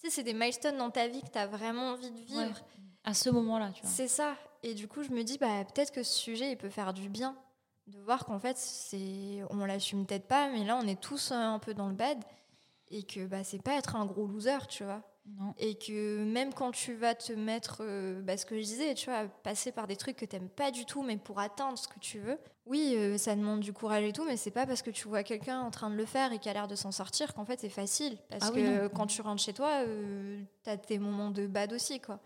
sais, 0.00 0.10
c'est 0.10 0.22
des 0.22 0.32
milestones 0.32 0.78
dans 0.78 0.90
ta 0.90 1.08
vie 1.08 1.22
que 1.22 1.30
tu 1.30 1.38
as 1.38 1.46
vraiment 1.46 1.90
envie 1.90 2.10
de 2.10 2.20
vivre. 2.20 2.60
À 3.04 3.14
ce 3.14 3.30
moment-là, 3.30 3.70
tu 3.72 3.82
vois. 3.82 3.90
C'est 3.90 4.08
ça. 4.08 4.34
Et 4.62 4.74
du 4.74 4.88
coup, 4.88 5.02
je 5.02 5.10
me 5.10 5.22
dis, 5.22 5.38
bah, 5.38 5.64
peut-être 5.64 5.92
que 5.92 6.02
ce 6.02 6.12
sujet, 6.12 6.50
il 6.50 6.56
peut 6.56 6.68
faire 6.68 6.92
du 6.92 7.08
bien. 7.08 7.36
De 7.92 8.00
voir 8.00 8.24
qu'en 8.24 8.38
fait, 8.38 8.56
c'est 8.56 9.42
on 9.50 9.64
l'assume 9.64 10.06
peut-être 10.06 10.26
pas, 10.26 10.48
mais 10.50 10.64
là, 10.64 10.78
on 10.82 10.86
est 10.86 11.00
tous 11.00 11.32
un 11.32 11.58
peu 11.58 11.74
dans 11.74 11.88
le 11.88 11.94
bad. 11.94 12.22
Et 12.92 13.04
que 13.04 13.26
bah, 13.26 13.44
c'est 13.44 13.62
pas 13.62 13.74
être 13.76 13.94
un 13.94 14.04
gros 14.04 14.26
loser, 14.26 14.66
tu 14.68 14.84
vois. 14.84 15.02
Et 15.58 15.76
que 15.76 16.24
même 16.24 16.52
quand 16.52 16.72
tu 16.72 16.94
vas 16.94 17.14
te 17.14 17.32
mettre, 17.32 17.78
euh, 17.80 18.20
bah, 18.20 18.36
ce 18.36 18.46
que 18.46 18.56
je 18.56 18.62
disais, 18.62 18.94
tu 18.94 19.10
vois, 19.10 19.26
passer 19.42 19.70
par 19.70 19.86
des 19.86 19.96
trucs 19.96 20.16
que 20.16 20.24
tu 20.24 20.36
n'aimes 20.36 20.48
pas 20.48 20.70
du 20.70 20.84
tout, 20.84 21.02
mais 21.02 21.16
pour 21.16 21.38
atteindre 21.38 21.78
ce 21.78 21.88
que 21.88 21.98
tu 21.98 22.18
veux, 22.18 22.38
oui, 22.66 22.94
euh, 22.96 23.16
ça 23.16 23.36
demande 23.36 23.60
du 23.60 23.72
courage 23.72 24.04
et 24.04 24.12
tout, 24.12 24.24
mais 24.24 24.36
c'est 24.36 24.50
pas 24.50 24.66
parce 24.66 24.82
que 24.82 24.90
tu 24.90 25.08
vois 25.08 25.22
quelqu'un 25.22 25.60
en 25.60 25.70
train 25.70 25.90
de 25.90 25.94
le 25.94 26.04
faire 26.04 26.32
et 26.32 26.38
qui 26.38 26.48
a 26.48 26.52
l'air 26.52 26.68
de 26.68 26.74
s'en 26.74 26.90
sortir 26.90 27.34
qu'en 27.34 27.44
fait 27.44 27.60
c'est 27.60 27.68
facile. 27.68 28.18
Parce 28.28 28.48
ah 28.48 28.52
que 28.52 28.88
quand 28.88 29.06
tu 29.06 29.20
rentres 29.22 29.42
chez 29.42 29.52
toi, 29.52 29.84
euh, 29.86 30.42
tu 30.64 30.70
as 30.70 30.76
tes 30.76 30.98
moments 30.98 31.30
de 31.30 31.46
bad 31.46 31.72
aussi, 31.72 32.00
quoi. 32.00 32.20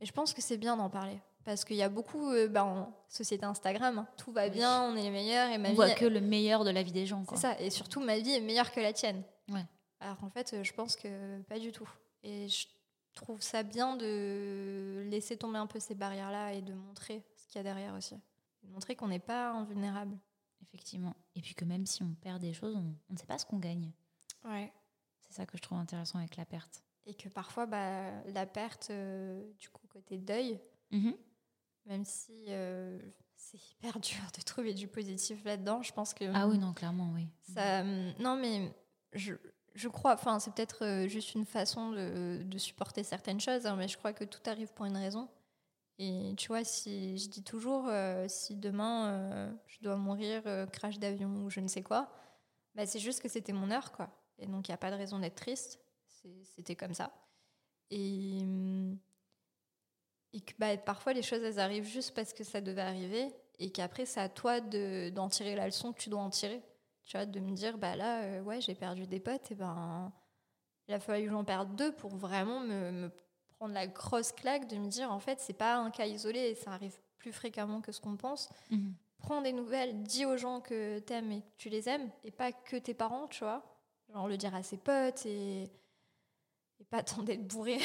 Et 0.00 0.06
je 0.06 0.12
pense 0.12 0.32
que 0.34 0.42
c'est 0.42 0.58
bien 0.58 0.76
d'en 0.76 0.90
parler. 0.90 1.18
Parce 1.46 1.64
qu'il 1.64 1.76
y 1.76 1.82
a 1.82 1.88
beaucoup, 1.88 2.28
euh, 2.32 2.48
bah, 2.48 2.64
en 2.64 2.92
société 3.08 3.46
Instagram, 3.46 3.98
hein, 4.00 4.08
tout 4.18 4.32
va 4.32 4.48
bien, 4.48 4.82
on 4.82 4.96
est 4.96 5.02
les 5.02 5.10
meilleurs 5.10 5.48
et 5.50 5.58
ma 5.58 5.68
On 5.68 5.70
vie. 5.70 5.76
voit 5.76 5.90
que 5.92 6.04
le 6.04 6.20
meilleur 6.20 6.64
de 6.64 6.70
la 6.70 6.82
vie 6.82 6.90
des 6.92 7.06
gens. 7.06 7.24
C'est 7.30 7.36
ça, 7.36 7.58
et 7.60 7.70
surtout 7.70 8.00
ma 8.00 8.18
vie 8.18 8.32
est 8.32 8.40
meilleure 8.40 8.72
que 8.72 8.80
la 8.80 8.92
tienne. 8.92 9.22
Ouais. 9.50 9.64
Alors 10.00 10.18
qu'en 10.18 10.28
fait, 10.28 10.52
euh, 10.52 10.64
je 10.64 10.72
pense 10.74 10.96
que 10.96 11.40
pas 11.42 11.58
du 11.60 11.70
tout. 11.72 11.88
Et 12.24 12.48
je 12.48 12.66
trouve 13.14 13.40
ça 13.40 13.62
bien 13.62 13.96
de 13.96 15.06
laisser 15.08 15.36
tomber 15.36 15.58
un 15.58 15.68
peu 15.68 15.78
ces 15.78 15.94
barrières-là 15.94 16.52
et 16.52 16.62
de 16.62 16.74
montrer 16.74 17.22
ce 17.36 17.46
qu'il 17.46 17.56
y 17.56 17.60
a 17.60 17.62
derrière 17.62 17.94
aussi. 17.94 18.16
De 18.64 18.72
montrer 18.72 18.96
qu'on 18.96 19.08
n'est 19.08 19.20
pas 19.20 19.50
invulnérable. 19.52 20.18
Effectivement. 20.62 21.14
Et 21.36 21.40
puis 21.42 21.54
que 21.54 21.64
même 21.64 21.86
si 21.86 22.02
on 22.02 22.12
perd 22.20 22.40
des 22.40 22.52
choses, 22.52 22.74
on, 22.74 22.92
on 23.08 23.12
ne 23.12 23.18
sait 23.18 23.24
pas 23.26 23.38
ce 23.38 23.46
qu'on 23.46 23.58
gagne. 23.58 23.92
Ouais. 24.44 24.72
C'est 25.20 25.32
ça 25.34 25.46
que 25.46 25.56
je 25.56 25.62
trouve 25.62 25.78
intéressant 25.78 26.18
avec 26.18 26.36
la 26.36 26.44
perte. 26.44 26.82
Et 27.06 27.14
que 27.14 27.28
parfois, 27.28 27.66
bah, 27.66 28.10
la 28.34 28.46
perte, 28.46 28.88
euh, 28.90 29.44
du 29.60 29.68
coup, 29.70 29.86
côté 29.86 30.18
deuil, 30.18 30.58
Mhm. 30.92 31.14
Même 31.86 32.04
si 32.04 32.46
euh, 32.48 32.98
c'est 33.36 33.58
hyper 33.72 33.98
dur 34.00 34.22
de 34.36 34.42
trouver 34.42 34.74
du 34.74 34.88
positif 34.88 35.44
là-dedans, 35.44 35.82
je 35.82 35.92
pense 35.92 36.14
que. 36.14 36.24
Ah 36.34 36.46
oui, 36.46 36.58
non, 36.58 36.72
clairement, 36.72 37.10
oui. 37.14 37.28
Ça, 37.54 37.80
hum, 37.80 38.12
non, 38.18 38.36
mais 38.36 38.74
je, 39.12 39.34
je 39.74 39.88
crois, 39.88 40.14
enfin, 40.14 40.38
c'est 40.38 40.52
peut-être 40.52 40.84
euh, 40.84 41.08
juste 41.08 41.34
une 41.34 41.46
façon 41.46 41.92
de, 41.92 42.42
de 42.44 42.58
supporter 42.58 43.02
certaines 43.02 43.40
choses, 43.40 43.66
hein, 43.66 43.76
mais 43.76 43.88
je 43.88 43.96
crois 43.96 44.12
que 44.12 44.24
tout 44.24 44.40
arrive 44.46 44.72
pour 44.74 44.86
une 44.86 44.96
raison. 44.96 45.28
Et 45.98 46.34
tu 46.36 46.48
vois, 46.48 46.62
si 46.64 47.16
je 47.16 47.28
dis 47.28 47.42
toujours, 47.42 47.88
euh, 47.88 48.26
si 48.28 48.54
demain 48.54 49.08
euh, 49.08 49.52
je 49.66 49.80
dois 49.80 49.96
mourir, 49.96 50.42
euh, 50.46 50.66
crash 50.66 50.98
d'avion 50.98 51.30
ou 51.44 51.50
je 51.50 51.60
ne 51.60 51.68
sais 51.68 51.82
quoi, 51.82 52.10
bah, 52.74 52.84
c'est 52.86 52.98
juste 52.98 53.22
que 53.22 53.28
c'était 53.28 53.54
mon 53.54 53.70
heure, 53.70 53.92
quoi. 53.92 54.10
Et 54.38 54.46
donc, 54.46 54.68
il 54.68 54.70
n'y 54.70 54.74
a 54.74 54.78
pas 54.78 54.90
de 54.90 54.96
raison 54.96 55.18
d'être 55.18 55.36
triste. 55.36 55.80
C'était 56.44 56.76
comme 56.76 56.92
ça. 56.92 57.12
Et, 57.90 58.40
hum, 58.42 58.98
et 60.32 60.40
que 60.40 60.52
bah, 60.58 60.76
parfois, 60.76 61.12
les 61.12 61.22
choses, 61.22 61.42
elles 61.42 61.58
arrivent 61.58 61.86
juste 61.86 62.14
parce 62.14 62.32
que 62.32 62.44
ça 62.44 62.60
devait 62.60 62.82
arriver. 62.82 63.28
Et 63.58 63.70
qu'après, 63.70 64.04
c'est 64.06 64.20
à 64.20 64.28
toi 64.28 64.60
de- 64.60 65.10
d'en 65.10 65.28
tirer 65.28 65.54
la 65.56 65.66
leçon 65.66 65.92
que 65.92 65.98
tu 65.98 66.10
dois 66.10 66.20
en 66.20 66.30
tirer. 66.30 66.60
Tu 67.06 67.16
vois, 67.16 67.24
de 67.26 67.40
me 67.40 67.52
dire, 67.54 67.78
bah 67.78 67.96
là, 67.96 68.22
euh, 68.22 68.42
ouais, 68.42 68.60
j'ai 68.60 68.74
perdu 68.74 69.06
des 69.06 69.20
potes, 69.20 69.50
et 69.52 69.54
ben, 69.54 70.12
il 70.88 70.94
a 70.94 71.00
fallu 71.00 71.26
que 71.26 71.30
j'en 71.32 71.44
perde 71.44 71.74
deux 71.76 71.92
pour 71.92 72.16
vraiment 72.16 72.60
me, 72.60 72.90
me 72.90 73.10
prendre 73.56 73.72
la 73.74 73.86
grosse 73.86 74.32
claque 74.32 74.66
de 74.68 74.76
me 74.76 74.88
dire, 74.88 75.10
en 75.12 75.20
fait, 75.20 75.38
c'est 75.40 75.52
pas 75.54 75.76
un 75.76 75.90
cas 75.90 76.06
isolé, 76.06 76.40
et 76.40 76.54
ça 76.54 76.72
arrive 76.72 76.98
plus 77.16 77.32
fréquemment 77.32 77.80
que 77.80 77.92
ce 77.92 78.00
qu'on 78.00 78.16
pense. 78.16 78.50
Mhm. 78.70 78.92
Prends 79.18 79.40
des 79.40 79.52
nouvelles, 79.52 80.02
dis 80.02 80.26
aux 80.26 80.36
gens 80.36 80.60
que 80.60 80.98
t'aimes 80.98 81.32
et 81.32 81.40
que 81.40 81.56
tu 81.56 81.68
les 81.70 81.88
aimes, 81.88 82.10
et 82.24 82.30
pas 82.30 82.52
que 82.52 82.76
tes 82.76 82.92
parents, 82.92 83.26
tu 83.28 83.44
vois. 83.44 83.62
Genre 84.12 84.28
le 84.28 84.36
dire 84.36 84.54
à 84.54 84.62
ses 84.62 84.76
potes, 84.76 85.24
et, 85.26 85.62
et 86.80 86.84
pas 86.90 86.98
attendre 86.98 87.24
d'être 87.24 87.46
bourré 87.46 87.78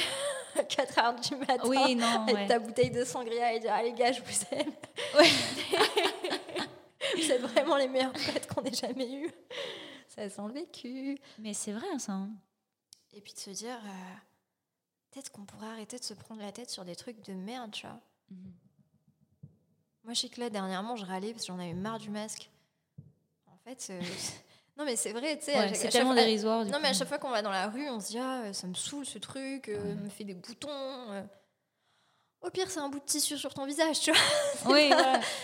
4 0.68 0.98
heures 0.98 1.14
du 1.20 1.36
matin. 1.36 1.62
Oui, 1.66 1.94
non, 1.94 2.22
Avec 2.22 2.34
ouais. 2.34 2.46
ta 2.46 2.58
bouteille 2.58 2.90
de 2.90 3.04
sangria 3.04 3.52
et 3.54 3.60
dire, 3.60 3.72
ah 3.74 3.82
les 3.82 3.92
gars, 3.92 4.12
je 4.12 4.20
vous 4.22 4.44
aime. 4.52 4.72
Ouais. 5.18 5.30
vous 7.16 7.30
êtes 7.30 7.40
vraiment 7.42 7.76
les 7.76 7.88
meilleurs 7.88 8.12
potes 8.12 8.46
qu'on 8.46 8.62
ait 8.64 8.72
jamais 8.74 9.12
eu. 9.12 9.30
Ça 10.08 10.28
sent 10.28 10.42
le 10.46 10.52
vécu. 10.52 11.18
Mais 11.38 11.54
c'est 11.54 11.72
vrai, 11.72 11.86
ça. 11.98 12.12
hein. 12.12 12.30
Et 13.14 13.20
puis 13.20 13.32
de 13.34 13.38
se 13.38 13.50
dire, 13.50 13.76
euh, 13.84 14.14
peut-être 15.10 15.30
qu'on 15.30 15.44
pourrait 15.44 15.66
arrêter 15.68 15.98
de 15.98 16.04
se 16.04 16.14
prendre 16.14 16.40
la 16.42 16.52
tête 16.52 16.70
sur 16.70 16.84
des 16.84 16.96
trucs 16.96 17.22
de 17.24 17.32
merde, 17.34 17.70
tu 17.72 17.86
vois. 17.86 18.00
Mhm. 18.30 18.52
Moi, 20.04 20.14
je 20.14 20.20
sais 20.20 20.28
que 20.28 20.40
là, 20.40 20.50
dernièrement, 20.50 20.96
je 20.96 21.04
râlais 21.04 21.32
parce 21.32 21.46
que 21.46 21.52
j'en 21.52 21.58
avais 21.58 21.74
marre 21.74 21.98
du 21.98 22.10
masque. 22.10 22.50
En 23.46 23.56
fait, 23.64 23.86
euh, 23.90 24.00
non, 24.78 24.84
mais 24.84 24.96
c'est 24.96 25.12
vrai, 25.12 25.38
tu 25.38 25.44
sais. 25.46 25.58
Ouais, 25.58 25.74
c'est 25.74 25.88
tellement 25.88 26.12
fois- 26.12 26.20
dérisoire. 26.22 26.64
du 26.64 26.70
Non, 26.70 26.78
mais 26.80 26.88
à 26.88 26.92
chaque 26.92 27.08
fois 27.08 27.18
qu'on 27.18 27.30
va 27.30 27.42
dans 27.42 27.50
la 27.50 27.68
rue, 27.68 27.88
on 27.90 28.00
se 28.00 28.08
dit, 28.08 28.18
ah, 28.18 28.52
ça 28.52 28.66
me 28.66 28.74
saoule 28.74 29.04
ce 29.06 29.18
truc, 29.18 29.68
euh, 29.68 29.76
Ouais. 29.82 29.94
me 29.94 30.08
fait 30.08 30.24
des 30.24 30.34
boutons. 30.34 30.68
euh. 30.70 31.22
Au 32.44 32.50
pire, 32.50 32.68
c'est 32.68 32.80
un 32.80 32.88
bout 32.88 32.98
de 32.98 33.04
tissu 33.04 33.38
sur 33.38 33.54
ton 33.54 33.64
visage, 33.66 34.00
tu 34.00 34.10
vois. 34.10 34.20
Oui. 34.74 34.90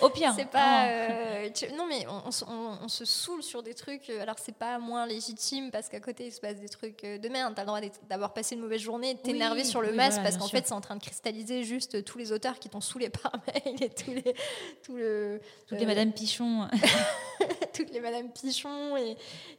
Au 0.00 0.10
pire. 0.10 0.32
C'est 0.36 0.46
pas. 0.50 0.86
euh, 0.88 1.48
tu- 1.54 1.68
Non, 1.72 1.86
mais 1.88 2.04
on, 2.08 2.26
on 2.26 2.30
se- 2.32 2.44
on- 2.44 2.78
on 2.82 2.88
se 2.88 3.04
saoule 3.04 3.42
sur 3.42 3.62
des 3.62 3.74
trucs. 3.74 4.10
euh, 4.10 4.20
Alors, 4.22 4.36
c'est 4.38 4.54
pas 4.54 4.78
moins 4.78 5.06
légitime 5.06 5.70
parce 5.70 5.88
qu'à 5.88 6.00
côté, 6.00 6.26
il 6.26 6.32
se 6.32 6.40
passe 6.40 6.56
des 6.56 6.68
trucs 6.68 7.04
euh, 7.04 7.18
de 7.18 7.28
merde. 7.28 7.52
T'as 7.54 7.62
le 7.62 7.66
droit 7.68 7.80
d'avoir 8.08 8.32
passé 8.34 8.56
une 8.56 8.60
mauvaise 8.62 8.80
journée, 8.80 9.14
de 9.14 9.20
t'énerver 9.20 9.60
Oui, 9.62 9.66
sur 9.66 9.80
le 9.80 9.90
oui, 9.90 9.96
masque 9.96 10.14
voilà, 10.14 10.24
parce 10.30 10.36
qu'en 10.42 10.48
fait, 10.48 10.66
c'est 10.66 10.74
en 10.74 10.80
train 10.80 10.96
de 10.96 11.02
cristalliser 11.02 11.62
juste 11.62 12.04
tous 12.04 12.18
les 12.18 12.32
auteurs 12.32 12.58
qui 12.58 12.68
t'ont 12.68 12.80
saoulé 12.80 13.10
par 13.10 13.32
mail 13.64 13.82
et 13.82 13.90
tous 13.90 14.10
les, 14.12 14.34
tout 14.82 14.96
le, 14.96 15.40
Toutes 15.68 15.78
les 15.78 15.86
Madame 15.86 16.12
Pichon. 16.12 16.68
toutes 17.74 17.90
les 17.92 18.00
Madame 18.00 18.30
Pichon 18.30 18.96
et, 18.96 19.16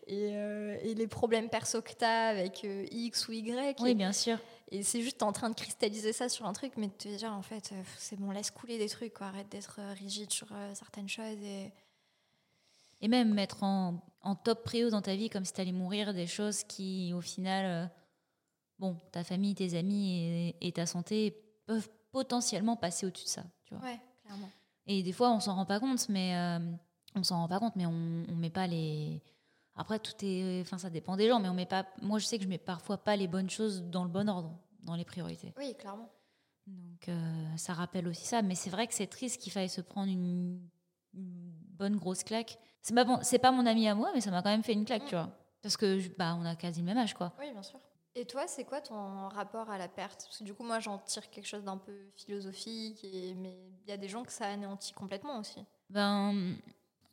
et, 0.07 0.29
euh, 0.33 0.75
et 0.83 0.93
les 0.93 1.07
problèmes 1.07 1.47
perso 1.49 1.81
que 1.81 1.93
t'as 1.97 2.27
avec 2.29 2.65
X 2.91 3.27
ou 3.27 3.31
Y. 3.31 3.79
oui, 3.81 3.91
et 3.91 3.93
bien 3.95 4.11
sûr. 4.11 4.37
Et 4.71 4.83
c'est 4.83 5.01
juste 5.01 5.23
en 5.23 5.31
train 5.31 5.49
de 5.49 5.55
cristalliser 5.55 6.13
ça 6.13 6.29
sur 6.29 6.45
un 6.45 6.53
truc, 6.53 6.73
mais 6.77 6.87
de 6.87 6.93
te 6.93 7.07
dire 7.07 7.31
en 7.31 7.41
fait, 7.41 7.71
euh, 7.71 7.83
c'est 7.97 8.17
bon, 8.19 8.31
laisse 8.31 8.51
couler 8.51 8.77
des 8.77 8.89
trucs, 8.89 9.13
quoi. 9.13 9.27
arrête 9.27 9.49
d'être 9.49 9.77
euh, 9.79 9.93
rigide 9.93 10.31
sur 10.31 10.47
euh, 10.51 10.73
certaines 10.75 11.09
choses. 11.09 11.41
Et... 11.41 11.71
Et 13.01 13.07
même 13.07 13.33
mettre 13.33 13.63
en, 13.63 14.01
en 14.21 14.35
top 14.35 14.63
prio 14.63 14.89
dans 14.89 15.01
ta 15.01 15.15
vie 15.15 15.29
comme 15.29 15.45
si 15.45 15.53
tu 15.53 15.61
allais 15.61 15.71
mourir 15.71 16.13
des 16.13 16.27
choses 16.27 16.63
qui, 16.63 17.13
au 17.13 17.21
final, 17.21 17.89
bon, 18.77 18.97
ta 19.11 19.23
famille, 19.23 19.55
tes 19.55 19.77
amis 19.77 20.55
et, 20.59 20.67
et 20.67 20.71
ta 20.73 20.85
santé 20.85 21.31
peuvent 21.65 21.89
potentiellement 22.11 22.75
passer 22.75 23.05
au-dessus 23.05 23.25
de 23.25 23.29
ça. 23.29 23.43
Tu 23.65 23.73
vois. 23.73 23.83
Ouais, 23.83 23.99
clairement. 24.23 24.49
Et 24.87 25.03
des 25.03 25.13
fois, 25.13 25.31
on 25.31 25.39
s'en 25.39 25.55
rend 25.55 25.65
pas 25.65 25.79
compte, 25.79 26.09
mais 26.09 26.35
euh, 26.35 26.59
on 27.15 27.23
s'en 27.23 27.37
rend 27.37 27.47
pas 27.47 27.59
compte, 27.59 27.75
mais 27.75 27.85
on, 27.85 28.25
on 28.27 28.35
met 28.35 28.49
pas 28.49 28.67
les. 28.67 29.21
Après, 29.79 29.97
tout 29.97 30.11
est. 30.21 30.59
Enfin, 30.61 30.77
ça 30.77 30.89
dépend 30.89 31.15
des 31.15 31.29
gens, 31.29 31.39
mais 31.39 31.47
on 31.47 31.53
met 31.53 31.65
pas. 31.65 31.85
Moi, 32.01 32.19
je 32.19 32.25
sais 32.25 32.37
que 32.37 32.43
je 32.43 32.49
mets 32.49 32.57
parfois 32.57 32.97
pas 32.97 33.15
les 33.15 33.29
bonnes 33.29 33.49
choses 33.49 33.81
dans 33.83 34.03
le 34.03 34.09
bon 34.09 34.27
ordre, 34.27 34.53
dans 34.83 34.95
les 34.95 35.05
priorités. 35.05 35.53
Oui, 35.57 35.73
clairement. 35.75 36.09
Donc, 36.67 37.07
euh, 37.07 37.45
ça 37.55 37.73
rappelle 37.73 38.05
aussi 38.09 38.25
ça. 38.27 38.41
Mais 38.41 38.55
c'est 38.55 38.69
vrai 38.69 38.87
que 38.87 38.93
c'est 38.93 39.07
triste 39.07 39.41
qu'il 39.41 39.53
faille 39.53 39.69
se 39.69 39.79
prendre 39.79 40.11
une, 40.11 40.59
une 41.13 41.53
bonne 41.77 41.95
grosse 41.95 42.23
claque. 42.25 42.59
C'est 42.81 42.93
pas, 42.93 43.05
bon, 43.05 43.19
c'est 43.21 43.39
pas 43.39 43.51
mon 43.51 43.65
ami 43.65 43.87
à 43.87 43.95
moi, 43.95 44.11
mais 44.13 44.19
ça 44.19 44.31
m'a 44.31 44.41
quand 44.41 44.49
même 44.49 44.63
fait 44.63 44.73
une 44.73 44.83
claque, 44.83 45.03
Mm. 45.03 45.07
tu 45.07 45.15
vois. 45.15 45.29
Parce 45.61 45.77
que 45.77 46.01
bah, 46.17 46.35
on 46.37 46.43
a 46.45 46.57
quasi 46.57 46.81
le 46.81 46.85
même 46.85 46.97
âge, 46.97 47.13
quoi. 47.13 47.31
Oui, 47.39 47.49
bien 47.51 47.63
sûr. 47.63 47.79
Et 48.15 48.25
toi, 48.25 48.47
c'est 48.47 48.65
quoi 48.65 48.81
ton 48.81 49.29
rapport 49.29 49.69
à 49.69 49.77
la 49.77 49.87
perte? 49.87 50.23
Parce 50.25 50.39
que 50.39 50.43
du 50.43 50.53
coup, 50.53 50.63
moi, 50.63 50.79
j'en 50.81 50.97
tire 50.97 51.29
quelque 51.29 51.45
chose 51.47 51.63
d'un 51.63 51.77
peu 51.77 52.09
philosophique, 52.15 53.01
et... 53.05 53.33
mais 53.35 53.57
il 53.85 53.89
y 53.89 53.93
a 53.93 53.97
des 53.97 54.09
gens 54.09 54.23
que 54.23 54.31
ça 54.33 54.45
anéantit 54.47 54.91
complètement 54.93 55.39
aussi. 55.39 55.63
Ben, 55.89 56.55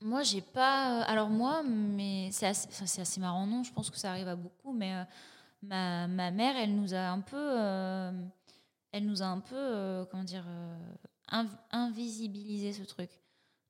moi, 0.02 0.22
j'ai 0.22 0.42
pas. 0.42 1.02
Alors, 1.02 1.28
moi, 1.28 1.62
mais 1.62 2.30
c'est 2.32 2.46
assez, 2.46 3.20
marrant, 3.20 3.46
non 3.46 3.62
Je 3.64 3.72
pense 3.72 3.90
que 3.90 3.96
ça 3.98 4.10
arrive 4.10 4.28
à 4.28 4.36
beaucoup, 4.36 4.72
mais 4.72 4.94
euh, 4.94 5.04
ma, 5.62 6.30
mère, 6.30 6.56
elle 6.56 6.74
nous 6.74 6.94
a 6.94 7.08
un 7.08 7.20
peu. 7.20 7.36
euh, 7.36 8.12
elle 8.92 9.06
nous 9.06 9.22
a 9.22 9.26
un 9.26 9.40
peu. 9.40 9.56
euh, 9.56 10.04
comment 10.10 10.24
dire 10.24 10.44
euh, 10.48 10.76
inv- 11.30 11.58
invisibilisé 11.70 12.72
ce 12.72 12.82
truc. 12.82 13.10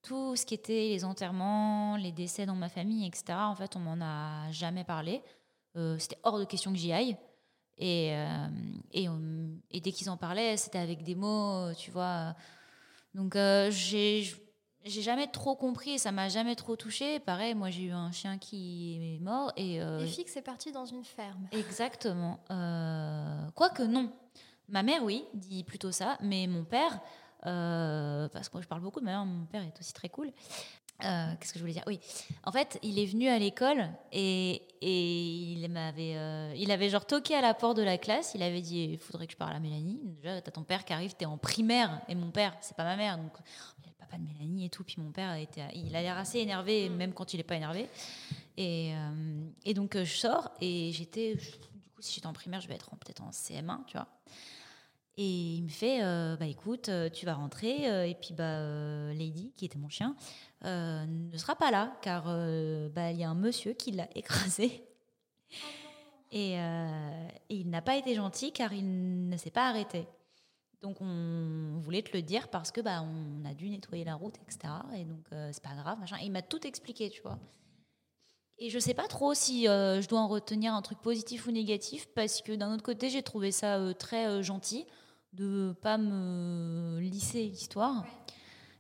Tout 0.02 0.36
ce 0.36 0.46
qui 0.46 0.54
était 0.54 0.88
les 0.88 1.04
enterrements, 1.04 1.96
les 1.96 2.12
décès 2.12 2.46
dans 2.46 2.54
ma 2.54 2.68
famille, 2.68 3.06
etc., 3.06 3.38
en 3.40 3.54
fait, 3.56 3.74
on 3.76 3.80
m'en 3.80 3.98
a 4.04 4.50
jamais 4.52 4.84
parlé. 4.84 5.22
Euh, 5.76 5.98
c'était 5.98 6.18
hors 6.22 6.38
de 6.38 6.44
question 6.44 6.72
que 6.72 6.78
j'y 6.78 6.92
aille. 6.92 7.16
Et, 7.78 8.10
euh, 8.14 8.48
et, 8.92 9.80
dès 9.80 9.92
qu'ils 9.92 10.08
en 10.08 10.16
parlaient, 10.16 10.56
c'était 10.56 10.78
avec 10.78 11.02
des 11.02 11.14
mots, 11.14 11.72
tu 11.74 11.90
vois. 11.90 12.34
Donc, 13.14 13.36
euh, 13.36 13.70
j'ai 13.70 14.24
j'ai 14.86 15.02
jamais 15.02 15.26
trop 15.26 15.54
compris 15.56 15.92
et 15.92 15.98
ça 15.98 16.12
m'a 16.12 16.28
jamais 16.28 16.54
trop 16.56 16.76
touché. 16.76 17.18
Pareil, 17.20 17.54
moi 17.54 17.70
j'ai 17.70 17.82
eu 17.84 17.90
un 17.92 18.10
chien 18.12 18.38
qui 18.38 19.16
est 19.16 19.18
mort 19.22 19.52
et. 19.56 19.80
euh, 19.82 19.98
Les 20.00 20.06
filles, 20.06 20.24
c'est 20.26 20.42
parti 20.42 20.72
dans 20.72 20.86
une 20.86 21.04
ferme. 21.04 21.46
Exactement. 21.52 22.40
Euh, 22.50 23.46
Quoique 23.54 23.82
non. 23.82 24.10
Ma 24.68 24.82
mère, 24.82 25.02
oui, 25.04 25.24
dit 25.34 25.62
plutôt 25.64 25.92
ça, 25.92 26.16
mais 26.20 26.46
mon 26.46 26.64
père, 26.64 26.98
euh, 27.46 28.28
parce 28.30 28.48
que 28.48 28.54
moi 28.54 28.62
je 28.62 28.66
parle 28.68 28.80
beaucoup 28.80 28.98
de 29.00 29.04
ma 29.04 29.12
mère, 29.12 29.24
mon 29.24 29.44
père 29.46 29.62
est 29.62 29.78
aussi 29.78 29.92
très 29.92 30.08
cool. 30.08 30.32
Euh, 31.04 31.32
Qu'est-ce 31.38 31.52
que 31.52 31.58
je 31.58 31.62
voulais 31.62 31.74
dire? 31.74 31.84
Oui. 31.86 32.00
En 32.44 32.50
fait, 32.52 32.78
il 32.82 32.98
est 32.98 33.04
venu 33.04 33.28
à 33.28 33.38
l'école 33.38 33.86
et, 34.12 34.62
et 34.80 35.52
il 35.52 35.68
m'avait, 35.70 36.16
il 36.56 36.70
avait 36.70 36.88
genre 36.88 37.04
toqué 37.04 37.34
à 37.34 37.42
la 37.42 37.52
porte 37.52 37.76
de 37.76 37.82
la 37.82 37.98
classe. 37.98 38.32
Il 38.34 38.42
avait 38.42 38.62
dit 38.62 38.84
il 38.92 38.98
faudrait 38.98 39.26
que 39.26 39.32
je 39.32 39.36
parle 39.36 39.54
à 39.54 39.60
Mélanie. 39.60 40.00
Déjà, 40.02 40.40
t'as 40.40 40.50
ton 40.50 40.62
père 40.64 40.86
qui 40.86 40.94
arrive, 40.94 41.14
t'es 41.14 41.26
en 41.26 41.36
primaire 41.36 42.00
et 42.08 42.14
mon 42.14 42.30
père, 42.30 42.56
c'est 42.62 42.76
pas 42.78 42.84
ma 42.84 42.96
mère, 42.96 43.18
donc 43.18 43.32
papa 44.06 44.18
de 44.18 44.26
Mélanie 44.26 44.66
et 44.66 44.70
tout. 44.70 44.84
Puis 44.84 44.96
mon 44.98 45.10
père 45.10 45.34
était, 45.34 45.62
il 45.74 45.94
a 45.96 46.02
l'air 46.02 46.16
assez 46.16 46.38
énervé, 46.38 46.88
même 46.88 47.12
quand 47.12 47.34
il 47.34 47.40
est 47.40 47.44
pas 47.44 47.56
énervé. 47.56 47.88
Et, 48.56 48.92
euh, 48.94 49.48
et 49.64 49.74
donc 49.74 49.96
euh, 49.96 50.04
je 50.04 50.16
sors 50.16 50.50
et 50.60 50.90
j'étais, 50.92 51.34
du 51.34 51.50
coup, 51.94 52.00
si 52.00 52.14
j'étais 52.14 52.26
en 52.26 52.32
primaire, 52.32 52.60
je 52.60 52.68
vais 52.68 52.74
être 52.74 52.90
peut-être 52.96 53.22
en 53.22 53.30
CM1, 53.30 53.84
tu 53.86 53.96
vois. 53.96 54.08
Et 55.18 55.54
il 55.56 55.62
me 55.62 55.68
fait, 55.68 56.04
euh, 56.04 56.36
bah 56.36 56.46
écoute, 56.46 56.90
tu 57.14 57.24
vas 57.24 57.34
rentrer 57.34 57.90
euh, 57.90 58.06
et 58.06 58.14
puis 58.14 58.34
bah 58.34 58.58
euh, 58.58 59.14
Lady, 59.14 59.52
qui 59.56 59.64
était 59.64 59.78
mon 59.78 59.88
chien, 59.88 60.14
ne 60.62 61.36
sera 61.36 61.56
pas 61.56 61.70
là 61.70 61.96
car 62.02 62.24
bah 62.24 63.12
il 63.12 63.18
y 63.18 63.24
a 63.24 63.30
un 63.30 63.34
monsieur 63.34 63.72
qui 63.72 63.92
l'a 63.92 64.08
écrasé. 64.14 64.84
Et, 66.32 66.54
et 66.54 66.58
il 67.48 67.70
n'a 67.70 67.80
pas 67.80 67.96
été 67.96 68.14
gentil 68.14 68.52
car 68.52 68.72
il 68.74 69.28
ne 69.28 69.36
s'est 69.36 69.50
pas 69.50 69.68
arrêté. 69.68 70.06
Donc 70.82 70.98
on 71.00 71.78
voulait 71.80 72.02
te 72.02 72.16
le 72.16 72.22
dire 72.22 72.48
parce 72.48 72.70
que 72.70 72.80
bah 72.80 73.02
on 73.02 73.44
a 73.44 73.54
dû 73.54 73.68
nettoyer 73.70 74.04
la 74.04 74.14
route, 74.14 74.36
etc. 74.42 74.72
Et 74.94 75.04
donc 75.04 75.24
euh, 75.32 75.50
c'est 75.52 75.62
pas 75.62 75.74
grave, 75.74 75.98
machin. 75.98 76.16
Et 76.20 76.26
il 76.26 76.32
m'a 76.32 76.42
tout 76.42 76.66
expliqué, 76.66 77.10
tu 77.10 77.22
vois. 77.22 77.38
Et 78.58 78.70
je 78.70 78.78
sais 78.78 78.94
pas 78.94 79.06
trop 79.06 79.34
si 79.34 79.68
euh, 79.68 80.00
je 80.00 80.08
dois 80.08 80.20
en 80.20 80.28
retenir 80.28 80.72
un 80.72 80.80
truc 80.80 80.98
positif 81.00 81.46
ou 81.46 81.50
négatif 81.50 82.08
parce 82.14 82.40
que 82.40 82.52
d'un 82.52 82.72
autre 82.72 82.82
côté 82.82 83.10
j'ai 83.10 83.22
trouvé 83.22 83.50
ça 83.50 83.76
euh, 83.76 83.92
très 83.92 84.26
euh, 84.26 84.42
gentil 84.42 84.86
de 85.34 85.74
pas 85.82 85.98
me 85.98 86.98
lisser 87.00 87.42
l'histoire. 87.42 88.06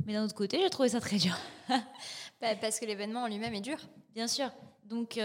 Mais 0.06 0.14
d'un 0.14 0.24
autre 0.24 0.34
côté, 0.34 0.58
j'ai 0.62 0.70
trouvé 0.70 0.88
ça 0.88 1.00
très 1.00 1.16
dur. 1.16 1.36
Bah, 2.40 2.54
parce 2.60 2.78
que 2.78 2.84
l'événement 2.84 3.22
en 3.22 3.28
lui-même 3.28 3.54
est 3.54 3.62
dur. 3.62 3.78
Bien 4.14 4.28
sûr. 4.28 4.50
Donc, 4.84 5.18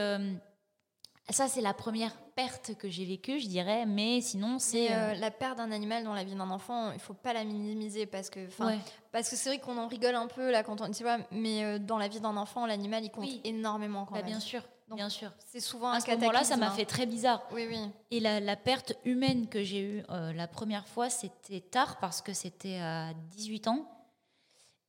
ça, 1.30 1.48
c'est 1.48 1.62
la 1.62 1.74
première 1.74 2.14
perte 2.36 2.76
que 2.76 2.90
j'ai 2.90 3.06
vécue, 3.06 3.40
je 3.40 3.48
dirais. 3.48 3.86
Mais 3.86 4.20
sinon, 4.22 4.60
c'est. 4.60 4.90
Mais, 4.90 4.96
euh, 4.96 5.14
la 5.16 5.32
perte 5.32 5.58
d'un 5.58 5.72
animal 5.72 6.04
dans 6.04 6.14
la 6.14 6.24
vie 6.24 6.36
d'un 6.36 6.50
enfant, 6.50 6.92
il 6.92 7.00
faut 7.00 7.14
pas 7.14 7.32
la 7.34 7.44
minimiser 7.44 8.06
parce 8.06 8.30
que, 8.30 8.48
'fin, 8.50 8.68
Ouais. 8.68 8.80
parce 9.12 9.30
que 9.30 9.36
c'est 9.36 9.50
vrai 9.50 9.60
qu'on 9.60 9.78
en 9.78 9.88
rigole 9.88 10.16
un 10.16 10.28
peu 10.28 10.52
là 10.52 10.64
quand 10.64 10.82
on, 10.82 10.92
tu 10.92 11.04
vois, 11.04 11.20
mais 11.32 11.64
euh, 11.64 11.80
dans 11.80 11.98
la 11.98 12.08
vie 12.08 12.20
d'un 12.20 12.36
enfant, 12.38 12.66
l'animal 12.66 13.04
il 13.06 13.12
compte 13.12 13.26
Oui. 13.26 13.40
énormément 13.44 14.06
quand 14.06 14.16
Bah, 14.16 14.22
même. 14.22 14.28
bien 14.32 14.40
sûr. 14.40 14.62
Donc, 14.90 14.98
bien 14.98 15.10
sûr. 15.10 15.32
C'est 15.46 15.62
souvent 15.62 15.88
un 15.90 15.94
À 15.94 16.00
ce 16.02 16.12
moment-là, 16.12 16.44
ça 16.44 16.58
m'a 16.58 16.68
hein. 16.68 16.72
fait 16.72 16.84
très 16.84 17.06
bizarre. 17.06 17.42
Oui, 17.54 17.66
oui. 17.70 17.80
Et 18.12 18.20
la, 18.20 18.42
la 18.42 18.58
perte 18.58 18.94
humaine 19.06 19.48
que 19.48 19.64
j'ai 19.64 19.80
eue 19.82 20.04
euh, 20.10 20.34
la 20.34 20.48
première 20.50 20.86
fois, 20.86 21.10
c'était 21.10 21.62
tard 21.62 21.98
parce 22.02 22.22
que 22.22 22.34
c'était 22.34 22.78
à 22.80 23.14
18 23.30 23.70
ans. 23.70 23.86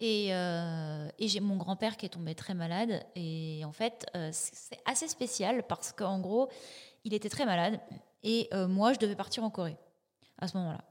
Et, 0.04 0.34
euh, 0.34 1.08
et 1.20 1.28
j'ai 1.28 1.38
mon 1.38 1.56
grand-père 1.56 1.96
qui 1.96 2.06
est 2.06 2.08
tombé 2.08 2.34
très 2.34 2.54
malade. 2.54 3.06
Et 3.14 3.62
en 3.64 3.70
fait, 3.70 4.04
euh, 4.16 4.30
c'est 4.32 4.80
assez 4.84 5.06
spécial 5.06 5.62
parce 5.68 5.92
qu'en 5.92 6.18
gros, 6.18 6.50
il 7.04 7.14
était 7.14 7.28
très 7.28 7.46
malade. 7.46 7.78
Et 8.24 8.48
euh, 8.52 8.66
moi, 8.66 8.92
je 8.92 8.98
devais 8.98 9.14
partir 9.14 9.44
en 9.44 9.50
Corée 9.50 9.76
à 10.38 10.48
ce 10.48 10.56
moment-là. 10.56 10.82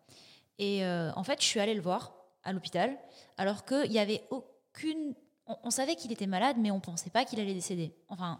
Et 0.59 0.85
en 0.85 1.23
fait, 1.23 1.41
je 1.41 1.45
suis 1.47 1.59
allée 1.59 1.73
le 1.73 1.81
voir 1.81 2.13
à 2.43 2.53
l'hôpital 2.53 2.95
alors 3.37 3.65
qu'il 3.65 3.89
n'y 3.89 3.99
avait 3.99 4.23
aucune... 4.29 5.15
On, 5.47 5.57
on 5.63 5.71
savait 5.71 5.95
qu'il 5.95 6.11
était 6.11 6.27
malade, 6.27 6.57
mais 6.59 6.69
on 6.69 6.75
ne 6.75 6.81
pensait 6.81 7.09
pas 7.09 7.25
qu'il 7.25 7.39
allait 7.39 7.55
décéder. 7.55 7.95
Enfin, 8.09 8.39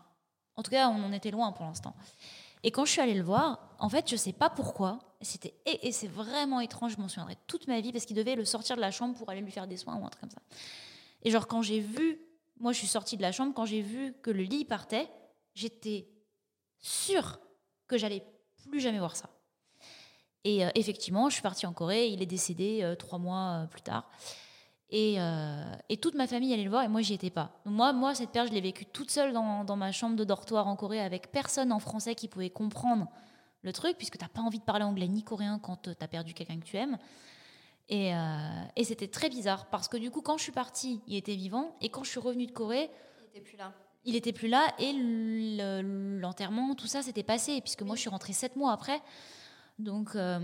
en 0.55 0.61
tout 0.61 0.69
cas, 0.69 0.87
on 0.87 1.03
en 1.03 1.11
était 1.11 1.31
loin 1.31 1.51
pour 1.51 1.65
l'instant. 1.65 1.95
Et 2.63 2.71
quand 2.71 2.85
je 2.85 2.91
suis 2.91 3.01
allée 3.01 3.15
le 3.15 3.23
voir, 3.23 3.75
en 3.79 3.89
fait, 3.89 4.09
je 4.09 4.15
sais 4.15 4.33
pas 4.33 4.49
pourquoi. 4.49 4.99
C'était 5.21 5.53
et, 5.65 5.87
et 5.87 5.91
c'est 5.91 6.07
vraiment 6.07 6.59
étrange. 6.59 6.93
Je 6.93 6.97
m'en 6.97 7.07
souviendrai 7.07 7.37
toute 7.47 7.67
ma 7.67 7.79
vie 7.81 7.91
parce 7.91 8.05
qu'il 8.05 8.15
devait 8.15 8.35
le 8.35 8.45
sortir 8.45 8.75
de 8.75 8.81
la 8.81 8.91
chambre 8.91 9.15
pour 9.15 9.29
aller 9.29 9.41
lui 9.41 9.51
faire 9.51 9.67
des 9.67 9.77
soins 9.77 9.95
ou 9.95 10.05
un 10.05 10.09
truc 10.09 10.21
comme 10.21 10.31
ça. 10.31 10.41
Et 11.23 11.29
genre 11.29 11.47
quand 11.47 11.61
j'ai 11.61 11.79
vu, 11.79 12.19
moi 12.59 12.71
je 12.71 12.79
suis 12.79 12.87
sortie 12.87 13.17
de 13.17 13.21
la 13.21 13.31
chambre 13.31 13.53
quand 13.53 13.65
j'ai 13.65 13.81
vu 13.81 14.13
que 14.21 14.31
le 14.31 14.43
lit 14.43 14.65
partait, 14.65 15.09
j'étais 15.53 16.07
sûre 16.79 17.39
que 17.87 17.97
j'allais 17.97 18.23
plus 18.69 18.79
jamais 18.79 18.99
voir 18.99 19.15
ça. 19.15 19.29
Et 20.43 20.65
euh, 20.65 20.69
effectivement, 20.75 21.29
je 21.29 21.35
suis 21.35 21.43
partie 21.43 21.65
en 21.65 21.73
Corée. 21.73 22.07
Il 22.07 22.21
est 22.21 22.27
décédé 22.27 22.79
euh, 22.81 22.95
trois 22.95 23.19
mois 23.19 23.63
euh, 23.63 23.67
plus 23.67 23.81
tard. 23.81 24.09
Et, 24.93 25.21
euh, 25.21 25.73
et 25.87 25.95
toute 25.97 26.15
ma 26.15 26.27
famille 26.27 26.53
allait 26.53 26.65
le 26.65 26.69
voir 26.69 26.83
et 26.83 26.89
moi 26.89 27.01
j'y 27.01 27.13
étais 27.13 27.29
pas. 27.29 27.51
Donc 27.65 27.75
moi, 27.75 27.93
moi 27.93 28.13
cette 28.13 28.31
perte, 28.31 28.49
je 28.49 28.53
l'ai 28.53 28.59
vécue 28.61 28.85
toute 28.85 29.09
seule 29.09 29.31
dans, 29.31 29.63
dans 29.63 29.77
ma 29.77 29.91
chambre 29.93 30.17
de 30.17 30.23
dortoir 30.25 30.67
en 30.67 30.75
Corée 30.75 30.99
avec 30.99 31.31
personne 31.31 31.71
en 31.71 31.79
français 31.79 32.13
qui 32.13 32.27
pouvait 32.27 32.49
comprendre 32.49 33.07
le 33.63 33.71
truc, 33.71 33.95
puisque 33.97 34.17
t'as 34.17 34.27
pas 34.27 34.41
envie 34.41 34.59
de 34.59 34.63
parler 34.65 34.83
anglais 34.83 35.07
ni 35.07 35.23
coréen 35.23 35.59
quand 35.59 35.83
tu 35.83 35.91
as 35.97 36.07
perdu 36.07 36.33
quelqu'un 36.33 36.59
que 36.59 36.65
tu 36.65 36.75
aimes. 36.77 36.97
Et, 37.89 38.13
euh, 38.13 38.17
et 38.75 38.83
c'était 38.83 39.07
très 39.07 39.29
bizarre 39.29 39.67
parce 39.69 39.87
que 39.87 39.95
du 39.97 40.11
coup, 40.11 40.21
quand 40.21 40.37
je 40.37 40.43
suis 40.43 40.51
partie, 40.51 40.99
il 41.07 41.15
était 41.15 41.35
vivant 41.35 41.75
et 41.81 41.87
quand 41.89 42.03
je 42.03 42.09
suis 42.09 42.19
revenue 42.19 42.47
de 42.47 42.51
Corée, 42.51 42.89
Il 43.21 43.27
était 43.37 43.41
plus 43.41 43.57
là. 43.57 43.73
il 44.03 44.15
était 44.15 44.33
plus 44.33 44.47
là 44.49 44.65
et 44.79 44.91
le- 44.93 46.19
l'enterrement, 46.19 46.73
tout 46.75 46.87
ça, 46.87 47.01
s'était 47.01 47.23
passé 47.23 47.61
puisque 47.61 47.81
moi 47.83 47.95
je 47.95 48.01
suis 48.01 48.09
rentrée 48.09 48.33
sept 48.33 48.55
mois 48.57 48.73
après. 48.73 48.99
Donc 49.79 50.15
euh, 50.15 50.39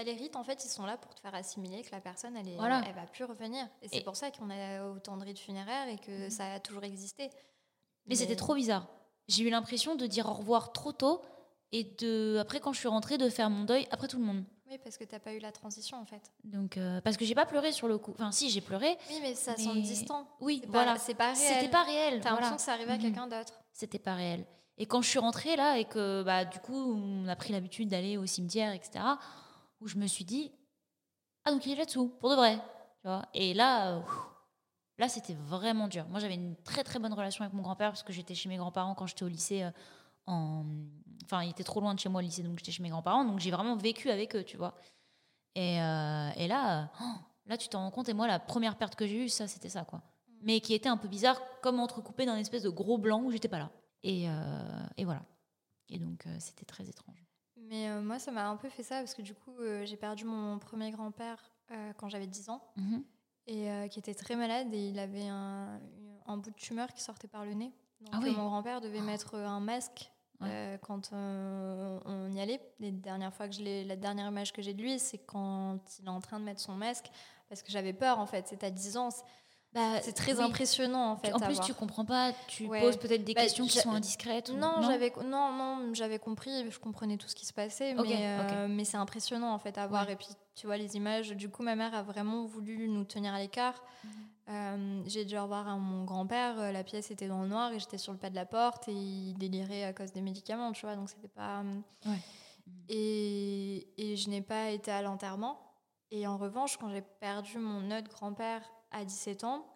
Bah, 0.00 0.04
les 0.04 0.14
rites, 0.14 0.34
en 0.36 0.44
fait, 0.44 0.64
ils 0.64 0.68
sont 0.70 0.86
là 0.86 0.96
pour 0.96 1.14
te 1.14 1.20
faire 1.20 1.34
assimiler 1.34 1.82
que 1.82 1.90
la 1.92 2.00
personne, 2.00 2.34
elle, 2.34 2.48
est, 2.48 2.56
Voilà. 2.56 2.82
elle 2.88 2.94
va 2.94 3.02
plus 3.02 3.24
revenir. 3.24 3.66
Et 3.82 3.88
c'est 3.88 4.00
pour 4.02 4.16
ça 4.16 4.30
qu'on 4.30 4.48
a 4.48 4.86
autant 4.88 5.18
de 5.18 5.24
rites 5.24 5.38
funéraires 5.38 5.88
et 5.88 5.98
que 5.98 6.30
ça 6.30 6.54
a 6.54 6.58
toujours 6.60 6.84
existé. 6.84 7.28
Mais 8.06 8.14
c'était 8.14 8.34
trop 8.36 8.54
bizarre. 8.54 8.86
J'ai 9.28 9.44
eu 9.44 9.50
l'impression 9.50 9.96
de 9.96 10.06
dire 10.06 10.26
au 10.26 10.32
revoir 10.32 10.72
trop 10.72 10.92
tôt 10.92 11.20
et 11.72 11.84
de 11.84 12.38
après 12.40 12.60
quand 12.60 12.72
je 12.72 12.78
suis 12.78 12.88
rentrée 12.88 13.18
de 13.18 13.28
faire 13.28 13.50
mon 13.50 13.64
deuil 13.64 13.86
après 13.90 14.08
tout 14.08 14.18
le 14.18 14.24
monde. 14.24 14.42
Oui, 14.70 14.78
parce 14.82 14.96
que 14.96 15.04
t'as 15.04 15.18
pas 15.18 15.34
eu 15.34 15.38
la 15.38 15.52
transition, 15.52 15.98
en 15.98 16.06
fait. 16.06 16.22
Donc 16.44 16.78
euh, 16.78 17.00
parce 17.02 17.16
que 17.18 17.26
j'ai 17.26 17.34
pas 17.34 17.44
pleuré 17.44 17.70
sur 17.70 17.86
le 17.86 17.98
coup. 17.98 18.12
Enfin 18.12 18.32
si 18.32 18.48
j'ai 18.48 18.62
pleuré. 18.62 18.96
Oui, 19.10 19.18
mais 19.20 19.34
ça 19.34 19.54
Mais- 19.58 19.64
semble 19.64 19.82
distant. 19.82 20.26
Oui, 20.40 20.60
C'est 20.64 20.70
voilà. 20.70 20.92
pas, 20.94 20.98
c'est 20.98 21.14
pas 21.14 21.32
réel. 21.34 21.36
C'était 21.36 21.68
pas 21.70 21.82
réel. 21.84 22.20
T'as 22.22 22.30
voilà. 22.30 22.46
l'impression 22.46 22.56
que 22.56 22.62
ça 22.62 22.72
arrivait 22.72 22.92
à 22.92 22.96
Mhm. 22.96 23.02
quelqu'un 23.02 23.26
d'autre. 23.26 23.60
C'était 23.74 23.98
pas 23.98 24.14
réel. 24.14 24.46
Et 24.78 24.86
quand 24.86 25.02
je 25.02 25.10
suis 25.10 25.18
rentrée 25.18 25.56
là 25.56 25.76
et 25.78 25.84
que 25.84 26.22
bah 26.22 26.46
du 26.46 26.58
coup 26.60 26.94
on 26.94 27.28
a 27.28 27.36
pris 27.36 27.52
l'habitude 27.52 27.90
d'aller 27.90 28.16
au 28.16 28.24
cimetière 28.24 28.72
etc. 28.72 29.04
Où 29.80 29.88
je 29.88 29.96
me 29.96 30.06
suis 30.06 30.24
dit 30.24 30.52
ah 31.44 31.52
donc 31.52 31.64
il 31.66 31.72
est 31.72 31.76
là-dessous 31.76 32.08
pour 32.20 32.30
de 32.30 32.34
vrai. 32.36 32.56
Tu 33.02 33.08
vois. 33.08 33.24
Et 33.34 33.54
là. 33.54 33.96
euh, 33.96 34.02
Là, 34.98 35.08
c'était 35.08 35.32
vraiment 35.32 35.88
dur. 35.88 36.06
Moi, 36.08 36.20
j'avais 36.20 36.34
une 36.34 36.56
très 36.62 36.84
très 36.84 36.98
bonne 36.98 37.14
relation 37.14 37.42
avec 37.42 37.54
mon 37.54 37.62
grand-père 37.62 37.88
parce 37.88 38.02
que 38.02 38.12
j'étais 38.12 38.34
chez 38.34 38.50
mes 38.50 38.58
grands-parents 38.58 38.94
quand 38.94 39.06
j'étais 39.06 39.22
au 39.22 39.28
lycée. 39.28 39.62
euh, 39.62 39.70
en... 40.26 40.66
Enfin, 41.24 41.42
il 41.42 41.48
était 41.48 41.64
trop 41.64 41.80
loin 41.80 41.94
de 41.94 41.98
chez 41.98 42.10
moi, 42.10 42.20
le 42.20 42.26
lycée, 42.26 42.42
donc 42.42 42.58
j'étais 42.58 42.70
chez 42.70 42.82
mes 42.82 42.90
grands-parents. 42.90 43.24
Donc, 43.24 43.38
j'ai 43.38 43.50
vraiment 43.50 43.76
vécu 43.76 44.10
avec 44.10 44.36
eux, 44.36 44.44
tu 44.44 44.58
vois. 44.58 44.74
Et, 45.54 45.80
euh, 45.80 46.28
et 46.36 46.46
là, 46.48 46.92
oh, 47.00 47.14
là, 47.46 47.56
tu 47.56 47.68
t'en 47.68 47.80
rends 47.80 47.90
compte. 47.90 48.10
Et 48.10 48.12
moi, 48.12 48.26
la 48.26 48.38
première 48.38 48.76
perte 48.76 48.94
que 48.94 49.06
j'ai 49.06 49.24
eue, 49.24 49.28
ça, 49.30 49.48
c'était 49.48 49.70
ça, 49.70 49.86
quoi. 49.86 50.02
Mais 50.42 50.60
qui 50.60 50.74
était 50.74 50.90
un 50.90 50.98
peu 50.98 51.08
bizarre, 51.08 51.40
comme 51.62 51.80
entrecoupé 51.80 52.26
d'un 52.26 52.36
espèce 52.36 52.64
de 52.64 52.68
gros 52.70 52.98
blanc 52.98 53.22
où 53.22 53.30
j'étais 53.30 53.48
pas 53.48 53.58
là. 53.58 53.70
Et, 54.02 54.26
et 54.98 55.04
voilà. 55.06 55.22
Et 55.88 55.98
donc, 55.98 56.26
c'était 56.40 56.66
très 56.66 56.86
étrange. 56.90 57.26
Mais 57.70 57.88
euh, 57.88 58.02
moi, 58.02 58.18
ça 58.18 58.30
m'a 58.32 58.46
un 58.48 58.56
peu 58.56 58.68
fait 58.68 58.82
ça 58.82 58.96
parce 58.98 59.14
que 59.14 59.22
du 59.22 59.34
coup, 59.34 59.54
euh, 59.60 59.86
j'ai 59.86 59.96
perdu 59.96 60.24
mon 60.24 60.58
premier 60.58 60.90
grand-père 60.90 61.38
euh, 61.70 61.92
quand 61.96 62.08
j'avais 62.10 62.26
10 62.26 62.50
ans 62.50 62.60
Mhm. 62.76 63.02
et 63.46 63.88
qui 63.90 63.98
était 63.98 64.14
très 64.14 64.36
malade 64.36 64.72
et 64.74 64.88
il 64.90 64.98
avait 64.98 65.26
un, 65.28 65.80
un 66.26 66.36
bout 66.36 66.50
de 66.50 66.56
tumeur 66.56 66.92
qui 66.92 67.02
sortait 67.02 67.28
par 67.28 67.44
le 67.44 67.54
nez. 67.54 67.72
Donc, 68.00 68.10
Ah 68.14 68.18
oui. 68.22 68.34
mon 68.36 68.46
grand-père 68.46 68.80
devait 68.80 69.00
mettre 69.00 69.34
euh, 69.34 69.46
un 69.46 69.60
masque 69.60 70.10
Ouais. 70.40 70.48
euh, 70.50 70.78
quand 70.78 71.12
euh, 71.12 72.00
on 72.06 72.32
y 72.32 72.40
allait. 72.40 72.60
Les 72.78 72.92
dernières 72.92 73.34
fois 73.34 73.46
que 73.46 73.54
je 73.54 73.60
l'ai, 73.62 73.84
la 73.84 73.96
dernière 73.96 74.28
image 74.28 74.54
que 74.54 74.62
j'ai 74.62 74.72
de 74.72 74.80
lui, 74.80 74.98
c'est 74.98 75.18
quand 75.18 75.78
il 75.98 76.06
est 76.06 76.08
en 76.08 76.20
train 76.22 76.40
de 76.40 76.44
mettre 76.46 76.60
son 76.60 76.74
masque 76.74 77.10
parce 77.50 77.62
que 77.62 77.70
j'avais 77.70 77.92
peur 77.92 78.18
en 78.18 78.24
fait. 78.26 78.46
C'est 78.48 78.64
à 78.64 78.70
10 78.70 78.96
ans, 78.96 79.10
Bah, 79.72 80.00
c'est 80.02 80.14
très 80.14 80.36
oui. 80.38 80.42
impressionnant 80.42 81.12
en 81.12 81.16
fait. 81.16 81.32
En 81.32 81.38
plus, 81.38 81.54
voir. 81.54 81.64
tu 81.64 81.74
comprends 81.74 82.04
pas, 82.04 82.32
tu 82.48 82.66
Ouais. 82.66 82.80
poses 82.80 82.96
peut-être 82.96 83.22
des 83.22 83.34
Bah, 83.34 83.42
questions 83.42 83.66
qui 83.66 83.78
sont 83.78 83.92
indiscrètes. 83.92 84.48
ou- 84.48 84.56
Non, 84.56 84.82
j'avais 84.82 85.12
non 85.24 85.52
non 85.52 85.94
j'avais 85.94 86.18
compris, 86.18 86.68
je 86.70 86.78
comprenais 86.80 87.16
tout 87.16 87.28
ce 87.28 87.36
qui 87.36 87.46
se 87.46 87.52
passait, 87.52 87.94
mais 87.94 88.16
euh, 88.26 88.66
mais 88.68 88.84
c'est 88.84 88.96
impressionnant 88.96 89.52
en 89.52 89.58
fait 89.60 89.78
à 89.78 89.86
voir. 89.86 90.10
Et 90.10 90.16
puis 90.16 90.26
tu 90.56 90.66
vois 90.66 90.76
les 90.76 90.96
images. 90.96 91.30
Du 91.36 91.48
coup, 91.48 91.62
ma 91.62 91.76
mère 91.76 91.94
a 91.94 92.02
vraiment 92.02 92.46
voulu 92.46 92.88
nous 92.88 93.04
tenir 93.04 93.32
à 93.32 93.38
l'écart. 93.38 93.80
Mhm. 94.02 94.10
Euh, 94.48 95.02
J'ai 95.06 95.24
dû 95.24 95.38
revoir 95.38 95.68
à 95.68 95.76
mon 95.76 96.02
grand-père. 96.04 96.58
euh, 96.58 96.72
La 96.72 96.82
pièce 96.82 97.12
était 97.12 97.28
dans 97.28 97.42
le 97.42 97.46
noir 97.48 97.72
et 97.72 97.78
j'étais 97.78 97.98
sur 97.98 98.10
le 98.12 98.18
pas 98.18 98.30
de 98.30 98.34
la 98.34 98.46
porte 98.46 98.88
et 98.88 98.92
il 98.92 99.34
délirait 99.34 99.84
à 99.84 99.92
cause 99.92 100.10
des 100.12 100.20
médicaments, 100.22 100.72
tu 100.72 100.84
vois. 100.84 100.96
Donc 100.96 101.08
c'était 101.08 101.28
pas. 101.28 101.62
Ouais. 102.06 102.18
Et, 102.88 103.86
et 103.98 104.16
je 104.16 104.28
n'ai 104.30 104.42
pas 104.42 104.70
été 104.70 104.90
à 104.90 105.02
l'enterrement. 105.02 105.60
Et 106.10 106.26
en 106.26 106.36
revanche, 106.36 106.76
quand 106.76 106.90
j'ai 106.90 107.02
perdu 107.02 107.58
mon 107.58 107.96
autre 107.96 108.08
grand-père 108.10 108.62
à 108.90 109.04
17 109.04 109.44
ans, 109.44 109.66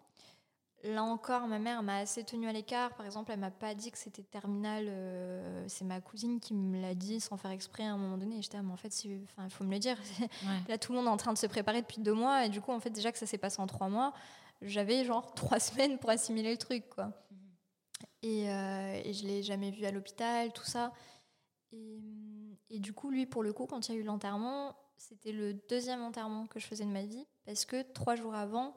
là 0.83 1.03
encore, 1.03 1.47
ma 1.47 1.59
mère 1.59 1.81
m'a 1.83 1.97
assez 1.97 2.23
tenue 2.23 2.47
à 2.47 2.53
l'écart. 2.53 2.93
Par 2.95 3.05
exemple, 3.05 3.31
elle 3.31 3.39
m'a 3.39 3.51
pas 3.51 3.73
dit 3.73 3.91
que 3.91 3.97
c'était 3.97 4.23
terminal. 4.23 4.85
euh, 4.87 5.65
c'est 5.67 5.85
ma 5.85 6.01
cousine 6.01 6.39
qui 6.39 6.53
me 6.53 6.79
l'a 6.79 6.95
dit 6.95 7.19
sans 7.19 7.37
faire 7.37 7.51
exprès 7.51 7.83
à 7.83 7.93
un 7.93 7.97
moment 7.97 8.17
donné. 8.17 8.41
J'étais, 8.41 8.57
ah, 8.57 8.63
mais 8.63 8.73
en 8.73 8.77
fait, 8.77 9.03
il 9.03 9.25
faut 9.49 9.63
me 9.63 9.71
le 9.71 9.79
dire. 9.79 9.97
Ouais. 10.43 10.59
Là, 10.67 10.77
tout 10.77 10.91
le 10.91 10.97
monde 10.99 11.07
est 11.07 11.11
en 11.11 11.17
train 11.17 11.33
de 11.33 11.37
se 11.37 11.47
préparer 11.47 11.81
depuis 11.81 12.01
deux 12.01 12.13
mois. 12.13 12.45
Et 12.45 12.49
du 12.49 12.61
coup, 12.61 12.71
en 12.71 12.79
fait, 12.79 12.89
déjà 12.89 13.11
que 13.11 13.17
ça 13.17 13.25
s'est 13.25 13.37
passé 13.37 13.61
en 13.61 13.67
trois 13.67 13.89
mois, 13.89 14.13
j'avais 14.61 15.03
genre 15.05 15.33
trois 15.35 15.59
semaines 15.59 15.97
pour 15.97 16.09
assimiler 16.09 16.51
le 16.51 16.57
truc, 16.57 16.87
quoi. 16.89 17.11
Et, 18.21 18.49
euh, 18.49 19.01
et 19.03 19.13
je 19.13 19.25
l'ai 19.25 19.43
jamais 19.43 19.71
vu 19.71 19.85
à 19.85 19.91
l'hôpital, 19.91 20.51
tout 20.53 20.63
ça. 20.65 20.91
Et, 21.71 21.99
et 22.69 22.79
du 22.79 22.93
coup, 22.93 23.09
lui, 23.11 23.25
pour 23.25 23.43
le 23.43 23.53
coup, 23.53 23.65
quand 23.65 23.87
il 23.87 23.95
y 23.95 23.97
a 23.97 24.01
eu 24.01 24.03
l'enterrement, 24.03 24.75
c'était 24.97 25.31
le 25.31 25.53
deuxième 25.69 26.01
enterrement 26.01 26.47
que 26.47 26.59
je 26.59 26.65
faisais 26.65 26.85
de 26.85 26.91
ma 26.91 27.03
vie. 27.03 27.25
Parce 27.45 27.65
que 27.65 27.81
trois 27.93 28.15
jours 28.15 28.33
avant, 28.33 28.75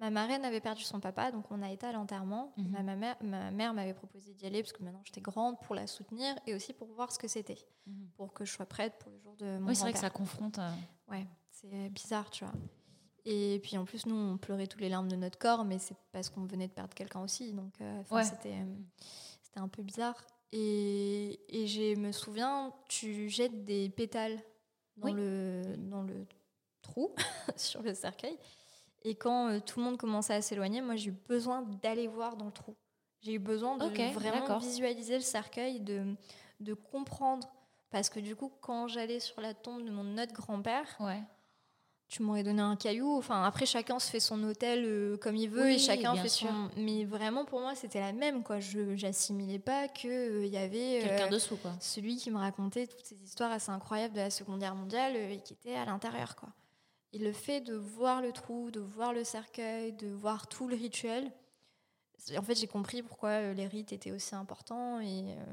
ma 0.00 0.10
marraine 0.10 0.44
avait 0.44 0.60
perdu 0.60 0.82
son 0.82 1.00
papa. 1.00 1.30
Donc, 1.30 1.44
on 1.50 1.62
a 1.62 1.70
été 1.70 1.86
à 1.86 1.92
l'enterrement. 1.92 2.52
Mhm. 2.56 2.68
ma, 2.70 2.82
ma 2.82 2.96
mère, 2.96 3.16
ma 3.22 3.50
mère 3.50 3.74
m'avait 3.74 3.94
proposé 3.94 4.34
d'y 4.34 4.46
aller 4.46 4.62
parce 4.62 4.72
que 4.72 4.82
maintenant 4.82 5.02
j'étais 5.04 5.20
grande 5.20 5.58
pour 5.60 5.74
la 5.74 5.86
soutenir 5.86 6.34
et 6.46 6.54
aussi 6.54 6.72
pour 6.72 6.88
voir 6.88 7.12
ce 7.12 7.18
que 7.18 7.28
c'était. 7.28 7.58
Mhm. 7.86 8.08
Pour 8.16 8.32
que 8.32 8.44
je 8.44 8.52
sois 8.52 8.66
prête 8.66 8.94
pour 8.98 9.10
le 9.10 9.18
jour 9.18 9.36
de 9.36 9.58
mon 9.58 9.68
Oui, 9.68 9.76
c'est 9.76 9.82
vrai 9.82 9.92
que 9.92 9.98
ça 9.98 10.10
confronte. 10.10 10.58
euh, 10.58 10.70
Ouais, 11.10 11.26
c'est 11.50 11.88
bizarre, 11.90 12.30
tu 12.30 12.44
vois. 12.44 12.54
Et 13.26 13.58
puis 13.62 13.78
en 13.78 13.84
plus, 13.86 14.04
nous, 14.04 14.14
on 14.14 14.36
pleurait 14.36 14.66
tous 14.66 14.78
les 14.80 14.88
larmes 14.90 15.08
de 15.08 15.16
notre 15.16 15.38
corps, 15.38 15.64
mais 15.64 15.78
c'est 15.78 15.96
parce 16.12 16.28
qu'on 16.28 16.44
venait 16.44 16.68
de 16.68 16.72
perdre 16.72 16.92
quelqu'un 16.94 17.22
aussi. 17.22 17.52
Donc, 17.54 17.80
euh, 17.80 18.00
enfin, 18.00 18.16
Ouais. 18.16 18.24
c'était, 18.24 18.52
euh, 18.52 18.74
c'était 19.42 19.60
un 19.60 19.68
peu 19.68 19.82
bizarre. 19.82 20.22
Et, 20.52 21.40
et 21.48 21.66
je 21.66 21.96
me 21.98 22.12
souviens, 22.12 22.72
tu 22.88 23.28
jettes 23.30 23.64
des 23.64 23.88
pétales 23.88 24.38
dans, 24.98 25.06
Oui. 25.08 25.14
le, 25.14 25.62
dans 25.78 26.02
le 26.02 26.26
trou, 26.82 27.14
sur 27.56 27.82
le 27.82 27.94
cercueil. 27.94 28.38
Et 29.04 29.14
quand 29.14 29.48
euh, 29.50 29.60
tout 29.60 29.78
le 29.80 29.84
monde 29.84 29.98
commençait 29.98 30.34
à 30.34 30.42
s'éloigner, 30.42 30.80
moi, 30.80 30.96
j'ai 30.96 31.08
eu 31.10 31.14
besoin 31.28 31.62
d'aller 31.82 32.06
voir 32.08 32.36
dans 32.36 32.46
le 32.46 32.52
trou. 32.52 32.74
J'ai 33.20 33.34
eu 33.34 33.38
besoin 33.38 33.76
de 33.76 33.84
vraiment 34.12 34.58
visualiser 34.58 35.14
le 35.16 35.22
cercueil, 35.22 35.80
de, 35.80 36.14
de 36.60 36.74
comprendre. 36.74 37.48
Parce 37.90 38.08
que 38.08 38.18
du 38.20 38.34
coup, 38.36 38.50
quand 38.60 38.88
j'allais 38.88 39.20
sur 39.20 39.40
la 39.40 39.54
tombe 39.54 39.84
de 39.84 39.90
mon 39.90 40.18
autre 40.18 40.32
grand-père, 40.32 40.86
Ouais. 41.00 41.22
tu 42.08 42.22
m'aurais 42.22 42.42
donné 42.42 42.60
un 42.60 42.76
caillou. 42.76 43.16
Enfin, 43.16 43.44
après, 43.44 43.66
chacun 43.66 43.98
se 43.98 44.10
fait 44.10 44.20
son 44.20 44.42
hôtel 44.42 44.84
euh, 44.84 45.16
comme 45.18 45.36
il 45.36 45.48
veut 45.48 45.62
Oui, 45.64 45.74
et 45.74 45.78
chacun 45.78 46.14
fait 46.16 46.28
sûr. 46.28 46.48
son. 46.48 46.70
Mais 46.76 47.04
vraiment, 47.04 47.44
pour 47.44 47.60
moi, 47.60 47.74
c'était 47.74 48.00
la 48.00 48.12
même. 48.12 48.42
quoi. 48.42 48.58
Je 48.60 48.94
j'assimilais 48.96 49.58
pas 49.58 49.88
qu'il 49.88 50.46
y 50.46 50.56
avait 50.56 51.02
euh, 51.04 51.08
Quelqu'un 51.08 51.28
dessous, 51.30 51.56
quoi. 51.56 51.72
celui 51.80 52.16
qui 52.16 52.30
me 52.30 52.38
racontait 52.38 52.86
toutes 52.88 53.04
ces 53.06 53.22
histoires 53.22 53.52
assez 53.52 53.70
incroyables 53.70 54.14
de 54.14 54.20
la 54.20 54.30
Seconde 54.30 54.60
Guerre 54.60 54.74
mondiale 54.74 55.12
euh, 55.16 55.30
et 55.32 55.38
qui 55.40 55.52
était 55.54 55.74
à 55.76 55.84
l'intérieur. 55.84 56.34
quoi. 56.36 56.48
Et 57.14 57.18
le 57.18 57.32
fait 57.32 57.60
de 57.60 57.74
voir 57.74 58.20
le 58.20 58.32
trou, 58.32 58.70
de 58.70 58.80
voir 58.80 59.12
le 59.12 59.22
cercueil, 59.24 59.92
de 59.92 60.08
voir 60.08 60.48
tout 60.48 60.66
le 60.68 60.74
rituel, 60.74 61.30
en 62.36 62.42
fait, 62.42 62.54
j'ai 62.56 62.66
compris 62.66 63.02
pourquoi 63.02 63.30
euh, 63.30 63.54
les 63.54 63.66
rites 63.66 63.92
étaient 63.92 64.10
aussi 64.10 64.34
importants. 64.34 64.98
Et, 65.00 65.32
euh, 65.32 65.44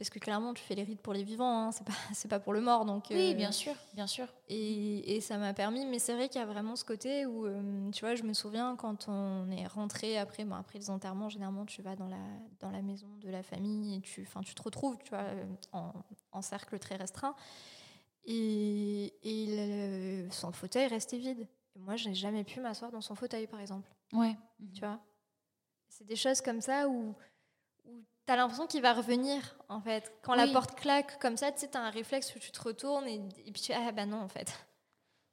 parce 0.00 0.08
que 0.08 0.18
clairement, 0.18 0.54
tu 0.54 0.62
fais 0.62 0.74
les 0.74 0.82
rites 0.82 1.02
pour 1.02 1.12
les 1.12 1.22
vivants, 1.22 1.66
hein, 1.66 1.72
c'est 1.72 1.84
pas, 1.84 1.92
c'est 2.14 2.28
pas 2.28 2.40
pour 2.40 2.54
le 2.54 2.62
mort. 2.62 2.86
Donc, 2.86 3.08
Oui, 3.10 3.32
euh, 3.32 3.34
bien 3.34 3.52
sûr, 3.52 3.74
bien 3.92 4.06
sûr. 4.06 4.26
Et, 4.48 5.16
et 5.16 5.20
ça 5.20 5.36
m'a 5.36 5.52
permis, 5.52 5.84
mais 5.84 5.98
c'est 5.98 6.14
vrai 6.14 6.30
qu'il 6.30 6.40
y 6.40 6.44
a 6.44 6.46
vraiment 6.46 6.74
ce 6.74 6.86
côté 6.86 7.26
où, 7.26 7.44
euh, 7.44 7.90
tu 7.90 8.00
vois, 8.00 8.14
je 8.14 8.22
me 8.22 8.32
souviens 8.32 8.76
quand 8.76 9.08
on 9.08 9.50
est 9.50 9.66
rentré 9.66 10.16
après, 10.16 10.46
bon, 10.46 10.54
après 10.54 10.78
les 10.78 10.88
enterrements, 10.88 11.28
généralement 11.28 11.66
tu 11.66 11.82
vas 11.82 11.96
dans 11.96 12.08
la, 12.08 12.16
dans 12.60 12.70
la 12.70 12.80
maison 12.80 13.08
de 13.20 13.28
la 13.28 13.42
famille 13.42 13.96
et 13.96 14.00
tu, 14.00 14.26
tu 14.46 14.54
te 14.54 14.62
retrouves, 14.62 14.96
tu 15.04 15.10
vois, 15.10 15.26
en, 15.72 15.92
en 16.32 16.40
cercle 16.40 16.78
très 16.78 16.96
restreint. 16.96 17.34
Et, 18.24 20.28
son 20.30 20.52
fauteuil 20.52 20.86
restait 20.86 21.18
vide. 21.18 21.46
Et 21.74 21.78
moi, 21.78 21.96
j'ai 21.96 22.14
jamais 22.14 22.44
pu 22.44 22.60
m'asseoir 22.60 22.90
dans 22.90 23.00
son 23.00 23.14
fauteuil, 23.14 23.46
par 23.46 23.60
exemple. 23.60 23.90
Ouais. 24.12 24.36
Tu 24.74 24.80
vois? 24.80 25.00
C'est 25.88 26.04
des 26.06 26.16
choses 26.16 26.40
comme 26.40 26.60
ça 26.60 26.88
où, 26.88 27.14
où 27.84 28.04
tu 28.26 28.32
as 28.32 28.36
l'impression 28.36 28.66
qu'il 28.66 28.82
va 28.82 28.92
revenir, 28.92 29.56
en 29.68 29.80
fait. 29.80 30.12
Quand 30.22 30.34
la 30.34 30.46
porte 30.48 30.78
claque 30.78 31.18
comme 31.20 31.36
ça, 31.36 31.52
tu 31.52 31.60
sais, 31.60 31.70
tu 31.70 31.76
as 31.76 31.82
un 31.82 31.90
réflexe 31.90 32.34
où 32.34 32.38
tu 32.38 32.50
te 32.52 32.60
retournes 32.60 33.06
et, 33.06 33.16
et 33.46 33.52
puis 33.52 33.62
tu 33.62 33.72
ah 33.72 33.92
bah 33.92 34.06
non, 34.06 34.20
en 34.20 34.28
fait. 34.28 34.66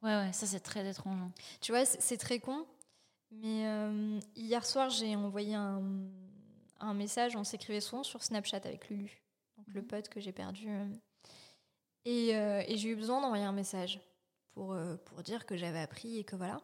Ouais, 0.01 0.15
ouais, 0.15 0.33
ça 0.33 0.45
c'est 0.45 0.59
très 0.59 0.87
étrange. 0.89 1.19
hein. 1.19 1.31
Tu 1.61 1.71
vois, 1.71 1.85
c'est 1.85 2.17
très 2.17 2.39
con. 2.39 2.65
Mais 3.31 3.67
euh, 3.67 4.19
hier 4.35 4.65
soir, 4.65 4.89
j'ai 4.89 5.15
envoyé 5.15 5.53
un, 5.53 5.83
un 6.79 6.93
message, 6.93 7.35
on 7.35 7.43
s'écrivait 7.43 7.81
souvent 7.81 8.03
sur 8.03 8.23
Snapchat 8.23 8.61
avec 8.63 8.89
Lulu, 8.89 9.21
donc 9.57 9.67
le 9.73 9.81
Mhm. 9.81 9.87
pote 9.87 10.09
que 10.09 10.19
j'ai 10.19 10.31
perdu. 10.31 10.67
Euh. 12.07 12.11
Et, 12.11 12.35
euh, 12.35 12.63
et 12.67 12.77
j'ai 12.77 12.89
eu 12.89 12.95
besoin 12.95 13.21
d'envoyer 13.21 13.43
un 13.43 13.51
message 13.51 13.99
pour, 14.53 14.73
euh, 14.73 14.95
pour 15.05 15.21
dire 15.23 15.45
que 15.45 15.55
j'avais 15.57 15.79
appris 15.79 16.17
et 16.19 16.23
que 16.23 16.35
voilà. 16.35 16.61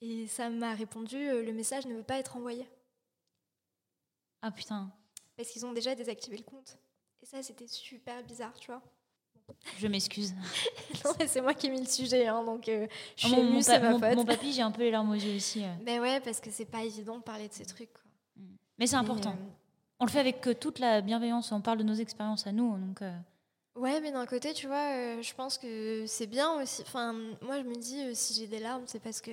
Et 0.00 0.26
ça 0.26 0.50
m'a 0.50 0.74
répondu, 0.74 1.16
euh, 1.16 1.42
le 1.42 1.52
message 1.52 1.86
ne 1.86 1.94
veut 1.94 2.02
pas 2.02 2.18
être 2.18 2.36
envoyé. 2.36 2.68
Ah 4.42 4.50
putain, 4.50 4.90
Parce 5.36 5.48
qu'ils 5.48 5.64
ont 5.64 5.72
déjà 5.72 5.94
désactivé 5.94 6.36
le 6.36 6.42
compte. 6.42 6.76
Et 7.22 7.26
ça, 7.26 7.42
c'était 7.42 7.66
super 7.66 8.22
bizarre, 8.22 8.52
tu 8.58 8.70
vois. 8.70 8.82
je 9.78 9.86
m'excuse. 9.86 10.34
Non, 11.04 11.12
mais 11.18 11.26
c'est 11.26 11.40
moi 11.40 11.52
qui 11.54 11.66
ai 11.66 11.70
mis 11.70 11.80
le 11.80 11.86
sujet, 11.86 12.26
hein, 12.26 12.42
donc 12.44 12.68
euh, 12.68 12.86
je 13.16 13.26
suis 13.26 13.34
mon, 13.36 13.42
émue, 13.42 13.62
c'est 13.62 13.78
ma 13.80 13.90
mon- 13.90 13.98
faute. 13.98 14.14
mon 14.16 14.24
papy, 14.24 14.52
j'ai 14.52 14.62
un 14.62 14.70
peu 14.70 14.82
les 14.82 14.90
larmes 14.90 15.10
aux 15.10 15.14
yeux 15.14 15.36
aussi. 15.36 15.62
euh. 15.64 15.68
Ben 15.82 16.00
ouais, 16.00 16.20
parce 16.20 16.40
que 16.40 16.50
c'est 16.50 16.64
pas 16.66 16.82
évident 16.84 17.18
de 17.18 17.22
parler 17.22 17.48
de 17.48 17.52
ces 17.52 17.64
trucs. 17.66 17.92
quoi. 17.92 18.02
Mais 18.78 18.86
c'est 18.86 18.96
important. 18.96 19.30
euh, 19.32 19.50
On 20.00 20.04
le 20.06 20.10
fait 20.10 20.20
avec 20.20 20.46
euh, 20.46 20.54
toute 20.54 20.78
la 20.78 21.00
bienveillance, 21.02 21.50
on 21.52 21.60
parle 21.60 21.78
de 21.78 21.82
nos 21.82 21.94
expériences 21.94 22.46
à 22.46 22.52
nous. 22.52 22.76
Donc, 22.78 23.02
Ouais, 23.76 24.00
mais 24.00 24.12
d'un 24.12 24.24
côté, 24.26 24.54
tu 24.54 24.66
vois, 24.68 24.92
euh, 24.94 25.22
je 25.22 25.34
pense 25.34 25.58
que 25.58 26.04
c'est 26.06 26.26
bien 26.28 26.60
aussi. 26.62 26.82
Enfin, 26.82 27.12
moi, 27.42 27.58
je 27.58 27.64
me 27.64 27.74
dis, 27.74 28.00
euh, 28.02 28.12
si 28.14 28.34
j'ai 28.34 28.46
des 28.46 28.60
larmes, 28.60 28.84
c'est 28.86 29.00
parce 29.00 29.20
que 29.20 29.32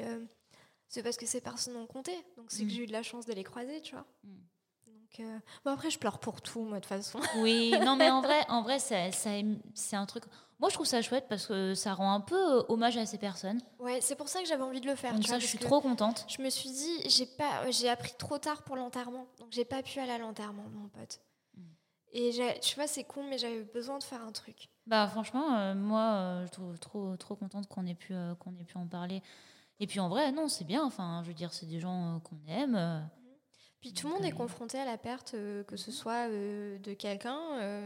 c'est 0.89 1.03
parce 1.03 1.15
que 1.17 1.25
ces 1.25 1.41
personnes 1.41 1.75
ont 1.77 1.85
compté. 1.87 2.11
Donc, 2.37 2.45
c'est 2.49 2.63
Mm. 2.63 2.67
que 2.67 2.73
j'ai 2.73 2.83
eu 2.83 2.87
de 2.87 2.91
la 2.91 3.03
chance 3.03 3.25
de 3.25 3.33
les 3.33 3.43
croiser, 3.43 3.81
tu 3.81 3.93
vois. 3.93 4.05
Mm. 4.23 4.29
Donc, 4.87 5.19
euh, 5.19 5.39
bon, 5.63 5.71
après, 5.71 5.89
je 5.91 5.99
pleure 5.99 6.19
pour 6.19 6.41
tout, 6.41 6.61
moi, 6.61 6.77
de 6.79 6.83
toute 6.85 6.89
façon. 6.89 7.19
Oui, 7.45 7.71
non, 7.85 7.95
mais 7.95 8.09
en 8.09 8.21
vrai, 8.21 8.43
en 8.49 8.61
vrai 8.63 8.79
ça, 8.79 9.11
ça- 9.11 9.29
c'est 9.75 9.95
un 9.95 10.05
truc. 10.07 10.23
Moi, 10.59 10.69
je 10.69 10.73
trouve 10.75 10.85
ça 10.87 11.01
chouette 11.01 11.25
parce 11.29 11.47
que 11.47 11.73
ça 11.75 11.93
rend 11.93 12.13
un 12.13 12.19
peu 12.21 12.65
hommage 12.67 12.97
à 12.97 13.05
ces 13.05 13.17
personnes. 13.17 13.61
Ouais, 13.79 13.99
c'est 14.01 14.15
pour 14.15 14.27
ça 14.27 14.41
que 14.41 14.47
j'avais 14.47 14.61
envie 14.63 14.81
de 14.81 14.85
le 14.87 14.95
faire. 14.95 15.11
Donc, 15.13 15.21
tu 15.21 15.27
ça, 15.27 15.35
vois, 15.35 15.39
je 15.39 15.47
suis 15.47 15.57
trop 15.59 15.81
contente. 15.81 16.25
Je 16.27 16.41
me 16.41 16.49
suis 16.49 16.69
dit, 16.69 17.09
j'ai 17.09 17.25
pas, 17.25 17.69
j'ai 17.71 17.89
appris 17.89 18.13
trop 18.17 18.37
tard 18.37 18.63
pour 18.63 18.75
l'enterrement, 18.75 19.27
donc 19.39 19.47
j'ai 19.51 19.65
pas 19.65 19.81
pu 19.83 19.99
aller 19.99 20.11
à 20.11 20.17
l'enterrement, 20.17 20.63
mon 20.73 20.87
pote. 20.89 21.19
Et 22.13 22.31
tu 22.61 22.75
vois, 22.75 22.87
c'est 22.87 23.03
con, 23.05 23.23
mais 23.23 23.37
j'avais 23.37 23.63
besoin 23.63 23.97
de 23.97 24.03
faire 24.03 24.21
un 24.21 24.31
truc. 24.31 24.69
Bah, 24.85 25.07
franchement, 25.07 25.55
euh, 25.55 25.73
moi, 25.75 26.13
euh, 26.15 26.45
je 26.45 26.51
trouve 26.51 26.77
trop, 26.79 27.15
trop 27.15 27.35
contente 27.35 27.67
qu'on 27.67 27.85
ait, 27.85 27.95
pu, 27.95 28.13
euh, 28.13 28.35
qu'on 28.35 28.51
ait 28.57 28.65
pu 28.65 28.77
en 28.77 28.85
parler. 28.87 29.21
Et 29.79 29.87
puis, 29.87 29.99
en 29.99 30.09
vrai, 30.09 30.31
non, 30.31 30.47
c'est 30.49 30.65
bien. 30.65 30.83
Enfin, 30.83 31.21
je 31.23 31.29
veux 31.29 31.33
dire, 31.33 31.53
c'est 31.53 31.65
des 31.67 31.79
gens 31.79 32.19
qu'on 32.23 32.39
aime. 32.51 32.75
euh. 32.75 32.99
Puis 33.79 33.93
tout 33.93 34.07
le 34.07 34.13
monde 34.13 34.25
est 34.25 34.31
confronté 34.31 34.77
à 34.77 34.85
la 34.85 34.97
perte, 34.97 35.31
que 35.31 35.75
ce 35.75 35.91
soit 35.91 36.29
euh, 36.29 36.77
de 36.79 36.93
quelqu'un, 36.93 37.39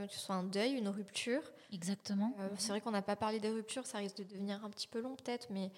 que 0.07 0.13
ce 0.13 0.19
soit 0.19 0.35
un 0.35 0.43
deuil, 0.43 0.73
une 0.73 0.89
rupture. 0.89 1.41
Exactement. 1.71 2.33
C'est 2.57 2.69
vrai 2.69 2.81
qu'on 2.81 2.91
n'a 2.91 3.01
pas 3.01 3.15
parlé 3.15 3.39
des 3.39 3.49
ruptures, 3.49 3.85
ça 3.85 3.99
risque 3.99 4.17
de 4.17 4.23
devenir 4.25 4.65
un 4.65 4.69
petit 4.69 4.87
peu 4.89 4.99
long 4.99 5.15
peut-être, 5.15 5.47
mais, 5.51 5.71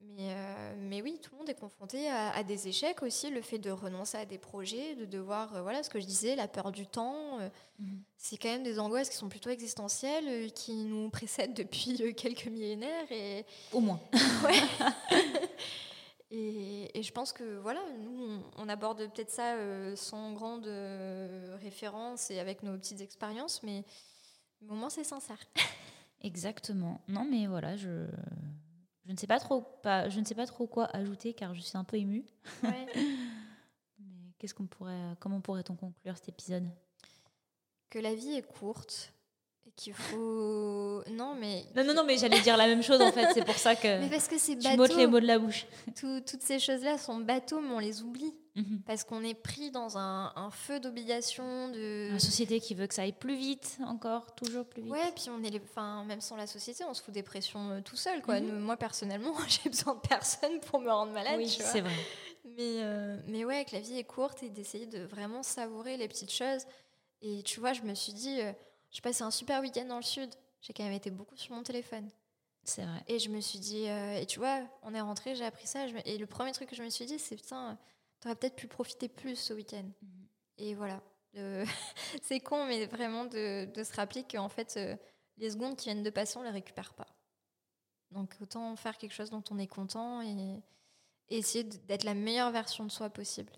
mais, 0.00 0.32
euh, 0.32 0.74
mais 0.78 1.02
oui, 1.02 1.18
tout 1.20 1.30
le 1.32 1.38
monde 1.38 1.50
est 1.50 1.58
confronté 1.58 2.08
à, 2.08 2.30
à 2.30 2.42
des 2.44 2.68
échecs 2.68 3.02
aussi, 3.02 3.30
le 3.30 3.42
fait 3.42 3.58
de 3.58 3.70
renoncer 3.70 4.16
à 4.16 4.24
des 4.24 4.38
projets, 4.38 4.94
de 4.94 5.04
devoir, 5.04 5.56
euh, 5.56 5.62
voilà 5.62 5.82
ce 5.82 5.90
que 5.90 5.98
je 6.00 6.06
disais, 6.06 6.36
la 6.36 6.48
peur 6.48 6.72
du 6.72 6.86
temps, 6.86 7.40
euh, 7.40 7.48
Mhm. 7.80 8.02
c'est 8.16 8.36
quand 8.36 8.48
même 8.48 8.64
des 8.64 8.78
angoisses 8.80 9.08
qui 9.08 9.16
sont 9.16 9.28
plutôt 9.28 9.50
existentielles, 9.50 10.52
qui 10.52 10.74
nous 10.74 11.10
précèdent 11.50 11.54
depuis 11.54 11.96
quelques 12.14 12.46
millénaires. 12.46 13.10
Et, 13.10 13.44
Au 13.72 13.80
moins. 13.80 14.00
et, 16.30 16.98
et 16.98 17.02
je 17.02 17.12
pense 17.12 17.32
que 17.32 17.58
voilà, 17.58 17.80
nous, 18.00 18.40
on, 18.56 18.64
on 18.64 18.68
aborde 18.68 18.98
peut-être 19.12 19.30
ça 19.30 19.54
sans 19.96 20.32
grande 20.32 20.66
référence 21.62 22.30
et 22.30 22.38
avec 22.38 22.62
nos 22.62 22.76
petites 22.76 23.00
expériences, 23.00 23.62
mais 23.62 23.84
au 24.68 24.74
moins 24.74 24.90
c'est 24.90 25.04
sincère. 25.04 25.38
Exactement. 26.22 27.00
Non, 27.08 27.26
mais 27.30 27.46
voilà, 27.46 27.76
je, 27.76 28.06
je, 29.08 29.12
ne 29.12 29.16
sais 29.18 29.26
pas 29.26 29.40
trop, 29.40 29.62
pas, 29.82 30.08
je 30.08 30.20
ne 30.20 30.24
sais 30.24 30.34
pas 30.36 30.46
trop 30.46 30.66
quoi 30.66 30.84
ajouter 30.94 31.32
car 31.32 31.54
je 31.54 31.60
suis 31.60 31.76
un 31.76 31.82
peu 31.84 31.96
émue. 31.96 32.24
Ouais. 32.62 32.86
Mais 33.98 34.32
qu'est-ce 34.38 34.54
qu'on 34.54 34.66
pourrait, 34.66 35.16
comment 35.18 35.40
pourrait-on 35.40 35.74
conclure 35.74 36.14
cet 36.16 36.28
épisode? 36.28 36.68
Que 37.90 37.98
la 37.98 38.14
vie 38.14 38.34
est 38.34 38.42
courte 38.46 39.12
et 39.66 39.70
qu'il 39.72 39.94
faut. 39.94 41.02
Non, 41.10 41.34
mais. 41.34 41.64
Non, 41.74 41.84
non, 41.84 41.94
non, 41.94 42.04
mais 42.04 42.18
j'allais 42.18 42.40
dire 42.42 42.56
la 42.58 42.66
même 42.66 42.82
chose 42.82 43.00
en 43.00 43.10
fait. 43.12 43.32
C'est 43.32 43.44
pour 43.46 43.54
ça 43.56 43.74
que 43.74 43.98
Mais 44.00 44.10
parce 44.10 44.28
que 44.28 44.36
c'est 44.38 44.56
tu 44.58 44.68
m'ôtes 44.76 44.90
les 44.90 44.96
bateau. 44.96 45.10
mots 45.10 45.20
de 45.20 45.26
la 45.26 45.38
bouche. 45.38 45.66
Tout- 45.98 46.20
toutes 46.20 46.42
ces 46.42 46.58
choses-là 46.58 46.98
sont 46.98 47.18
bateaux, 47.18 47.60
mais 47.60 47.70
on 47.72 47.78
les 47.78 48.02
oublie. 48.02 48.34
Mhm. 48.58 48.82
Parce 48.86 49.04
qu'on 49.04 49.22
est 49.22 49.34
pris 49.34 49.70
dans 49.70 49.98
un, 49.98 50.32
un 50.36 50.50
feu 50.50 50.80
d'obligation, 50.80 51.68
de. 51.68 52.10
La 52.12 52.18
société 52.18 52.60
qui 52.60 52.74
veut 52.74 52.86
que 52.86 52.94
ça 52.94 53.02
aille 53.02 53.12
plus 53.12 53.36
vite, 53.36 53.78
encore, 53.86 54.34
toujours 54.34 54.66
plus 54.66 54.82
vite. 54.82 54.92
Ouais, 54.92 55.12
puis 55.14 55.26
on 55.30 55.42
est 55.42 55.50
les... 55.50 55.60
enfin, 55.60 56.04
même 56.04 56.20
sans 56.20 56.36
la 56.36 56.46
société, 56.46 56.84
on 56.84 56.94
se 56.94 57.02
fout 57.02 57.14
des 57.14 57.22
pressions 57.22 57.70
euh, 57.70 57.80
tout 57.80 57.96
seul. 57.96 58.20
Quoi. 58.22 58.40
Mhm. 58.40 58.46
Nous, 58.48 58.58
moi, 58.60 58.76
personnellement, 58.76 59.34
j'ai 59.48 59.70
besoin 59.70 59.94
de 59.94 60.00
personne 60.00 60.60
pour 60.60 60.80
me 60.80 60.90
rendre 60.90 61.12
malade. 61.12 61.34
oui, 61.38 61.48
c'est 61.48 61.80
vrai. 61.80 61.94
Mais, 62.56 62.82
euh, 62.82 63.16
mais 63.26 63.44
ouais, 63.44 63.64
que 63.64 63.74
la 63.74 63.80
vie 63.80 63.98
est 63.98 64.04
courte 64.04 64.42
et 64.42 64.50
d'essayer 64.50 64.86
de 64.86 65.00
vraiment 65.00 65.42
savourer 65.42 65.96
les 65.96 66.08
petites 66.08 66.32
choses. 66.32 66.64
Et 67.20 67.42
tu 67.42 67.60
vois, 67.60 67.72
je 67.72 67.82
me 67.82 67.94
suis 67.94 68.12
dit, 68.12 68.40
euh, 68.40 68.52
j'ai 68.90 69.00
passé 69.00 69.22
un 69.22 69.30
super 69.30 69.60
week-end 69.60 69.84
dans 69.84 69.96
le 69.96 70.02
sud. 70.02 70.30
J'ai 70.60 70.72
quand 70.72 70.84
même 70.84 70.92
été 70.92 71.10
beaucoup 71.10 71.36
sur 71.36 71.54
mon 71.54 71.62
téléphone. 71.62 72.08
C'est 72.64 72.82
vrai. 72.82 73.02
Et 73.06 73.18
je 73.18 73.30
me 73.30 73.40
suis 73.40 73.58
dit, 73.58 73.88
euh, 73.88 74.20
et 74.20 74.26
tu 74.26 74.38
vois, 74.38 74.60
on 74.82 74.94
est 74.94 75.00
rentré, 75.00 75.34
j'ai 75.34 75.44
appris 75.44 75.66
ça. 75.66 75.86
je 75.88 75.94
et 76.04 76.18
le 76.18 76.26
premier 76.26 76.52
truc 76.52 76.68
que 76.68 76.76
je 76.76 76.82
me 76.82 76.90
suis 76.90 77.06
dit, 77.06 77.18
c'est 77.18 77.36
putain, 77.36 77.78
t'aurais 78.20 78.34
peut-être 78.36 78.56
pu 78.56 78.66
profiter 78.68 79.08
plus 79.08 79.36
ce 79.36 79.52
week-end. 79.54 79.88
Mhm. 80.02 80.26
Et 80.58 80.74
voilà. 80.74 81.02
De- 81.34 81.64
c'est 82.22 82.40
con, 82.40 82.66
mais 82.66 82.86
vraiment 82.86 83.24
de, 83.24 83.66
de 83.66 83.84
se 83.84 83.94
rappeler 83.94 84.24
qu'en 84.24 84.48
fait, 84.48 84.74
euh, 84.76 84.96
les 85.36 85.50
secondes 85.50 85.76
qui 85.76 85.84
viennent 85.86 86.02
de 86.02 86.10
passer, 86.10 86.36
on 86.38 86.42
les 86.42 86.50
récupère 86.50 86.94
pas. 86.94 87.06
Donc 88.10 88.34
autant 88.40 88.74
faire 88.76 88.96
quelque 88.96 89.12
chose 89.12 89.30
dont 89.30 89.44
on 89.50 89.58
est 89.58 89.66
content 89.66 90.22
et, 90.22 90.62
et 91.28 91.38
essayer 91.38 91.64
d'être 91.64 92.04
la 92.04 92.14
meilleure 92.14 92.50
version 92.50 92.84
de 92.84 92.90
soi 92.90 93.10
possible. 93.10 93.52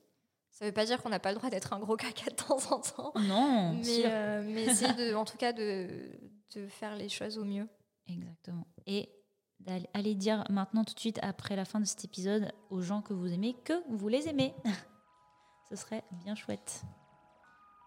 Ça 0.51 0.65
veut 0.67 0.73
pas 0.73 0.85
dire 0.85 1.01
qu'on 1.01 1.09
n'a 1.11 1.21
pas 1.21 1.31
le 1.31 1.39
droit 1.39 1.49
d'être 1.49 1.73
un 1.73 1.79
gros 1.79 1.97
caca 1.97 2.29
de 2.31 2.35
temps 2.35 2.59
en 2.73 2.81
temps, 2.81 3.13
Non, 3.21 3.73
mais, 3.75 4.03
euh, 4.07 4.43
mais 4.45 4.65
essayer 4.65 4.93
de, 4.95 5.15
en 5.15 5.25
tout 5.25 5.37
cas 5.39 5.53
de, 5.53 6.11
de 6.57 6.67
faire 6.67 6.97
les 6.97 7.09
choses 7.09 7.39
au 7.39 7.45
mieux. 7.45 7.69
Exactement. 8.09 8.67
Et 8.87 9.09
d'aller 9.61 9.89
aller 9.95 10.15
dire 10.15 10.45
maintenant 10.51 10.85
tout 10.85 10.95
de 10.95 11.01
suite 11.01 11.19
après 11.23 11.57
la 11.57 11.65
fin 11.65 11.81
de 11.81 11.85
cet 11.85 12.05
épisode 12.05 12.53
aux 12.71 12.81
gens 12.81 13.03
que 13.03 13.13
vous 13.13 13.33
aimez 13.33 13.55
que 13.55 13.83
vous 13.91 14.09
les 14.09 14.29
aimez. 14.29 14.55
Ce 15.69 15.77
serait 15.77 16.05
bien 16.13 16.35
chouette. 16.35 16.83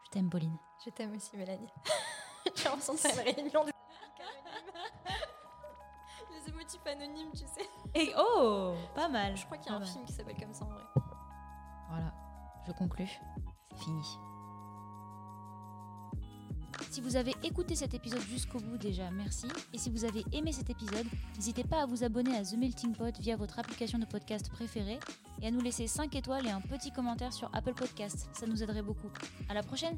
Je 0.05 0.11
t'aime, 0.11 0.29
Pauline. 0.29 0.57
Je 0.85 0.89
t'aime 0.91 1.15
aussi, 1.15 1.35
Mélanie. 1.35 1.67
J'ai 2.55 2.63
l'impression 2.65 2.93
de 2.93 2.99
faire 2.99 3.17
une 3.19 3.35
réunion 3.35 3.65
des 3.65 3.71
Les 6.31 6.49
émotifs 6.49 6.85
anonymes, 6.85 7.31
tu 7.31 7.39
sais. 7.47 7.67
Et 7.95 8.13
oh, 8.17 8.75
pas 8.95 9.09
mal. 9.09 9.35
Je 9.35 9.45
crois 9.45 9.57
qu'il 9.57 9.71
y 9.71 9.75
a 9.75 9.79
Pas 9.79 9.83
un 9.83 9.85
mal. 9.85 9.89
film 9.89 10.05
qui 10.05 10.13
s'appelle 10.13 10.37
comme 10.37 10.53
ça 10.53 10.65
en 10.65 10.69
vrai. 10.69 10.83
Voilà, 11.89 12.13
je 12.67 12.71
conclus. 12.73 13.19
C'est 13.71 13.79
fini. 13.83 14.03
Si 16.93 17.01
vous 17.01 17.15
avez 17.15 17.33
écouté 17.41 17.73
cet 17.73 17.95
épisode 17.95 18.21
jusqu'au 18.29 18.59
bout 18.59 18.77
déjà, 18.77 19.09
merci. 19.09 19.47
Et 19.73 19.79
si 19.79 19.89
vous 19.89 20.05
avez 20.05 20.23
aimé 20.31 20.51
cet 20.51 20.69
épisode, 20.69 21.07
n'hésitez 21.35 21.63
pas 21.63 21.81
à 21.81 21.85
vous 21.87 22.03
abonner 22.03 22.37
à 22.37 22.43
The 22.43 22.55
Melting 22.55 22.93
Pot 22.93 23.19
via 23.19 23.35
votre 23.35 23.57
application 23.57 23.97
de 23.97 24.05
podcast 24.05 24.51
préférée 24.51 24.99
et 25.41 25.47
à 25.47 25.49
nous 25.49 25.59
laisser 25.61 25.87
5 25.87 26.15
étoiles 26.15 26.45
et 26.45 26.51
un 26.51 26.61
petit 26.61 26.91
commentaire 26.91 27.33
sur 27.33 27.49
Apple 27.51 27.73
Podcast. 27.73 28.29
Ça 28.33 28.45
nous 28.45 28.61
aiderait 28.61 28.83
beaucoup. 28.83 29.09
À 29.49 29.55
la 29.55 29.63
prochaine 29.63 29.97